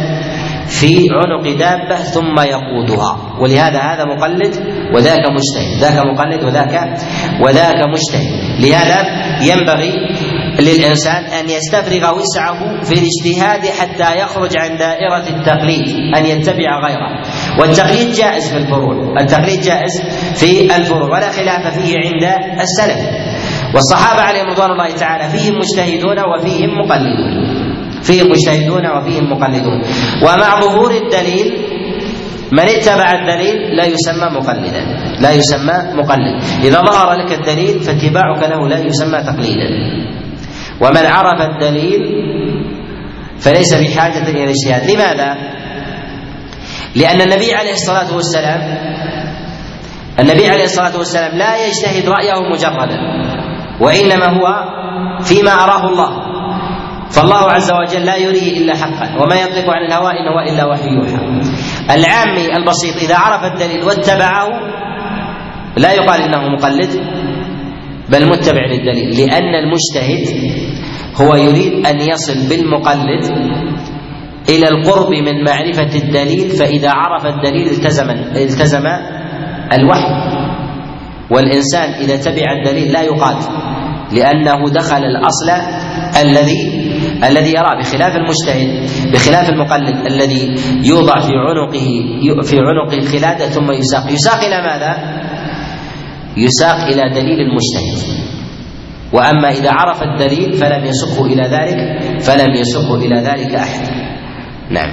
[0.68, 3.18] في عنق دابة ثم يقودها.
[3.40, 4.56] ولهذا هذا مقلد
[4.96, 5.80] وذاك مجتهد.
[5.80, 6.98] ذاك مقلد وذاك
[7.42, 8.34] وذاك مجتهد.
[8.60, 8.98] لهذا
[9.42, 9.94] ينبغي
[10.60, 17.22] للإنسان أن يستفرغ وسعه في الاجتهاد حتى يخرج عن دائرة التقليد أن يتبع غيره.
[17.60, 19.22] والتقليد جائز في الفروع.
[19.22, 20.02] التقليد جائز
[20.36, 21.10] في الفروع.
[21.10, 22.24] ولا خلاف فيه عند
[22.62, 23.00] السلف.
[23.76, 27.73] والصحابة عليهم رضوان الله تعالى فيهم مجتهدون وفيهم مقلدون.
[28.04, 29.82] فيهم مجتهدون وفيهم مقلدون.
[30.24, 31.54] ومع ظهور الدليل
[32.52, 34.84] من اتبع الدليل لا يسمى مقلدا.
[35.20, 36.44] لا يسمى مقلد.
[36.64, 39.70] إذا ظهر لك الدليل فاتباعك له لا يسمى تقليدا.
[40.82, 42.02] ومن عرف الدليل
[43.40, 45.38] فليس بحاجة إلى الاجتهاد لماذا؟
[46.96, 48.62] لأن النبي عليه الصلاة والسلام
[50.20, 52.98] النبي عليه الصلاة والسلام لا يجتهد رأيه مجردا
[53.82, 54.46] وإنما هو
[55.22, 56.33] فيما أراه الله.
[57.14, 60.90] فالله عز وجل لا يريه إلا حقا وما ينطق عن الهوى ان هو إلا وحي
[60.90, 61.18] يوحى.
[61.96, 64.48] العامي البسيط إذا عرف الدليل واتبعه
[65.78, 66.90] لا يقال إنه مقلد
[68.10, 70.26] بل متبع للدليل لأن المجتهد
[71.22, 73.24] هو يريد أن يصل بالمقلد
[74.50, 78.88] إلى القرب من معرفة الدليل فإذا عرف الدليل التزم التزم
[79.74, 80.34] الوحي.
[81.32, 83.36] والإنسان إذا تبع الدليل لا يقال
[84.12, 85.50] لأنه دخل الأصل
[86.22, 86.83] الذي
[87.24, 91.88] الذي يراه بخلاف المجتهد بخلاف المقلد الذي يوضع في عنقه
[92.42, 94.12] في عنقه الخلاده ثم يساق.
[94.12, 94.98] يساق إلى ماذا؟
[96.38, 98.24] يساق إلى دليل المجتهد.
[99.14, 103.88] وأما إذا عرف الدليل فلم يسقه إلى ذلك فلم يسقه إلى ذلك أحد.
[104.72, 104.92] نعم.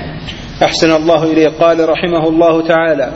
[0.62, 1.48] أحسن الله إليه.
[1.48, 3.12] قال رحمه الله تعالى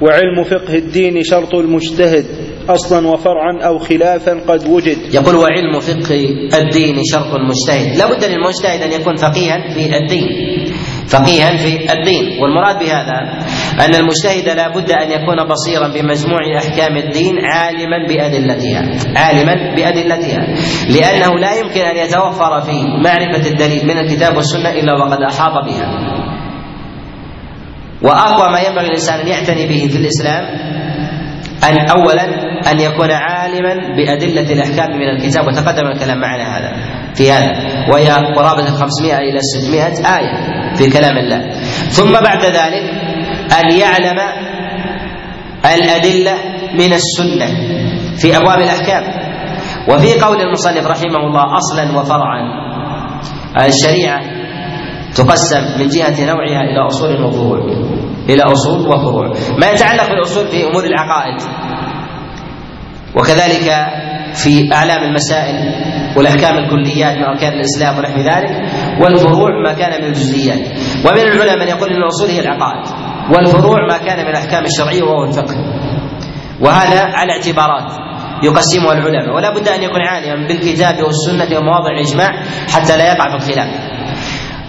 [0.00, 2.26] وعلم فقه الدين شرط المجتهد.
[2.68, 5.14] أصلا وفرعا أو خلافا قد وجد.
[5.14, 10.26] يقول وعلم فقه الدين شرط المجتهد لا بد للمجتهد أن يكون فقيها في الدين.
[11.08, 12.42] فقيها في الدين.
[12.42, 13.18] والمراد بهذا
[13.86, 18.82] أن المجتهد لا بد أن يكون بصيرا بمجموع أحكام الدين عالما بأدلتها.
[19.16, 20.46] عالما بأدلتها.
[20.90, 26.18] لأنه لا يمكن أن يتوفر في معرفة الدليل من الكتاب والسنة إلا وقد أحاط بها.
[28.02, 30.44] وأقوى ما ينبغي الانسان أن يعتني به في الإسلام
[31.64, 32.24] أن اولا
[32.70, 36.72] أن يكون عالما بأدلة الأحكام من الكتاب وتقدم الكلام معنا هذا
[37.14, 37.52] في هذا.
[37.92, 39.82] وهي قرابة 500 إلى 600
[40.18, 40.32] آية
[40.74, 41.50] في كلام الله.
[41.88, 42.84] ثم بعد ذلك
[43.60, 44.18] أن يعلم
[45.64, 46.34] الأدلة
[46.74, 47.46] من السنة
[48.16, 49.02] في أبواب الأحكام.
[49.88, 52.40] وفي قول المصنف رحمه الله أصلا وفرعا
[53.66, 54.20] الشريعة
[55.14, 57.97] تقسم من جهة نوعها إلى أصول وفروع.
[58.28, 59.32] إلى أصول وفروع.
[59.58, 61.40] ما يتعلق بالأصول في أمور العقائد.
[63.16, 63.86] وكذلك
[64.34, 65.54] في أعلام المسائل
[66.16, 68.50] والأحكام الكليات من أركان الإسلام ونحو ذلك
[69.00, 70.78] والفروع ما كان من الجزئيات.
[71.06, 72.86] ومن العلماء من يقول أن الأصول هي العقائد
[73.34, 75.56] والفروع ما كان من الأحكام الشرعية وهو الفقه.
[76.60, 77.92] وهذا على اعتبارات
[78.42, 79.36] يقسمها العلماء.
[79.36, 82.42] ولا بد أن يكون عالما بالكتاب والسنة ومواضع الإجماع
[82.74, 83.68] حتى لا يقع في الخلاف.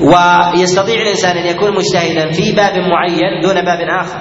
[0.02, 4.20] ويستطيع الإنسان أن يكون مجتهدا في باب معين دون باب آخر.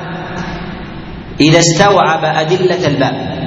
[1.40, 3.38] إذا استوعب أدلة الباب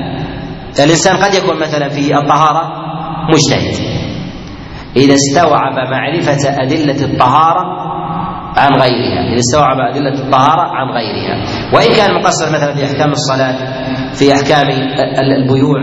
[0.79, 2.71] الانسان قد يكون مثلا في الطهارة
[3.33, 3.75] مجتهد.
[4.95, 7.81] إذا استوعب معرفة أدلة الطهارة
[8.57, 9.31] عن غيرها.
[9.31, 11.43] إذا استوعب أدلة الطهارة عن غيرها.
[11.73, 13.55] وإن كان مقصر مثلا في أحكام الصلاة
[14.13, 14.67] في أحكام
[15.37, 15.79] البيوع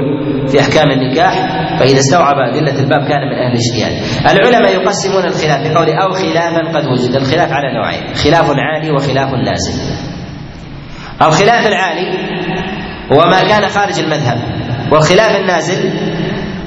[0.46, 1.34] في أحكام النكاح
[1.78, 3.92] فإذا استوعب أدلة الباب كان من أهل الاجتهاد
[4.36, 7.16] العلماء يقسمون الخلاف بقول أو خلافا قد وجد.
[7.16, 8.14] الخلاف على نوعين.
[8.14, 9.74] خلاف عالي وخلاف نازل
[11.22, 12.18] الخلاف العالي
[13.12, 14.38] هو ما كان خارج المذهب
[14.92, 15.90] والخلاف النازل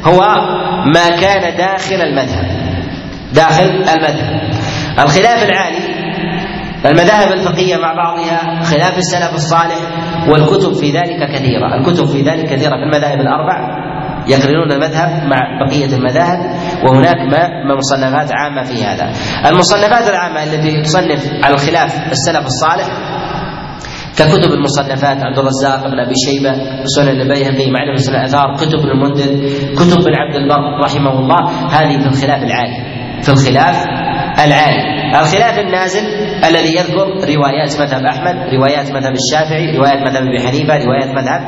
[0.04, 0.20] هو
[0.94, 2.46] ما كان داخل المذهب.
[3.34, 4.42] داخل المذهب.
[5.00, 6.02] الخلاف العالي
[6.86, 9.78] المذاهب الفقهية مع بعضها خلاف السلف الصالح
[10.30, 11.76] والكتب في ذلك كثيرة.
[11.80, 13.92] الكتب في ذلك كثيرة في المذاهب الأربع.
[14.28, 16.40] يقرنون المذهب مع بقية المذاهب
[16.86, 19.12] وهناك ما مصنفات عامة في هذا.
[19.50, 22.88] المصنفات العامة التي تصنف على الخلاف السلف الصالح
[24.18, 26.54] ككتب المصنفات عبد الرزاق بن أبي شيبة
[26.86, 29.32] سنن البيهقي معرفه سنن الاثار كتب المنذر
[29.76, 32.78] كتب بن عبد البر رحمه الله هذه في الخلاف العالي.
[33.22, 34.01] في الخلاف
[34.40, 36.02] العالي الخلاف النازل
[36.50, 41.42] الذي يذكر روايات مذهب أحمد روايات مذهب الشافعي روايات مذهب أبي حنيفة روايات مذهب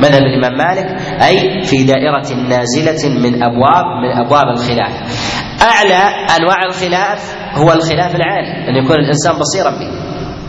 [0.00, 0.86] مذهب الإمام مالك
[1.22, 4.92] أي في دائرة نازلة من ابواب من أبواب الخلاف.
[5.62, 6.02] أعلى
[6.38, 9.90] أنواع الخلاف هو الخلاف العالي أن يكون الإنسان بصيرا به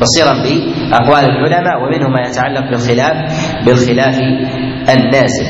[0.02, 3.16] بصيرا بأقوال العلماء ومنه ما يتعلق بالخلاف
[3.66, 4.18] بالخلاف
[4.90, 5.46] النازل.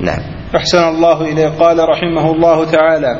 [0.00, 0.20] نعم.
[0.56, 1.48] أحسن الله إليه.
[1.48, 3.18] قال رحمه الله تعالى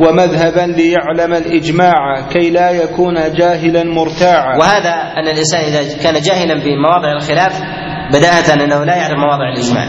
[0.00, 4.58] ومذهبا ليعلم الإجماع كي لا يكون جاهلا مرتاعا.
[4.58, 7.60] وهذا أن الإنسان إذا كان جاهلا بمواضع الخلاف
[8.12, 9.86] بداهة أنه لا يعرف مواضع الإجماع.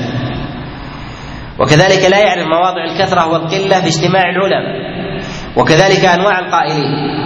[1.60, 4.88] وكذلك لا يعرف مواضع الكثرة والقلة باجتماع العلماء.
[5.58, 7.18] وكذلك أنواع القائلين.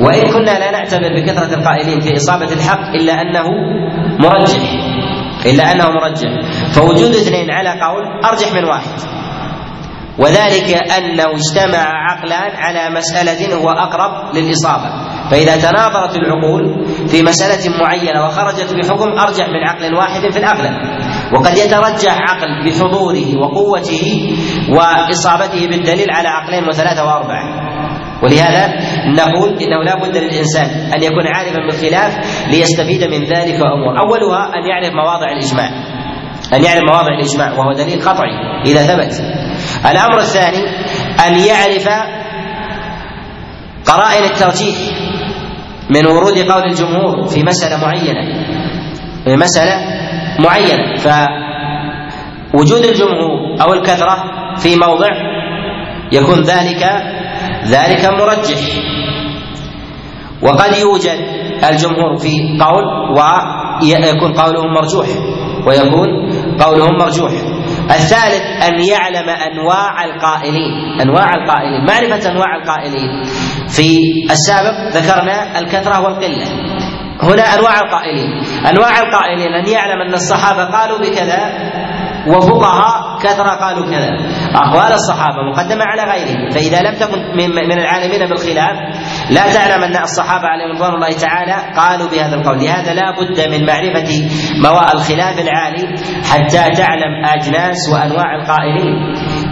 [0.00, 3.46] وإن كنا لا نعتبر بكثرة القائلين في إصابة الحق إلا أنه
[4.20, 4.60] مرجح.
[5.46, 6.30] إلا أنه مرجح.
[6.74, 9.21] فوجود اثنين على قول أرجح من واحد.
[10.18, 15.12] وذلك أنه اجتمع عقلان على مسألة هو أقرب للإصابة.
[15.30, 20.72] فإذا تناظرت العقول في مسألة معينة وخرجت بحكم أرجح من عقل واحد في الأغلب.
[21.34, 24.36] وقد يترجح عقل بحضوره وقوته
[24.70, 27.72] وإصابته بالدليل على عقلين وثلاثة وأربعة.
[28.22, 28.74] ولهذا
[29.06, 32.12] نقول إنه لا بد للإنسان أن يكون عارفا بالخلاف
[32.50, 35.68] ليستفيد من ذلك امور أولها أن يعرف مواضع الإجماع.
[36.54, 39.41] أن يعرف مواضع الإجماع وهو دليل قطعي إذا ثبت.
[39.90, 40.62] الأمر الثاني
[41.26, 41.88] أن يعرف
[43.86, 44.76] قرائن الترجيح
[45.90, 48.44] من ورود قول الجمهور في مسألة معينة
[49.24, 49.76] في مسألة
[50.38, 50.96] معينة.
[52.52, 54.24] فوجود الجمهور أو الكثرة
[54.56, 55.08] في موضع
[56.12, 56.82] يكون ذلك
[57.66, 58.60] ذلك مرجح.
[60.42, 61.18] وقد يوجد
[61.70, 62.84] الجمهور في قول
[63.16, 65.06] ويكون قولهم مرجوح
[65.66, 66.08] ويكون
[66.60, 67.32] قولهم مرجوح.
[67.90, 71.00] الثالث أن يعلم أنواع القائلين.
[71.00, 71.84] أنواع القائلين.
[71.84, 73.24] معرفة أنواع القائلين.
[73.68, 73.88] في
[74.30, 76.46] السابق ذكرنا الكثرة والقلة.
[77.22, 78.30] هنا أنواع القائلين.
[78.70, 81.40] أنواع القائلين أن يعلم أن الصحابة قالوا بكذا
[82.26, 84.16] وفقهاء كثرة قالوا كذا.
[84.54, 86.50] أقوال الصحابة مقدمة على غيرهم.
[86.50, 88.76] فإذا لم تكن من العالمين بالخلاف
[89.30, 92.58] لا تعلم أن الصحابة عليهم رضوان الله تعالى قالوا بهذا القول.
[92.58, 94.10] لهذا لا بد من معرفة
[94.64, 95.84] مواء الخلاف العالي
[96.30, 98.94] حتى تعلم أجناس وأنواع القائلين.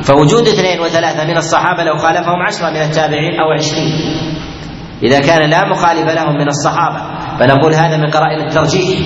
[0.02, 3.92] فوجود اثنين وثلاثة من الصحابة لو خالفهم عشرة من التابعين أو عشرين.
[5.02, 7.00] إذا كان لا مخالف لهم من الصحابة
[7.38, 8.98] فنقول هذا من قرائن الترجيح.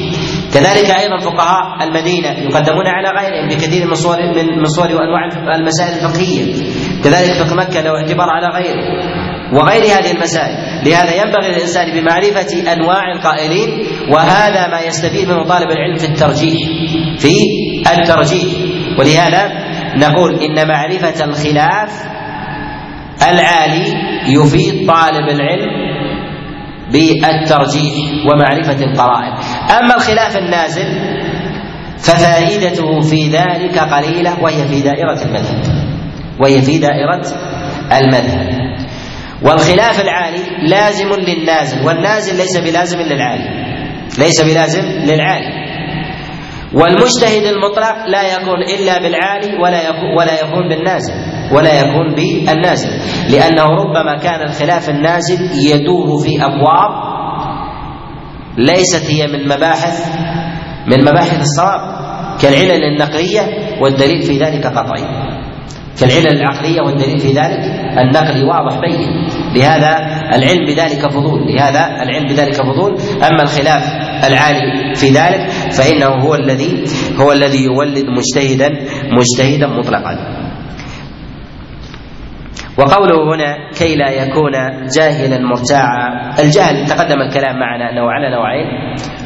[0.54, 4.16] كذلك أيضا فقهاء المدينة يقدمون على غيرهم بكثير من صور
[4.58, 6.52] من صور وأنواع المسائل الفقهية.
[7.04, 8.84] كذلك فقه مكة له اعتبار على غيره.
[9.52, 10.54] وغير هذه المسائل.
[10.84, 16.68] لهذا ينبغي للإنسان بمعرفة أنواع القائلين وهذا ما يستفيد منه طالب العلم في الترجيح
[17.18, 17.36] في
[17.98, 18.44] الترجيح.
[18.98, 19.52] ولهذا
[19.96, 21.90] نقول إن معرفة الخلاف
[23.22, 23.94] العالي
[24.28, 25.84] يفيد طالب العلم
[26.92, 27.94] بالترجيح
[28.26, 29.32] ومعرفة القرائن.
[29.78, 30.86] أما الخلاف النازل
[31.98, 35.64] ففائدته في ذلك قليلة وهي في دائرة المذهب.
[36.40, 37.22] وهي في دائرة
[37.92, 38.74] المذهب.
[39.44, 43.74] والخلاف العالي لازم للنازل والنازل ليس بلازم للعالي.
[44.18, 45.64] ليس بلازم للعالي.
[46.74, 51.12] والمجتهد المطلق لا يكون إلا بالعالي ولا يكون ولا يكون بالنازل
[51.52, 52.90] ولا يكون بالنازل.
[53.30, 57.14] لأنه ربما كان الخلاف النازل يدور في أبواب
[58.58, 60.06] ليست هي من مباحث
[60.86, 61.80] من مباحث الصواب
[62.42, 63.40] كالعلل النقليه
[63.80, 65.04] والدليل في ذلك قطعي.
[66.00, 67.60] كالعلل العقلية والدليل في ذلك
[67.98, 69.26] النقلي واضح بين.
[69.54, 69.96] لهذا
[70.34, 71.54] العلم بذلك فضول.
[71.54, 72.96] لهذا العلم بذلك فضول.
[73.30, 73.82] أما الخلاف
[74.26, 76.84] العالي في ذلك فإنه هو الذي
[77.20, 78.68] هو الذي يولد مجتهدا
[79.12, 80.44] مجتهدا مطلقا.
[82.78, 84.52] وقوله هنا كي لا يكون
[84.96, 86.34] جاهلا مرتاعا.
[86.38, 88.66] الجهل تقدم الكلام معنا انه على نوعين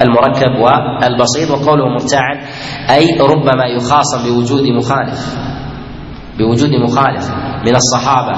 [0.02, 2.40] المركب والبسيط وقوله مرتاعا
[2.90, 5.48] أي ربما يخاصم بوجود مخالف.
[6.38, 7.24] بوجود مخالف
[7.66, 8.34] من الصحابة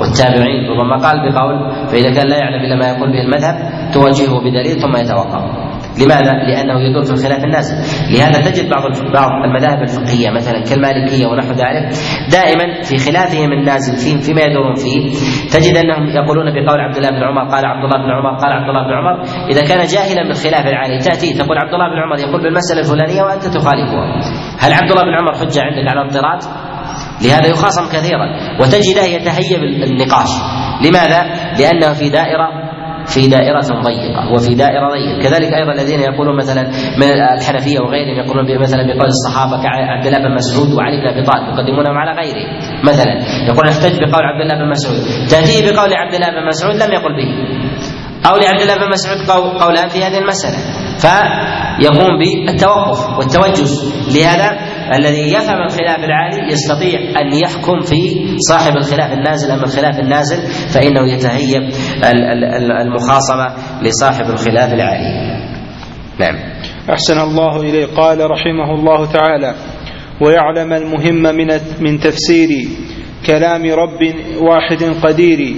[0.00, 3.56] والتابعين ربما قال بقول فإذا كان لا يعلم إلا ما يقول به المذهب
[3.94, 5.62] تواجهه بدليل ثم يتوقف
[6.00, 7.76] لماذا؟ لأنه يدور في الخلاف النازل،
[8.14, 11.84] لهذا تجد بعض بعض المذاهب الفقهية مثلا كالمالكية ونحو ذلك
[12.32, 15.00] دائما في خلافهم النازل فيه فيما يدورون فيه
[15.54, 18.68] تجد أنهم يقولون بقول عبد الله بن عمر قال عبد الله بن عمر قال عبد
[18.68, 22.42] الله بن عمر إذا كان جاهلا بالخلاف العالي تأتي تقول عبد الله بن عمر يقول
[22.42, 24.04] بالمسألة الفلانية وأنت تخالفها.
[24.62, 26.40] هل عبد الله بن عمر حجة عندك على اضطراد؟
[27.24, 28.26] لهذا يخاصم كثيرا.
[28.60, 30.30] وتجده يتهيب النقاش
[30.84, 31.20] لماذا؟
[31.58, 32.48] لأنه في دائرة
[33.06, 35.22] في دائرة ضيقة وفي دائرة ضيقة.
[35.22, 36.62] كذلك أيضا الذين يقولون مثلا
[36.98, 37.06] من
[37.38, 41.98] الحنفية وغيرهم يقولون مثلا بقول الصحابة كعبد الله بن مسعود وعلي بن أبي طالب يقدمونهم
[41.98, 42.46] على غيره.
[42.84, 43.12] مثلا
[43.48, 45.00] يقول نحتج بقول عبد الله بن مسعود.
[45.30, 47.28] تأتيه بقول عبد الله بن مسعود لم يقل به.
[48.30, 49.18] أو لعبد الله بن مسعود
[49.62, 50.58] قولان في هذه المسألة.
[50.98, 53.72] فيقوم بالتوقف والتوجس.
[54.16, 54.58] لهذا
[54.98, 60.36] الذي يفهم الخلاف العالي يستطيع أن يحكم في صاحب الخلاف النازل أما الخلاف النازل
[60.74, 61.62] فإنه يتهيب
[62.86, 63.46] المخاصمة
[63.82, 65.32] لصاحب الخلاف العالي.
[66.20, 66.34] نعم.
[66.90, 69.54] أحسن الله إليه قال رحمه الله تعالى:
[70.20, 71.46] ويعلم المهم من
[71.80, 72.68] من تفسير
[73.26, 75.56] كلام رب واحد قدير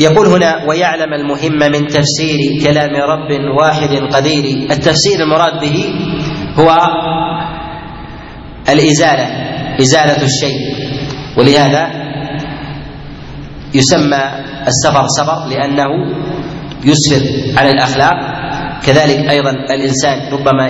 [0.00, 5.84] يقول هنا ويعلم المهم من تفسير كلام رب واحد قدير التفسير المراد به
[6.58, 6.70] هو
[8.68, 9.26] الإزالة
[9.80, 10.60] إزالة الشيء.
[11.36, 11.90] ولهذا
[13.74, 14.22] يسمى
[14.66, 15.86] السفر سفر لأنه
[16.84, 17.22] يسفر
[17.58, 18.16] عن الأخلاق.
[18.86, 20.68] كذلك أيضا الإنسان ربما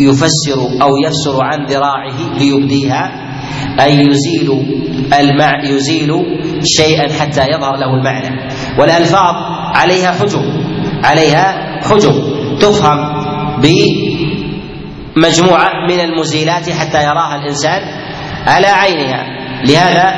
[0.00, 3.12] يفسر أو يفسر عن ذراعه ليبديها
[3.80, 4.48] أي يزيل
[5.20, 6.10] المع يزيل
[6.64, 8.48] شيئا حتى يظهر له المعنى.
[8.78, 9.34] والألفاظ
[9.74, 10.42] عليها حجب
[11.04, 12.14] عليها حجب
[12.60, 12.98] تفهم
[15.16, 17.80] مجموعة من المزيلات حتى يراها الإنسان
[18.46, 19.22] على عينها.
[19.64, 20.14] لهذا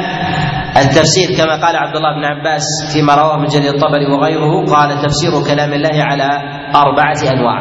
[0.77, 5.55] التفسير كما قال عبد الله بن عباس فيما رواه من جرير الطبري وغيره قال تفسير
[5.55, 6.29] كلام الله على
[6.75, 7.59] أربعة أنواع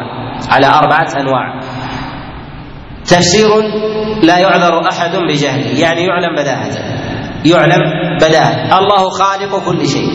[0.50, 1.60] على أربعة أنواع.
[3.04, 3.48] تفسير
[4.22, 6.70] لا يعذر أحد بجهله يعني يعلم بداهة
[7.44, 7.82] يعلم
[8.20, 10.08] بداهة الله خالق كل شيء.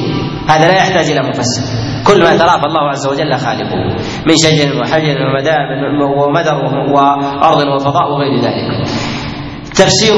[0.50, 1.64] هذا لا يحتاج إلى مفسر.
[2.08, 3.80] كل ما تراه فالله عز وجل خالقه.
[4.26, 5.18] من شجر وحجر
[6.18, 6.56] ومدر
[6.94, 8.88] وأرض وفضاء وغير ذلك.
[9.76, 10.16] تفسير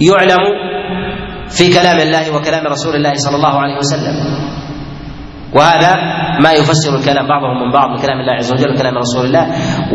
[0.00, 0.42] يعلم
[1.48, 4.16] في كلام الله وكلام رسول الله صلى الله عليه وسلم.
[5.54, 5.92] وهذا
[6.44, 9.46] ما يفسر الكلام بعضهم من بعض من كلام الله عز وجل وكلام رسول الله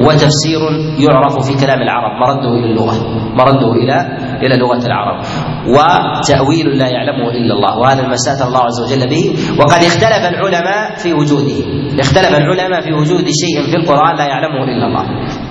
[0.05, 0.61] وتفسير
[0.99, 2.93] يعرف في كلام العرب مرده إلى اللغة
[3.35, 3.97] مرده إلى
[4.43, 5.23] إلى لغة العرب.
[5.67, 9.23] وتأويل لا يعلمه إلا الله وهذا ما ساتر الله عز وجل به.
[9.59, 11.59] وقد اختلف العلماء في وجوده
[11.99, 15.05] اختلف العلماء في وجود شيء في القرآن لا يعلمه إلا الله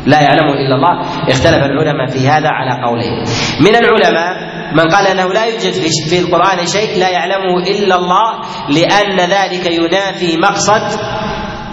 [0.07, 1.01] لا يعلمه إلا الله.
[1.29, 3.15] اختلف العلماء في هذا على قولين.
[3.61, 5.73] من العلماء من قال أنه لا يوجد
[6.09, 11.01] في القرآن شيء لا يعلمه إلا الله لأن ذلك ينافي مقصد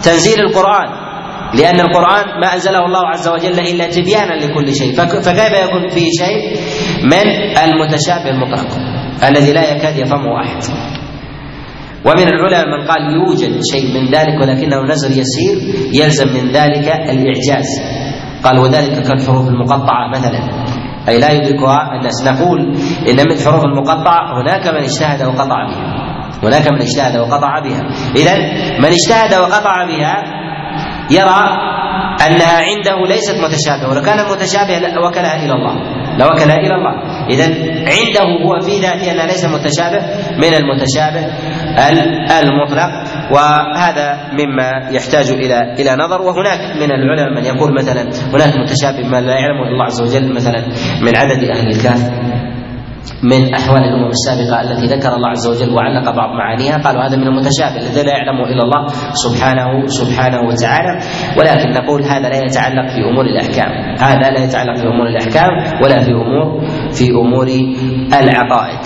[0.04, 1.10] تنزيل القرآن.
[1.54, 4.92] لأن القرآن ما أنزله الله عز وجل إلا تبيانا لكل شيء.
[4.92, 6.56] فكيف يكون فيه شيء؟
[7.04, 7.26] من
[7.64, 8.70] المتشابه المطلق
[9.28, 10.62] الذي لا يكاد يفهمه أحد.
[12.04, 15.56] ومن العلماء من قال يوجد شيء من ذلك ولكنه نزل يسير
[15.92, 17.66] يلزم من ذلك الإعجاز.
[18.44, 20.40] قال وذلك كالحروف المقطعة مثلا.
[21.08, 22.60] أي لا يدركها الناس نقول
[23.08, 26.10] إن من الحروف المقطعة هناك من اجتهد وقطع بها.
[26.42, 27.82] هناك من اجتهد وقطع بها.
[28.16, 28.34] إذا
[28.78, 30.14] من اجتهد وقطع بها
[31.10, 31.40] يرى
[32.26, 35.99] أنها عنده ليست متشابهة ولو كانت متشابهة وكلها إلى الله.
[36.18, 36.94] لوكلها إلى الله.
[37.30, 37.44] إذا
[37.92, 40.00] عنده هو في ذاته أنها ليس متشابه
[40.36, 41.22] من المتشابه
[42.40, 42.90] المطلق
[43.32, 46.22] وهذا مما يحتاج إلى إلى نظر.
[46.22, 50.60] وهناك من العلماء من يقول مثلا هناك متشابه ما لا يعلمه الله عز وجل مثلا
[51.02, 52.10] من عدد أهل الكهف.
[53.22, 56.78] من أحوال الأمم السابقة التي ذكر الله عز وجل وعلق بعض معانيها.
[56.78, 60.92] قالوا هذا من المتشابه الذي لا يعلمه إلا الله سبحانه سبحانه وتعالى.
[61.38, 63.70] ولكن نقول هذا لا يتعلق في أمور الأحكام.
[63.98, 65.50] هذا لا يتعلق في أمور الأحكام
[65.82, 67.48] ولا في أمور في أمور
[68.22, 68.80] العقائد.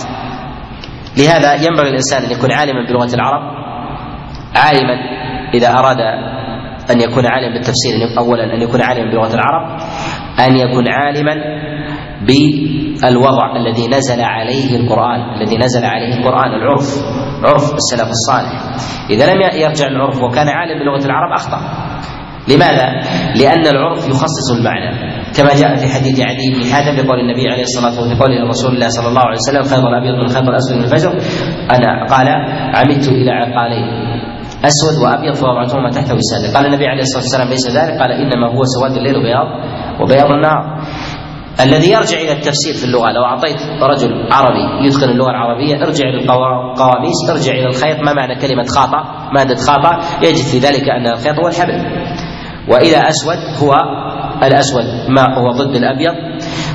[1.18, 3.42] لهذا ينبغي الإنسان أن يكون عالما بلغة العرب
[4.56, 4.94] عالما
[5.54, 5.96] إذا أراد
[6.90, 9.80] أن يكون عالما بالتفسير اولا أن يكون عالما بلغة العرب
[10.40, 11.34] أن يكون عالما
[12.26, 16.88] بالوضع الذي نزل عليه القرآن الذي نزل عليه القرآن العرف
[17.44, 18.52] عرف السلف الصالح.
[19.10, 21.60] إذا لم يرجع العرف وكان عالم بلغة العرب أخطأ.
[22.48, 22.86] لماذا؟
[23.40, 25.14] لأن العرف يخصص المعنى.
[25.36, 28.88] كما جاء في حديث عدي بن حاتم بقول النبي عليه الصلاة والسلام قول رسول الله
[28.88, 31.12] صلى الله عليه وسلم خيط الأبيض من خيط الأسود من الفجر.
[31.70, 32.28] أنا قال
[32.76, 33.86] عمدت إلى عقالين
[34.64, 36.54] أسود وأبيض فوضعتهما تحت وسادة.
[36.54, 39.48] قال النبي عليه الصلاة والسلام ليس ذلك قال إنما هو سواد الليل وبياض
[40.00, 40.80] وبياض النهار
[41.60, 43.10] الذي يرجع إلى التفسير في اللغة.
[43.10, 47.96] لو أعطيت رجل عربي يتقن اللغة العربية ارجع للقواميس ارجع إلى الخيط.
[48.06, 52.04] ما معنى كلمة خاطا مادة خاطا يجد في ذلك أن الخيط هو الحبل.
[52.68, 53.72] واذا أسود هو
[54.42, 56.14] الأسود ما هو ضد الأبيض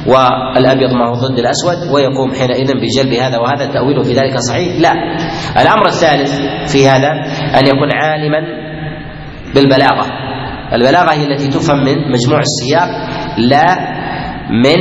[0.08, 3.64] والأبيض ما هو ضد الأسود ويقوم حينئذ بجلب هذا وهذا.
[3.64, 4.92] التاويل في ذلك صحيح؟ لا.
[5.62, 6.32] الأمر الثالث
[6.72, 7.12] في هذا
[7.60, 8.42] أن يكون عالما
[9.56, 10.06] بالبلاغة.
[10.74, 12.90] البلاغة هي التي تفهم من مجموع السياق
[13.38, 14.00] لا
[14.50, 14.80] من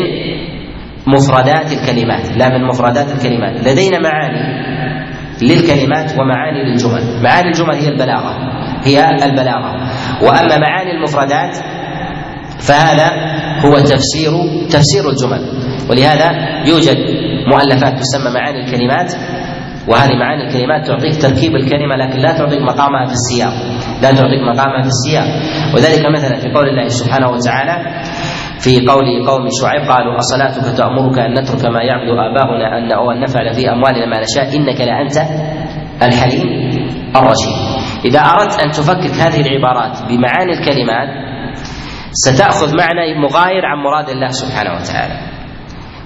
[1.07, 3.69] مفردات الكلمات لا من مفردات الكلمات.
[3.69, 4.69] لدينا معاني
[5.43, 7.23] للكلمات ومعاني للجمل.
[7.23, 8.35] معاني الجمل هي البلاغة
[8.85, 9.73] هي البلاغة.
[10.23, 11.57] وأما معاني المفردات
[12.61, 13.09] فهذا
[13.65, 14.33] هو تفسير
[14.71, 15.43] تفسير الجمل.
[15.91, 16.31] ولهذا
[16.67, 16.97] يوجد
[17.51, 19.13] مؤلفات تسمى معاني الكلمات
[19.89, 23.53] وهذه معاني الكلمات تعطيك تركيب الكلمة لكن لا تعطيك مقامها في السياق.
[24.03, 25.27] لا تعطيك مقامها في السياق.
[25.75, 28.03] وذلك مثلا في قول الله سبحانه وتعالى
[28.59, 33.21] في قول قوم شعيب قالوا أصلاتك تأمرك أن نترك ما يعبد آباؤنا أن أو أن
[33.21, 35.17] نفعل في أموالنا ما نشاء إنك لأنت
[36.03, 36.49] الحليم
[37.17, 37.57] الرشيد.
[38.05, 41.09] إذا أردت أن تفكك هذه العبارات بمعاني الكلمات
[42.13, 45.15] ستأخذ معنى مغاير عن مراد الله سبحانه وتعالى.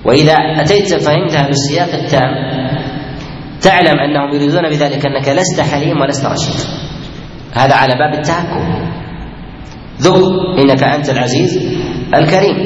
[0.05, 2.31] وإذا أتيت فهمتها بالسياق التام
[3.63, 6.67] تعلم أنهم يريدون بذلك أنك لست حليم ولست رشيد.
[7.55, 8.93] هذا على باب التهكم.
[10.01, 10.19] ذق
[10.59, 11.83] إنك أنت العزيز
[12.15, 12.57] الكريم.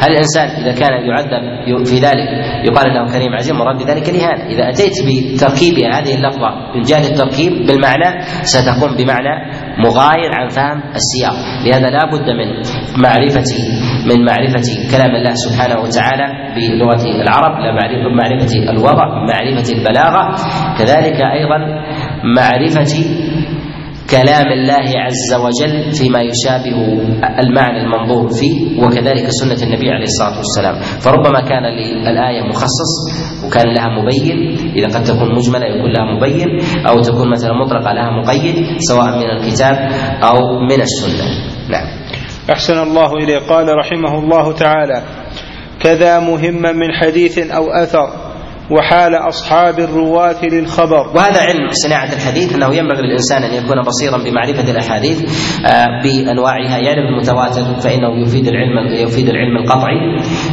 [0.00, 2.28] هل الإنسان إذا كان يعذب في ذلك
[2.64, 7.52] يقال إنه كريم عزيز مراد بذلك الاهانه، إذا أتيت بتركيب هذه اللفظة من جهة التركيب
[7.66, 9.34] بالمعنى ستقوم بمعنى
[9.78, 12.48] مغاير عن فهم السياق، لهذا لا بد من
[13.02, 13.50] معرفة
[14.08, 16.26] من معرفة كلام الله سبحانه وتعالى
[16.56, 17.72] بلغة العرب، لا
[18.18, 20.34] معرفة الوضع، معرفة البلاغة،
[20.78, 21.58] كذلك أيضا
[22.38, 22.94] معرفة
[24.12, 26.78] كلام الله عز وجل فيما يشابه
[27.38, 30.74] المعنى المنظور فيه وكذلك سنة النبي عليه الصلاة والسلام.
[31.00, 32.92] فربما كان للآية مخصص
[33.46, 34.56] وكان لها مبين.
[34.76, 36.48] إذا قد تكون مجملة يكون لها مبين
[36.88, 39.76] أو تكون مثلا مطلقة لها مقيد سواء من الكتاب
[40.22, 41.24] أو من السنة.
[41.68, 41.86] نعم.
[42.52, 43.38] أحسن الله إليه.
[43.38, 45.02] قال رحمه الله تعالى
[45.80, 48.31] كذا مهما من حديث أو أثر
[48.70, 51.06] وحال أصحاب الرواة للخبر.
[51.14, 55.22] وهذا علم صناعة الحديث أنه ينبغي للإنسان أن يكون بصيرا بمعرفة الأحاديث
[55.66, 59.98] آه، بأنواعها يعرف المتواتر فإنه يفيد العلم يفيد العلم القطعي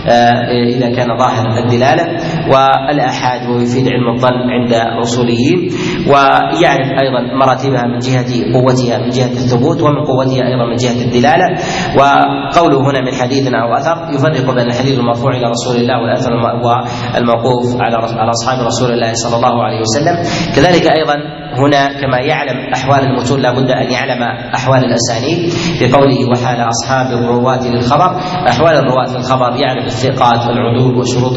[0.07, 2.03] آه، إذا كان ظاهر الدلالة
[2.48, 5.69] والآحاد ويفيد علم الظن عند الأصوليين
[6.07, 11.57] ويعرف أيضا مراتبها من جهة قوتها من جهة الثبوت ومن قوتها أيضا من جهة الدلالة.
[11.98, 17.81] وقوله هنا من حديث أو أثر يفرق بين الحديث المرفوع إلى رسول الله والأثر والموقوف
[17.81, 20.16] على على اصحاب رسول الله صلى الله عليه وسلم.
[20.56, 21.16] كذلك أيضا
[21.60, 24.23] هنا كما يعلم أحوال المتون لابد أن يعلم
[24.56, 25.49] أحوال الأسانيد
[25.80, 28.19] في قوله وحال أصحاب الرواة للخبر.
[28.49, 31.34] أحوال الرواة للخبر يعرف الثقات والعدول وشروط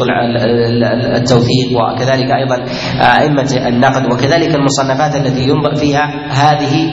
[1.15, 2.55] التوثيق وكذلك أيضا
[3.01, 6.91] أئمة النقد وكذلك المصنفات التي ينظر فيها هذه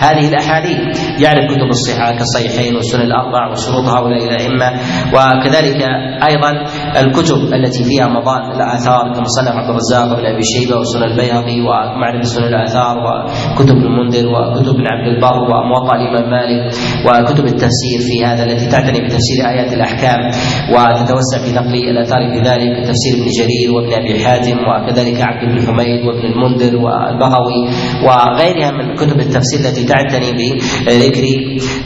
[0.00, 0.78] هذه الأحاديث.
[1.20, 4.72] يعرف كتب الصحاح كالصحيحين والسنن الأربع وشروط هؤلاء الأئمة
[5.14, 5.82] وكذلك
[6.28, 6.50] أيضا
[7.00, 12.46] الكتب التي فيها مضان الآثار كمصنف عبد الرزاق بن أبي شيبة وسنن البيهقي ومعرفة سنن
[12.68, 12.96] الآثار
[13.52, 16.74] وكتب المنذر وكتب عبد البر وموطا الإمام مالك
[17.06, 20.20] وكتب التفسير في هذا التي تعتني بتفسير آيات الأحكام
[20.72, 25.66] وتتوسع في نقل الآثار في ذلك تفسير ابن جرير وابن أبي حاتم وكذلك عبد بن
[25.66, 27.62] حميد وابن المنذر والبغوي
[28.04, 30.32] وغيرها من كتب التفسير التي تعتني
[30.86, 31.24] بذكر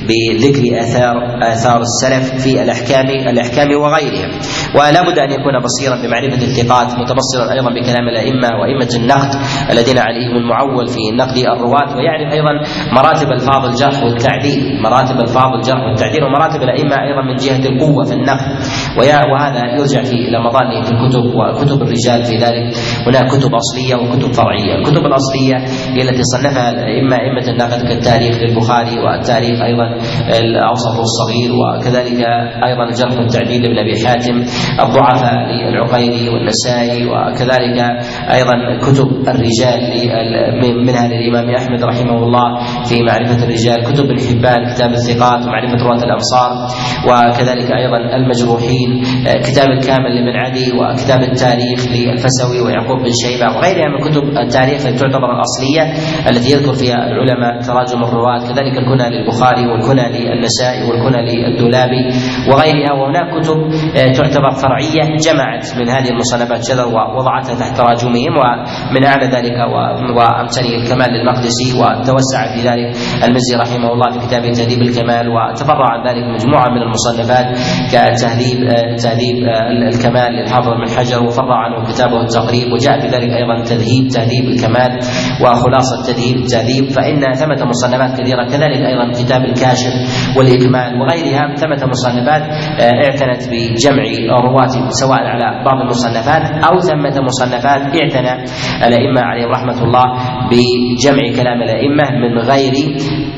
[0.09, 1.17] بذكر آثار
[1.53, 4.29] آثار السلف في الأحكام الأحكام وغيرها.
[4.75, 9.31] ولا بد أن يكون بصيرا بمعرفة الثقات متبصرا أيضا بكلام الأئمة وأئمة النقد
[9.71, 12.53] الذين عليهم المعول في نقد الرواة ويعرف أيضا
[12.97, 18.13] مراتب الفاظ الجرح والتعديل مراتب الفاظ الجرح والتعديل ومراتب الأئمة أيضا من جهة القوة في
[18.15, 18.47] النقد.
[19.33, 22.75] وهذا يرجع في إلى مظانه في الكتب وكتب الرجال في ذلك.
[23.07, 24.75] هناك كتب أصلية وكتب فرعية.
[24.79, 25.57] الكتب الأصلية
[25.95, 29.87] هي التي صنفها الائمه أئمة النقد كالتاريخ للبخاري والتاريخ أيضا
[30.41, 32.21] الأوسط والصغير وكذلك
[32.69, 34.37] أيضا الجرح والتعديل لابن أبي حاتم
[34.85, 37.79] الضعفاء للعقيلي والنسائي وكذلك
[38.37, 39.81] أيضا كتب الرجال
[40.87, 42.49] منها للامام أحمد رحمه الله
[42.89, 46.51] في معرفة الرجال كتب ابن حبان كتاب الثقات ومعرفه رواة الامصار
[47.09, 48.82] وكذلك أيضا المجروحين
[49.47, 54.99] كتاب الكامل لابن عدي وكتاب التاريخ للفسوي ويعقوب بن شيبة وغيرها من كتب التاريخ التي
[54.99, 55.85] تعتبر الأصلية
[56.31, 58.39] التي يذكر فيها العلماء تراجم الرواة.
[58.39, 62.03] كذلك الكنى للبخاري والكنى للنسائي والكنى للدولابي
[62.49, 62.93] وغيرها.
[62.93, 63.59] وهناك كتب
[64.17, 69.57] تعتبر فرعية جمعت من هذه المصنفات شذر ووضعتها تحت تراجمهم ومن أعلى ذلك
[70.17, 76.01] وأمثله الكمال للمقدسي وتوسع في ذلك المزي رحمه الله في كتاب تهذيب الكمال وتفرع عن
[76.09, 77.47] ذلك مجموعة من المصنفات
[77.93, 78.59] كتهذيب
[79.03, 79.37] تهذيب
[79.93, 84.99] الكمال للحافظ بن حجر وفرع عنه كتابه التقريب وجاء في ذلك أيضا تذهيب تهذيب الكمال
[85.43, 89.93] وخلاصة تذهيب التهذيب فإن ثمة مصنفات كثيرة كذلك أيضا كتاب الكاشف
[90.39, 92.43] والإكمال وغيرها ثمة مصنفات
[92.81, 94.05] اعتنت بجمع
[94.41, 98.45] رواة سواء على بعض المصنفات أو ثمة مصنفات اعتنى
[98.87, 100.05] الأئمة عليهم رحمة الله
[100.51, 102.73] بجمع كلام الأئمة من غير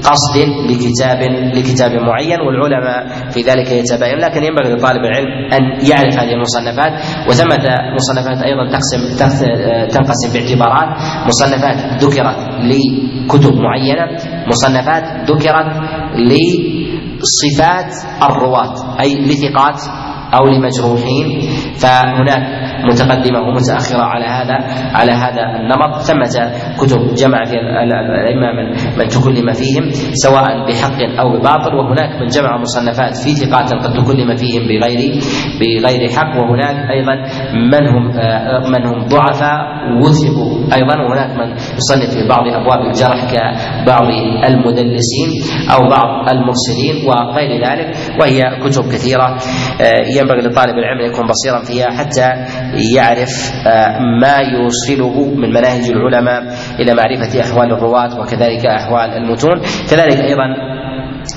[0.05, 0.37] قصد
[0.71, 1.21] لكتاب
[1.57, 6.93] لكتاب معين والعلماء في ذلك يتباين لكن ينبغي لطالب العلم أن يعرف هذه المصنفات.
[7.29, 7.65] وثمة
[7.97, 9.01] مصنفات أيضا تقسم
[9.89, 10.89] تنقسم باعتبارات.
[11.27, 12.37] مصنفات ذكرت
[12.71, 14.07] لكتب معينة
[14.49, 15.67] مصنفات ذكرت
[17.23, 19.81] لصفات الرواة أي لثقات
[20.37, 21.41] أو لمجروحين
[21.83, 22.43] فهناك
[22.85, 24.57] متقدمة ومتأخرة على هذا
[24.95, 26.01] على هذا النمط.
[26.01, 28.49] ثمة كتب جمع في الأئمة
[28.99, 31.75] من تكلم فيهم سواء بحق أو بباطل.
[31.75, 35.21] وهناك من جمع مصنفات في ثقات قد تكلم فيهم بغير
[35.61, 36.37] بغير حق.
[36.41, 37.15] وهناك أيضا
[37.55, 38.05] من هم
[38.73, 39.61] من هم ضعفاء
[40.03, 40.95] وثقوا أيضا.
[41.03, 44.07] وهناك من يصنف في بعض أبواب الجرح كبعض
[44.49, 45.29] المدلسين
[45.75, 47.97] أو بعض المرسلين وغير ذلك.
[48.21, 49.37] وهي كتب كثيرة
[50.25, 52.29] ينبغي لطالب العلم أن يكون بصيرا فيها حتى
[52.97, 53.53] يعرف
[54.21, 56.41] ما يوصله من مناهج العلماء
[56.81, 59.61] إلى معرفة أحوال الرواة وكذلك أحوال المتون.
[59.91, 60.75] كذلك أيضا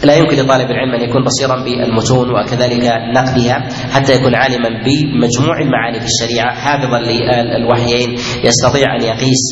[0.04, 2.84] لا يمكن لطالب العلم أن يكون بصيرا بالمتون وكذلك
[3.16, 8.10] نقدها حتى يكون عالما بمجموع المعاني في الشريعة حافظا للوحيين
[8.44, 9.44] يستطيع أن يقيس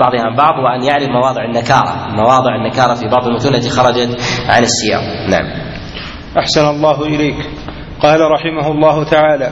[0.00, 4.18] بعضها عن بعض وأن يعرف مواضع النكارة مواضع النكارة في بعض المتون التي خرجت
[4.48, 5.02] عن السياق.
[5.30, 5.46] نعم.
[6.38, 7.36] أحسن الله إليك.
[8.02, 9.50] قال رحمه الله تعالى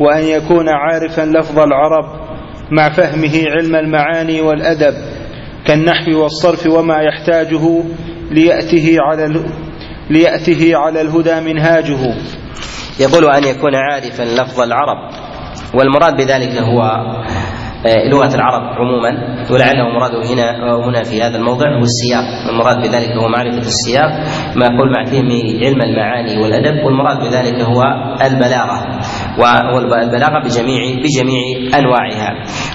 [0.00, 2.04] وأن يكون عارفا لفظ العرب
[2.70, 4.94] مع فهمه علم المعاني والأدب
[5.66, 7.84] كالنحو والصرف وما يحتاجه
[8.30, 9.44] ليأته على
[10.10, 12.14] ليأته على الهدى منهاجه.
[13.00, 15.10] يقول أن يكون عارفا لفظ العرب
[15.74, 16.82] والمراد بذلك هو
[17.86, 19.10] لغة العرب عموما
[19.50, 20.46] ولعله مراده هنا
[20.86, 22.24] هنا في هذا الموضع هو السياق.
[22.50, 24.10] المراد بذلك هو معرفة السياق
[24.56, 25.28] ما يقول مع فهم
[25.64, 27.82] علم المعاني والأدب والمراد بذلك هو
[28.26, 29.01] البلاغة.
[29.38, 32.30] والبلاغة بجميع بجميع أنواعها.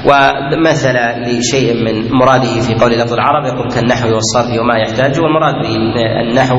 [0.06, 0.96] ومثل
[1.28, 5.20] لشيء من مراده في قول لفظ العرب يقول كالنحو والصرف وما يحتاج.
[5.20, 6.58] والمراد بالنحو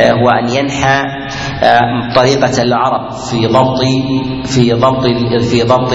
[0.00, 1.02] هو أن ينحى
[2.16, 3.78] طريقة العرب في ضبط
[4.44, 5.06] في ضبط
[5.50, 5.92] في ضبط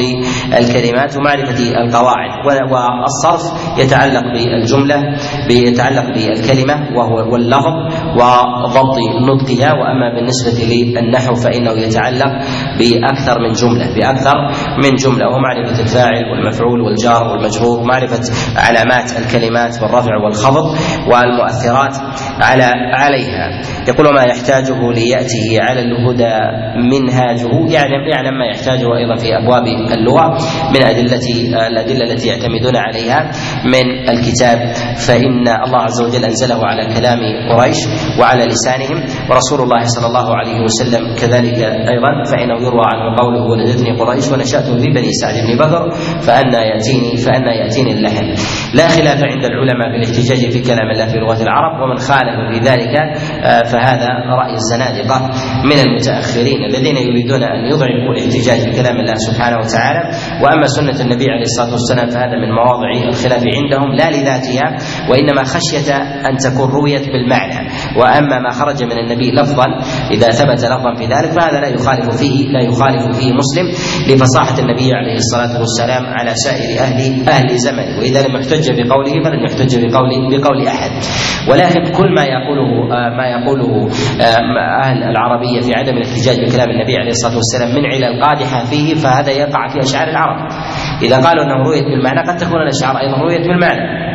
[0.58, 2.32] الكلمات ومعرفة القواعد.
[2.46, 3.44] والصرف
[3.80, 5.04] يتعلق بالجملة
[5.50, 7.74] يتعلق بالكلمة وهو واللفظ
[8.16, 9.74] وضبط نطقها.
[9.74, 12.32] وأما بالنسبة للنحو فإنه يتعلق
[12.80, 14.36] بأكثر من جملة بأكثر
[14.84, 18.22] من جملة ومعرفة الفاعل والمفعول والجار والمجرور ومعرفة
[18.58, 20.66] علامات الكلمات والرفع والخفض
[21.12, 21.96] والمؤثرات
[22.42, 23.46] على عليها.
[23.88, 26.36] يقول ما يحتاجه ليأتي على الهدى
[26.92, 29.64] منهاجه يعلم يعلم ما يحتاجه أيضا في أبواب
[29.98, 30.38] اللغة
[30.76, 31.28] من أدلة
[31.68, 33.32] الأدلة التي يعتمدون عليها
[33.66, 34.74] من الكتاب.
[35.08, 37.20] فإن الله عز وجل أنزله على كلام
[37.52, 37.78] قريش
[38.20, 38.98] وعلى لسانهم
[39.30, 41.60] ورسول الله صلى الله عليه وسلم كذلك
[41.94, 45.92] أيضا فإنه يروى عنه قوله ولدتني قريش ونشأت في بني سعد بن بكر
[46.22, 48.26] فأنا يأتيني فأنا يأتيني اللحم.
[48.74, 52.60] لا خلاف عند العلماء في الاحتجاج في كلام الله في لغة العرب ومن خالف في
[52.70, 52.94] ذلك
[53.72, 54.08] فهذا
[54.42, 55.18] رأي الزنادقة
[55.70, 60.02] من المتأخرين الذين يريدون أن يضعفوا الاحتجاج بكلام الله سبحانه وتعالى.
[60.44, 64.68] وأما سنة النبي عليه الصلاة والسلام فهذا من مواضع الخلاف عندهم لا لذاتها
[65.10, 65.94] وإنما خشية
[66.30, 67.70] أن تكون رويت بالمعنى.
[67.98, 69.66] وأما ما خرج من النبي لفظا
[70.12, 73.68] إذا ثبت لفظا في ذلك فهذا لا يخالف فيه لا يخالف فيه مسلم
[74.10, 79.44] لفصاحة النبي عليه الصلاة والسلام على سائر أهل أهل زمنه وإذا لم يحتج بقوله فلن
[79.46, 80.92] يحتج بقول بقول أحد
[81.52, 82.88] ولكن كل ما يقوله
[83.18, 83.90] ما يقوله
[84.84, 89.32] أهل العربية في عدم الاحتجاج بكلام النبي عليه الصلاة والسلام من علل قادحه فيه فهذا
[89.32, 90.52] يقع في أشعار العرب.
[91.02, 94.13] إذا قالوا أنه رويت بالمعنى قد تكون الأشعار أيضا رويت بالمعنى.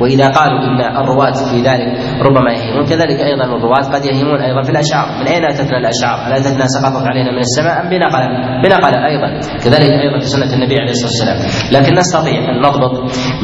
[0.00, 1.88] وإذا قالوا إن الرواة في ذلك
[2.26, 6.32] ربما يهيمون كذلك أيضا الرواة قد يهيمون أيضا في الأشعار، من أين اتتنا الأشعار؟ هل
[6.32, 8.28] اتتنا سقطت علينا من السماء أم بنقله؟
[8.62, 9.28] بنقله أيضا،
[9.64, 11.38] كذلك أيضا في سنة النبي عليه الصلاة والسلام،
[11.74, 12.94] لكن نستطيع أن نضبط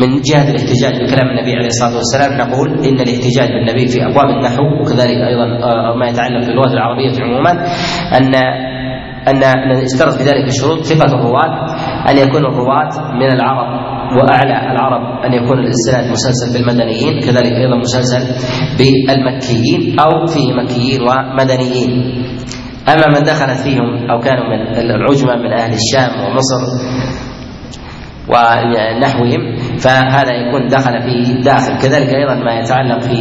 [0.00, 4.64] من جهة الاحتجاج بكلام النبي عليه الصلاة والسلام نقول إن الاحتجاج بالنبي في ابواب النحو
[4.80, 5.46] وكذلك أيضا
[6.00, 7.52] ما يتعلق باللغة العربية عموما
[8.18, 8.34] ان
[9.28, 9.40] أن
[9.84, 11.76] نشترط في ذلك الشروط ثقة الرواة
[12.08, 18.22] أن يكون الرواة من العرب وأعلى العرب أن يكون الإسناد مسلسل بالمدنيين كذلك أيضا مسلسل
[18.78, 21.92] بالمكيين أو فيه مكيين ومدنيين.
[22.88, 24.60] أما من دخلت فيهم أو كانوا من
[24.90, 26.60] العجمة من أهل الشام ومصر
[28.28, 31.78] ونحوهم فهذا يكون دخل فيه داخل.
[31.82, 33.12] كذلك أيضا ما يتعلق في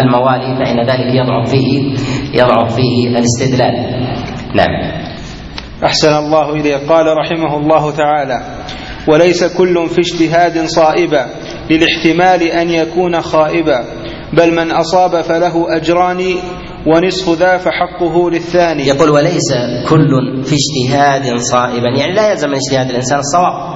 [0.00, 1.94] الموالي فإن ذلك يضعف فيه
[2.34, 3.74] يضعف فيه الاستدلال.
[4.54, 5.04] نعم.
[5.84, 6.76] أحسن الله إليه.
[6.76, 8.42] قال رحمه الله تعالى
[9.08, 11.26] وليس كل في اجتهاد صائبا
[11.70, 13.84] للاحتمال أن يكون خائبا
[14.32, 16.34] بل من أصاب فله أجران
[16.86, 18.86] ونصف ذا فحقه للثاني.
[18.86, 19.52] يقول وليس
[19.88, 21.88] كل في اجتهاد صائبا.
[21.98, 23.74] يعني لا يلزم من اجتهاد الإنسان الصواب.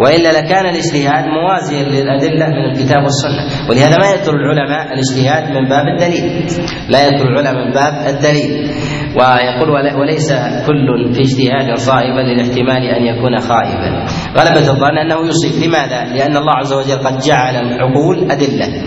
[0.00, 3.70] وإلا لكان الاجتهاد موازيا للأدلة من الكتاب والسنة.
[3.70, 6.46] ولهذا ما يذكر العلماء الاجتهاد من باب الدليل.
[6.88, 8.70] لا يذكر العلماء من باب الدليل.
[9.16, 9.70] ويقول
[10.00, 10.32] وليس
[10.66, 14.06] كل في اجتهاد صائبا للاحتمال أن يكون خائبا.
[14.38, 15.64] غلبة الظن أنه يصيب.
[15.64, 18.82] لماذا؟ لأن الله عز وجل قد جعل العقول أدلة.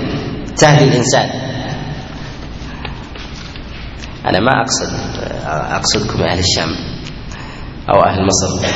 [0.57, 1.53] تهدي الإنسان.
[4.26, 4.90] أنا ما أقصد
[5.48, 6.70] أقصدكم أهل الشام
[7.94, 8.68] أو أهل مصر.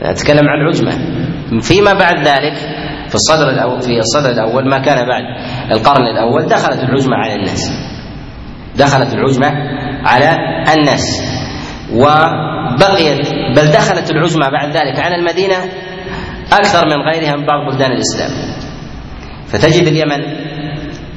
[0.00, 0.92] أتكلم عن العجمة.
[1.60, 2.56] فيما بعد ذلك
[3.08, 5.22] في الصدر الأول في الصدر الأول ما كان بعد
[5.72, 7.72] القرن الأول دخلت العجمة على الناس.
[8.76, 9.48] دخلت العجمة
[10.04, 10.36] على
[10.74, 11.22] الناس.
[11.92, 15.56] وبقيت بل دخلت العجمة بعد ذلك على المدينة
[16.52, 18.30] أكثر من غيرها من بعض بلدان الإسلام.
[19.46, 20.51] فتجد اليمن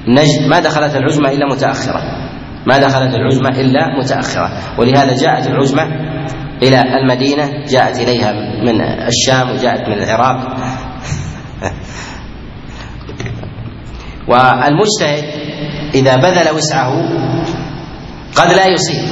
[0.08, 2.02] نجد ما دخلت العجمة إلا متأخرة.
[2.68, 4.80] ما دخلت العجمة إلا متأخرة.
[4.80, 5.84] ولهذا جاءت العجمة
[6.64, 8.32] إلى المدينة جاءت إليها
[8.64, 10.38] من الشام وجاءت من العراق.
[14.30, 15.24] والمجتهد
[15.96, 16.94] إذا بذل وسعه
[18.36, 19.04] قد لا يصيب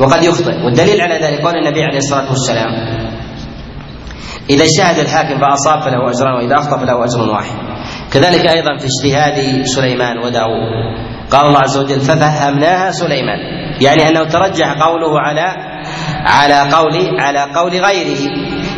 [0.00, 0.64] وقد يخطئ.
[0.64, 2.68] والدليل على ذلك قول النبي عليه الصلاة والسلام
[4.50, 7.67] إذا اجتهد الحاكم فأصاب فله أجران وإذا أخطأ فله أجر واحد.
[8.12, 10.72] كذلك أيضا في اجتهاد سليمان وداود.
[11.30, 13.38] قال الله عز وجل ففهمناها سليمان.
[13.80, 15.54] يعني أنه ترجح قوله على
[16.26, 18.20] على قول على قول غيره.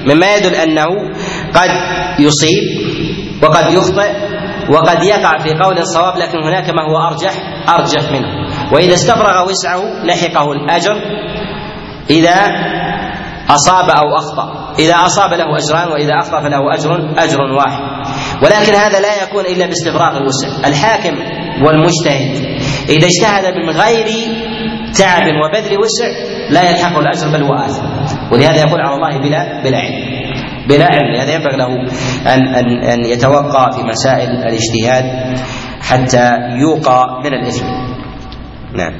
[0.06, 0.86] مما يدل أنه
[1.54, 1.70] قد
[2.18, 2.64] يصيب
[3.42, 4.12] وقد يخطئ
[4.70, 7.32] وقد يقع في قول صواب لكن هناك ما هو أرجح
[7.68, 8.28] أرجح منه.
[8.72, 10.96] وإذا استفرغ وسعه لحقه الأجر
[12.10, 12.36] إذا
[13.54, 14.74] أصاب أو أخطأ.
[14.78, 17.82] إذا أصاب له أجران وإذا أخطأ فله أجر أجر واحد.
[18.42, 20.68] ولكن هذا لا يكون إلا باستفراغ الوسع.
[20.68, 21.16] الحاكم
[21.64, 24.06] والمجتهد إذا اجتهد من غير
[24.98, 26.06] تعب وبذل وسع
[26.50, 27.84] لا يلحقه الأجر بل هو آثم.
[28.32, 30.20] ولهذا يقول على الله بلا بلا علم.
[30.68, 31.14] بلا علم.
[31.14, 31.66] لهذا ينبغي له
[32.34, 35.36] أن أن أن يتوقع في مسائل الاجتهاد
[35.82, 37.66] حتى يوقى من الإثم.
[38.76, 38.92] نعم.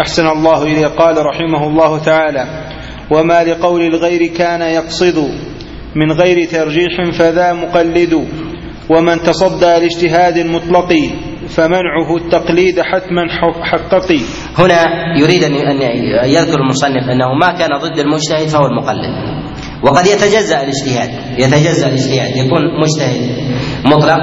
[0.00, 0.86] أحسن الله إليه.
[0.86, 2.44] قال رحمه الله تعالى
[3.10, 5.30] وما لقول الغير كان يقصد
[5.96, 8.28] من غير ترجيح فذا مقلد.
[8.90, 10.92] ومن تصدى لاجتهاد مطلق
[11.48, 13.22] فمنعه التقليد حتما
[13.62, 14.20] حققي.
[14.58, 14.84] هنا
[15.18, 15.54] يريد أن
[16.24, 19.14] يذكر المصنف أنه ما كان ضد المجتهد فهو المقلد.
[19.82, 22.36] وقد يتجزأ الاجتهاد يتجزأ الاجتهاد.
[22.36, 23.30] يكون مجتهد
[23.84, 24.20] مطلق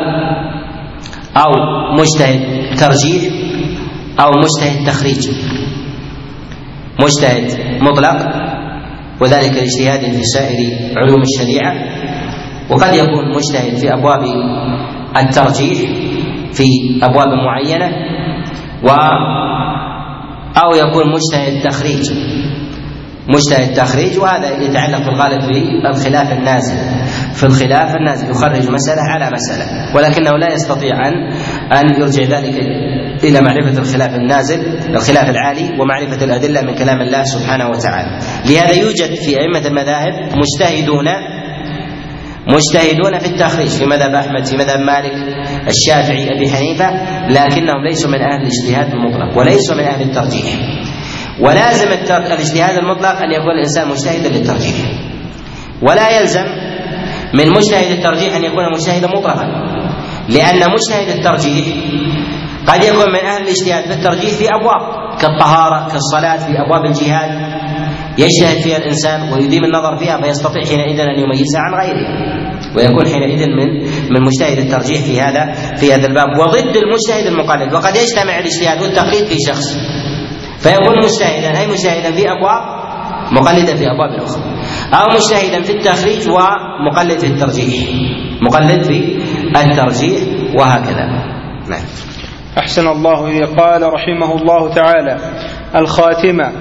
[1.38, 1.52] أو
[1.99, 3.34] مجتهد ترجيح
[4.20, 5.30] أو مجتهد تخريج.
[6.99, 8.51] مجتهد مطلق
[9.22, 10.57] وذلك الاجتهاد في سائر
[10.98, 11.73] علوم الشريعة.
[12.69, 14.23] وقد يكون مجتهد في أبواب
[15.18, 15.77] الترجيح
[16.53, 16.64] في
[17.03, 17.89] أبواب معينة
[18.84, 18.89] و
[20.64, 22.11] أو يكون مجتهد تخريج.
[23.30, 25.41] مجتهد تخريج وهذا يتعلق في الغالب
[25.84, 26.77] بالخلاف النازل.
[27.34, 31.14] في الخلاف النازل يخرج مسألة على مسألة ولكنه لا يستطيع أن
[31.72, 32.56] أن يرجع ذلك
[33.23, 34.60] إلى معرفة الخلاف النازل
[34.95, 38.19] الخلاف العالي ومعرفة الأدلة من كلام الله سبحانه وتعالى.
[38.45, 41.06] لهذا يوجد في أئمة المذاهب مجتهدون
[42.48, 45.14] مجتهدون في التخريج في مذهب أحمد في مذهب مالك
[45.68, 46.91] الشافعي أبي حنيفة
[47.30, 50.45] لكنهم ليسوا من أهل الاجتهاد المطلق وليسوا من أهل الترجيح.
[51.39, 54.76] ولازم الاجتهاد المطلق أن يكون الإنسان مجتهدا للترجيح.
[55.81, 56.45] ولا يلزم
[57.34, 59.45] من مجتهد الترجيح أن يكون مجتهدا مطلقا.
[60.30, 61.65] لأن مجتهد الترجيح
[62.68, 64.82] قد يكون من أهل الاجتهاد في الترجيح في أبواب
[65.22, 67.62] كالطهارة كالصلاة في أبواب الجهاد.
[68.18, 72.08] يجتهد فيها الإنسان ويديم النظر فيها فيستطيع حينئذ أن يميزها عن غيره.
[72.76, 73.84] ويكون حينئذ من
[74.14, 76.28] من مجتهد الترجيح في هذا في هذا الباب.
[76.40, 77.74] وضد المجتهد المقلد.
[77.74, 79.78] وقد يجتمع الاجتهاد والتقليد في شخص.
[80.60, 82.82] فيكون مجتهدا أي مجتهدا في أبواب؟
[83.32, 84.44] مقلدا في أبواب أخرى
[84.94, 87.90] أو مجتهدا في التخريج ومقلد في الترجيح.
[88.42, 89.18] مقلد في
[89.56, 90.20] الترجيح
[90.60, 91.06] وهكذا.
[91.70, 91.84] نعم.
[92.57, 93.45] أحسن الله إليه.
[93.45, 95.18] قال رحمه الله تعالى
[95.76, 96.52] الخاتمة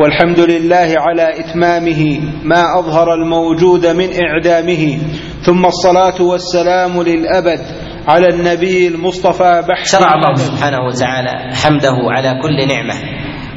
[0.00, 4.98] والحمد لله على إتمامه ما أظهر الموجود من إعدامه
[5.42, 7.60] ثم الصلاة والسلام للأبد
[8.08, 12.94] على النبي المصطفى بحث شرع الله سبحانه وتعالى حمده على كل نعمة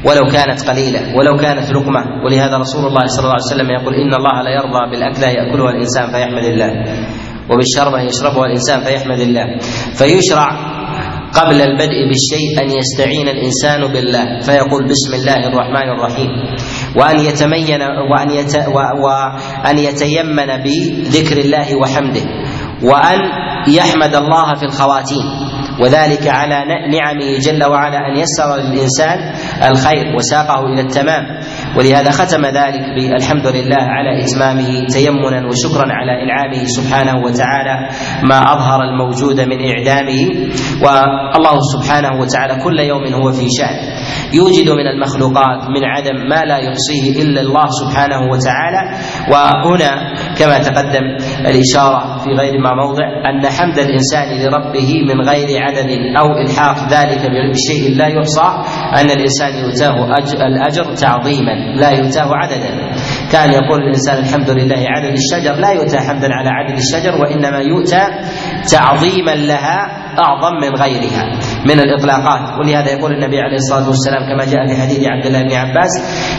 [0.04, 4.14] ولو كانت قليلة ولو كانت لقمة ولهذا رسول الله صلى الله عليه وسلم يقول إن
[4.14, 6.70] الله لا يرضى بالأكلة يأكلها الإنسان فيحمد الله
[7.50, 9.58] وبالشربة يشربها الإنسان فيحمد الله.
[9.94, 10.48] فيشرع
[11.34, 16.30] قبل البدء بالشيء أن يستعين الإنسان بالله فيقول بسم الله الرحمن الرحيم.
[16.96, 18.54] وأن يتمين وأن يت
[19.04, 22.24] وأن يتيمن بذكر الله وحمده.
[22.82, 23.18] وأن
[23.68, 25.45] يحمد الله في الخواتيم.
[25.80, 29.18] وذلك على نعمه جل وعلا أن يسر للإنسان
[29.70, 31.24] الخير وساقه إلى التمام.
[31.76, 37.88] ولهذا ختم ذلك بالحمد لله على إتمامه تيمنا وشكرا على إنعامه سبحانه وتعالى
[38.22, 40.22] ما أظهر الموجود من إعدامه.
[40.82, 43.76] والله سبحانه وتعالى كل يوم هو في شأن.
[44.32, 48.82] يوجد من المخلوقات من عدم ما لا يحصيه إلا الله سبحانه وتعالى.
[49.30, 51.16] وهنا كما تقدم
[51.46, 57.22] الإشارة في غير ما موضع أن حمد الإنسان لربه من غير عدد أو إلحاق ذلك
[57.52, 58.48] بشيء لا يحصى
[59.00, 60.04] أن الإنسان يؤتاه
[60.46, 62.70] الأجر تعظيما لا يؤتاه عددا.
[63.32, 68.02] كان يقول الإنسان الحمد لله عدد الشجر لا يؤتى حمدا على عدد الشجر وإنما يؤتى
[68.72, 69.78] تعظيما لها
[70.18, 71.38] أعظم من غيرها.
[71.68, 72.58] من الإطلاقات.
[72.58, 75.92] ولهذا يقول النبي عليه الصلاة والسلام كما جاء في حديث عبد الله بن عباس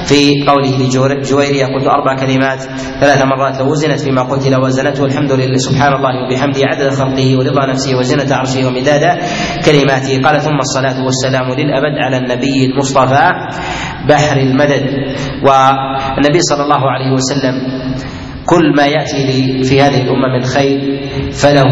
[0.10, 0.74] في قوله
[1.20, 2.60] لجويرية قلت أربع كلمات
[3.02, 7.66] ثلاث مرات لو وزنت فيما قلت لوزنته الحمد لله سبحان الله وبحمده عدد خلقه ورضا
[7.66, 9.04] نفسه وزنة عرشه ومداد
[9.66, 10.22] كلماته.
[10.24, 13.28] قال ثم الصلاة والسلام للأبد على النبي المصطفى
[14.10, 14.84] بحر المدد.
[15.48, 17.56] والنبي صلى الله عليه وسلم
[18.46, 20.80] كل ما يأتي في هذه الأمة من خير
[21.32, 21.72] فله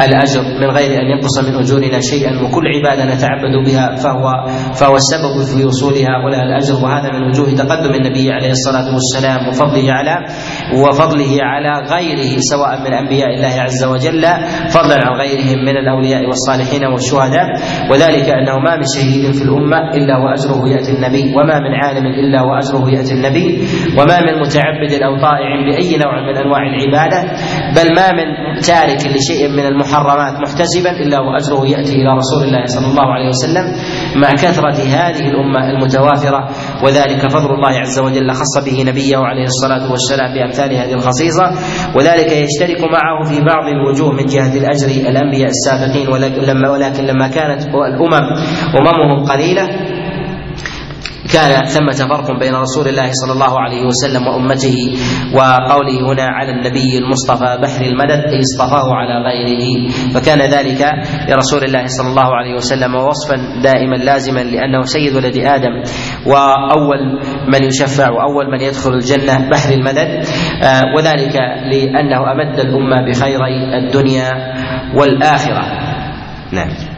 [0.00, 4.24] الأجر من غير أن ينقص من أجورنا شيئا وكل عبادة نتعبد بها فهو
[4.74, 9.92] فهو السبب في وصولها ولها الأجر وهذا من وجوه تقدم النبي عليه الصلاة والسلام وفضله
[9.92, 10.14] على
[10.74, 14.24] وفضله على غيره سواء من أنبياء الله عز وجل
[14.74, 17.46] فضلا عن غيرهم من الأولياء والصالحين والشهداء.
[17.90, 22.42] وذلك أنه ما من شهيد في الأمة إلا وأجره يأتي النبي وما من عالم إلا
[22.42, 23.48] وأجره يأتي النبي.
[23.98, 27.20] وما من متعبد أو طائع بأي نوع من أنواع العبادة
[27.76, 28.28] بل ما من
[28.60, 33.66] تارك لشيء من المحرمات محتسبا إلا وأجره يأتي إلى رسول الله صلى الله عليه وسلم.
[34.16, 36.48] مع كثرة هذه الأمة المتوافرة
[36.84, 41.44] وذلك فضل الله عز وجل خص به نبيه عليه الصلاة والسلام بأمثال هذه الخصيصة
[41.96, 46.08] وذلك يشترك معه في بعض الوجوه من جهة الأجر الأنبياء السابقين
[46.68, 48.24] ولكن لما كانت الأمم
[48.78, 49.91] أممهم قليلة
[51.32, 54.76] كان ثمة فرق بين رسول الله صلى الله عليه وسلم وأمته
[55.34, 59.88] وقوله هنا على النبي المصطفى بحر المدد أي اصطفاه على غيره.
[60.14, 60.82] فكان ذلك
[61.28, 65.82] لرسول الله صلى الله عليه وسلم وصفا دائما لازما لأنه سيد ولد آدم.
[66.26, 70.24] وأول من يشفع وأول من يدخل الجنة بحر المدد.
[70.62, 71.36] آه، وذلك
[71.72, 74.30] لأنه أمد الأمة بخيري الدنيا
[74.96, 75.62] والآخرة.
[76.52, 76.91] نعم.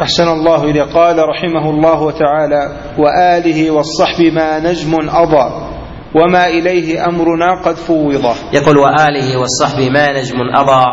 [0.00, 0.82] أحسن الله إليه.
[0.82, 5.68] قال رحمه الله تعالى وآله والصحب ما نجم أضى
[6.14, 8.24] وما إليه أمرنا قد فوض.
[8.52, 10.84] يقول وآله والصحب ما نجم أضى.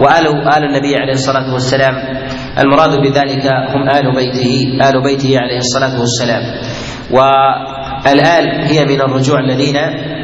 [0.00, 0.26] وآل
[0.56, 1.94] آل النبي عليه الصلاة والسلام.
[2.58, 6.42] المراد بذلك هم آل بيته آل بيته عليه الصلاة والسلام.
[8.06, 9.76] والآل هي من الرجوع الذين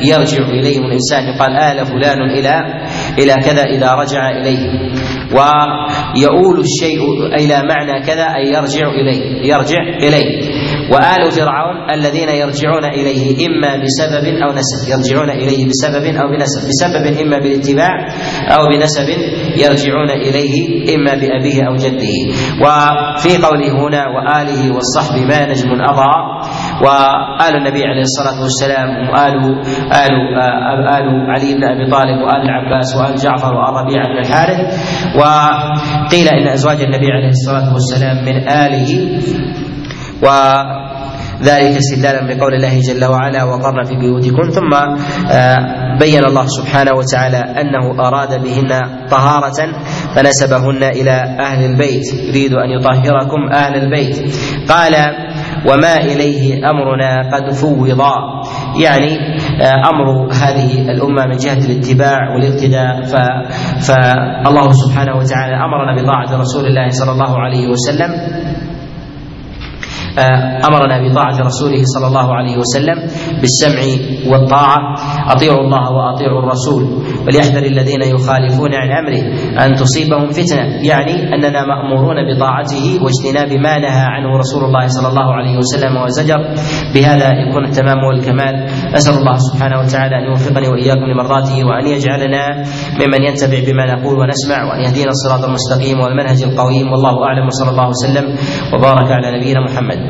[0.02, 0.84] يرجع إليهم.
[0.84, 2.84] الإنسان يقال آل فلان إلى
[3.18, 4.90] إلى كذا إذا رجع إليه.
[5.32, 7.00] ويؤول الشيء
[7.38, 10.50] إلى معنى كذا أي يرجع إليه يرجع إليه.
[10.92, 14.88] وآل فرعون الذين يرجعون إليه إما بسبب أو نسب.
[14.90, 16.68] يرجعون إليه بسبب أو بنسب.
[16.68, 18.08] بسبب إما بالاتباع
[18.48, 19.08] أو بنسب
[19.56, 22.16] يرجعون إليه إما بأبيه أو جده.
[22.62, 26.40] وفي قوله هنا وآله والصحب ما نجم أضاء
[26.80, 29.34] وآل النبي عليه الصلاة والسلام وآل
[29.92, 30.14] آل
[30.88, 34.60] آل علي بن أبي طالب وآل العباس وآل جعفر وآل ربيعة بن الحارث.
[35.16, 39.20] وقيل إن أزواج النبي عليه الصلاة والسلام من آله.
[40.22, 44.50] وذلك استدلالا بقول الله جل وعلا وقرن في بيوتكم.
[44.50, 44.74] ثم
[45.30, 48.68] آه، بين الله سبحانه وتعالى أنه أراد بهن
[49.10, 49.72] طهارة
[50.14, 52.06] فنسبهن إلى أهل البيت.
[52.28, 54.16] يريد أن يطهركم أهل البيت.
[54.68, 54.94] قال
[55.66, 58.14] وما إليه أمرنا قد فوضا
[58.84, 59.12] يعني
[59.62, 63.02] آه، أمر هذه الأمة من جهة الاتباع والاقتداء
[63.80, 68.10] فالله سبحانه وتعالى أمرنا بطاعة رسول الله صلى الله عليه وسلم.
[70.68, 72.98] أمرنا بطاعة رسوله صلى الله عليه وسلم
[73.40, 73.82] بالسمع
[74.32, 74.78] والطاعة.
[75.28, 76.82] أطيعوا الله وأطيعوا الرسول.
[77.26, 79.22] وليحذر الذين يخالفون عن أمره
[79.64, 80.64] أن تصيبهم فتنة.
[80.82, 86.40] يعني أننا مأمورون بطاعته واجتناب ما نهى عنه رسول الله صلى الله عليه وسلم وزجر.
[86.94, 88.54] بهذا يكون التمام والكمال.
[88.94, 92.42] أسأل الله سبحانه وتعالى أن يوفقني وإياكم لمرضاته وأن يجعلنا
[93.00, 96.92] ممن ينتبع بما نقول ونسمع وأن يهدينا الصراط المستقيم والمنهج القويم.
[96.92, 97.46] والله أعلم.
[97.46, 98.36] وصلى الله وسلم
[98.74, 100.00] وبارك على نبينا محمد.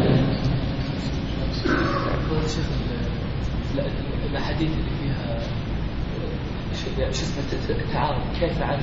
[8.41, 8.83] كيف أعرف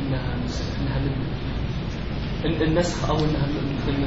[0.00, 0.34] انها
[0.80, 0.98] إنها
[2.44, 3.46] من النسخ أو إنها
[3.86, 4.06] من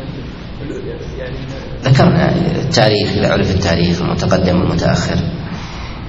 [1.18, 1.38] يعني
[1.84, 5.16] ذكرنا التاريخ إذا عرف التاريخ المتقدم والمتاخر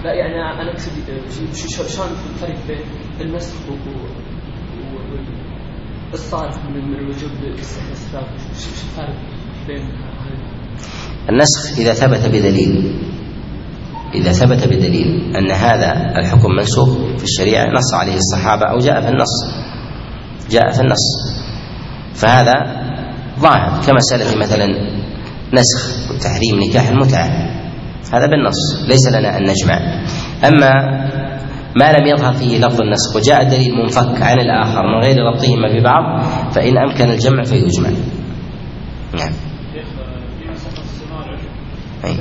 [0.05, 0.93] لا يعني أنا أقصد
[1.69, 2.81] شلون الفرق بين
[3.21, 3.55] النسخ
[6.13, 8.27] والصارف من الوجوب بالصفات
[8.61, 9.17] شو الفرق
[9.67, 9.89] بين
[11.31, 12.95] النسخ إذا ثبت بدليل.
[14.15, 19.09] إذا ثبت بدليل أن هذا الحكم منسوخ في الشريعة نص عليه الصحابة أو جاء في
[19.09, 19.45] النص.
[20.51, 21.07] جاء في النص.
[22.15, 22.53] فهذا
[23.39, 24.67] ظاهر كمسألة مثلا
[25.55, 27.27] نسخ وتحريم نكاح المتعة.
[28.13, 29.79] هذا بالنص ليس لنا أن نجمع.
[30.45, 30.73] أما
[31.77, 36.23] ما لم يظهر فيه لفظ النسخ وجاء الدليل منفك عن الآخر من غير ربطهما ببعض
[36.51, 37.91] فإن أمكن الجمع فيجمع.
[39.15, 39.33] نعم.
[42.05, 42.17] أي.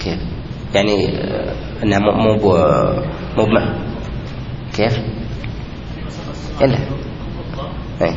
[0.00, 0.18] كيف؟
[0.74, 3.60] يعني آه، إنها مو مو مو
[4.74, 4.98] كيف؟
[6.62, 6.78] الا
[8.02, 8.14] اي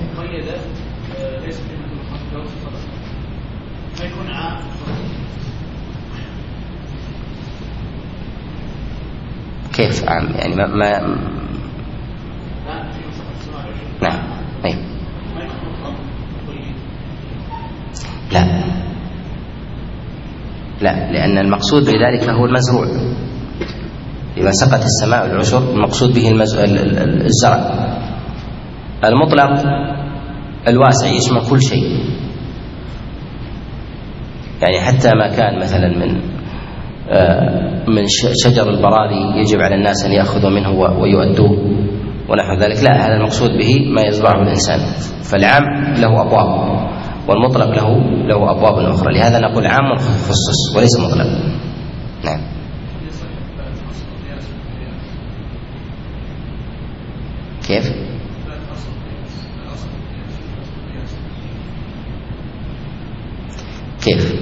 [9.74, 11.24] كيف عام يعني ما, ما
[14.02, 14.20] نعم
[14.66, 14.76] أي.
[18.32, 18.93] لا
[20.84, 22.86] لا لأن المقصود بذلك هو المزروع.
[24.38, 26.32] إذا سقط السماء العشر المقصود به
[27.26, 27.60] الزرع.
[29.06, 29.66] المطلق
[30.68, 31.84] الواسع يشمل كل شيء.
[34.62, 36.22] يعني حتى ما كان مثلا من
[37.10, 38.04] آه، من
[38.44, 41.52] شجر البراري يجب على الناس أن يأخذوا منه ويؤدوه
[42.30, 42.84] ونحو ذلك.
[42.84, 44.80] لا هذا المقصود به ما يزرعه الإنسان.
[45.24, 46.84] فالعام له أبواب.
[47.28, 47.90] والمطلق له
[48.28, 49.14] له أبواب أخرى.
[49.14, 51.28] لهذا نقول عام خصص وليس مطلق
[52.26, 52.40] نعم.
[57.68, 57.92] كيف؟
[64.04, 64.34] كيف؟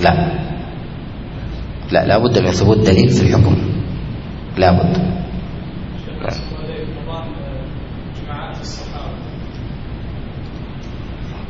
[0.00, 0.12] لا.
[1.92, 3.56] لا لا بد من ثبوت دليل في الحكم.
[4.58, 5.25] لابد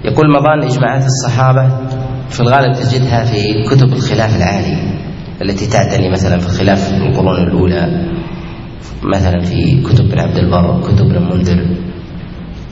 [0.07, 1.69] يقول مضان إجماعات الصحابة
[2.31, 4.77] في الغالب تجدها في كتب الخلاف العالي
[5.43, 8.07] التي تعتني مثلا في الخلاف القرون الأولى
[9.03, 11.77] مثلا في كتب ابن عبد البر كتب المنذر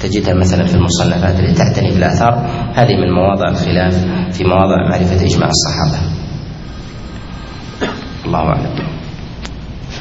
[0.01, 5.48] تجدها مثلا في المصنفات التي تعتني بالآثار هذه من مواضع الخلاف في مواضع معرفة إجماع
[5.48, 5.98] الصحابة.
[8.27, 8.94] الله أعلم.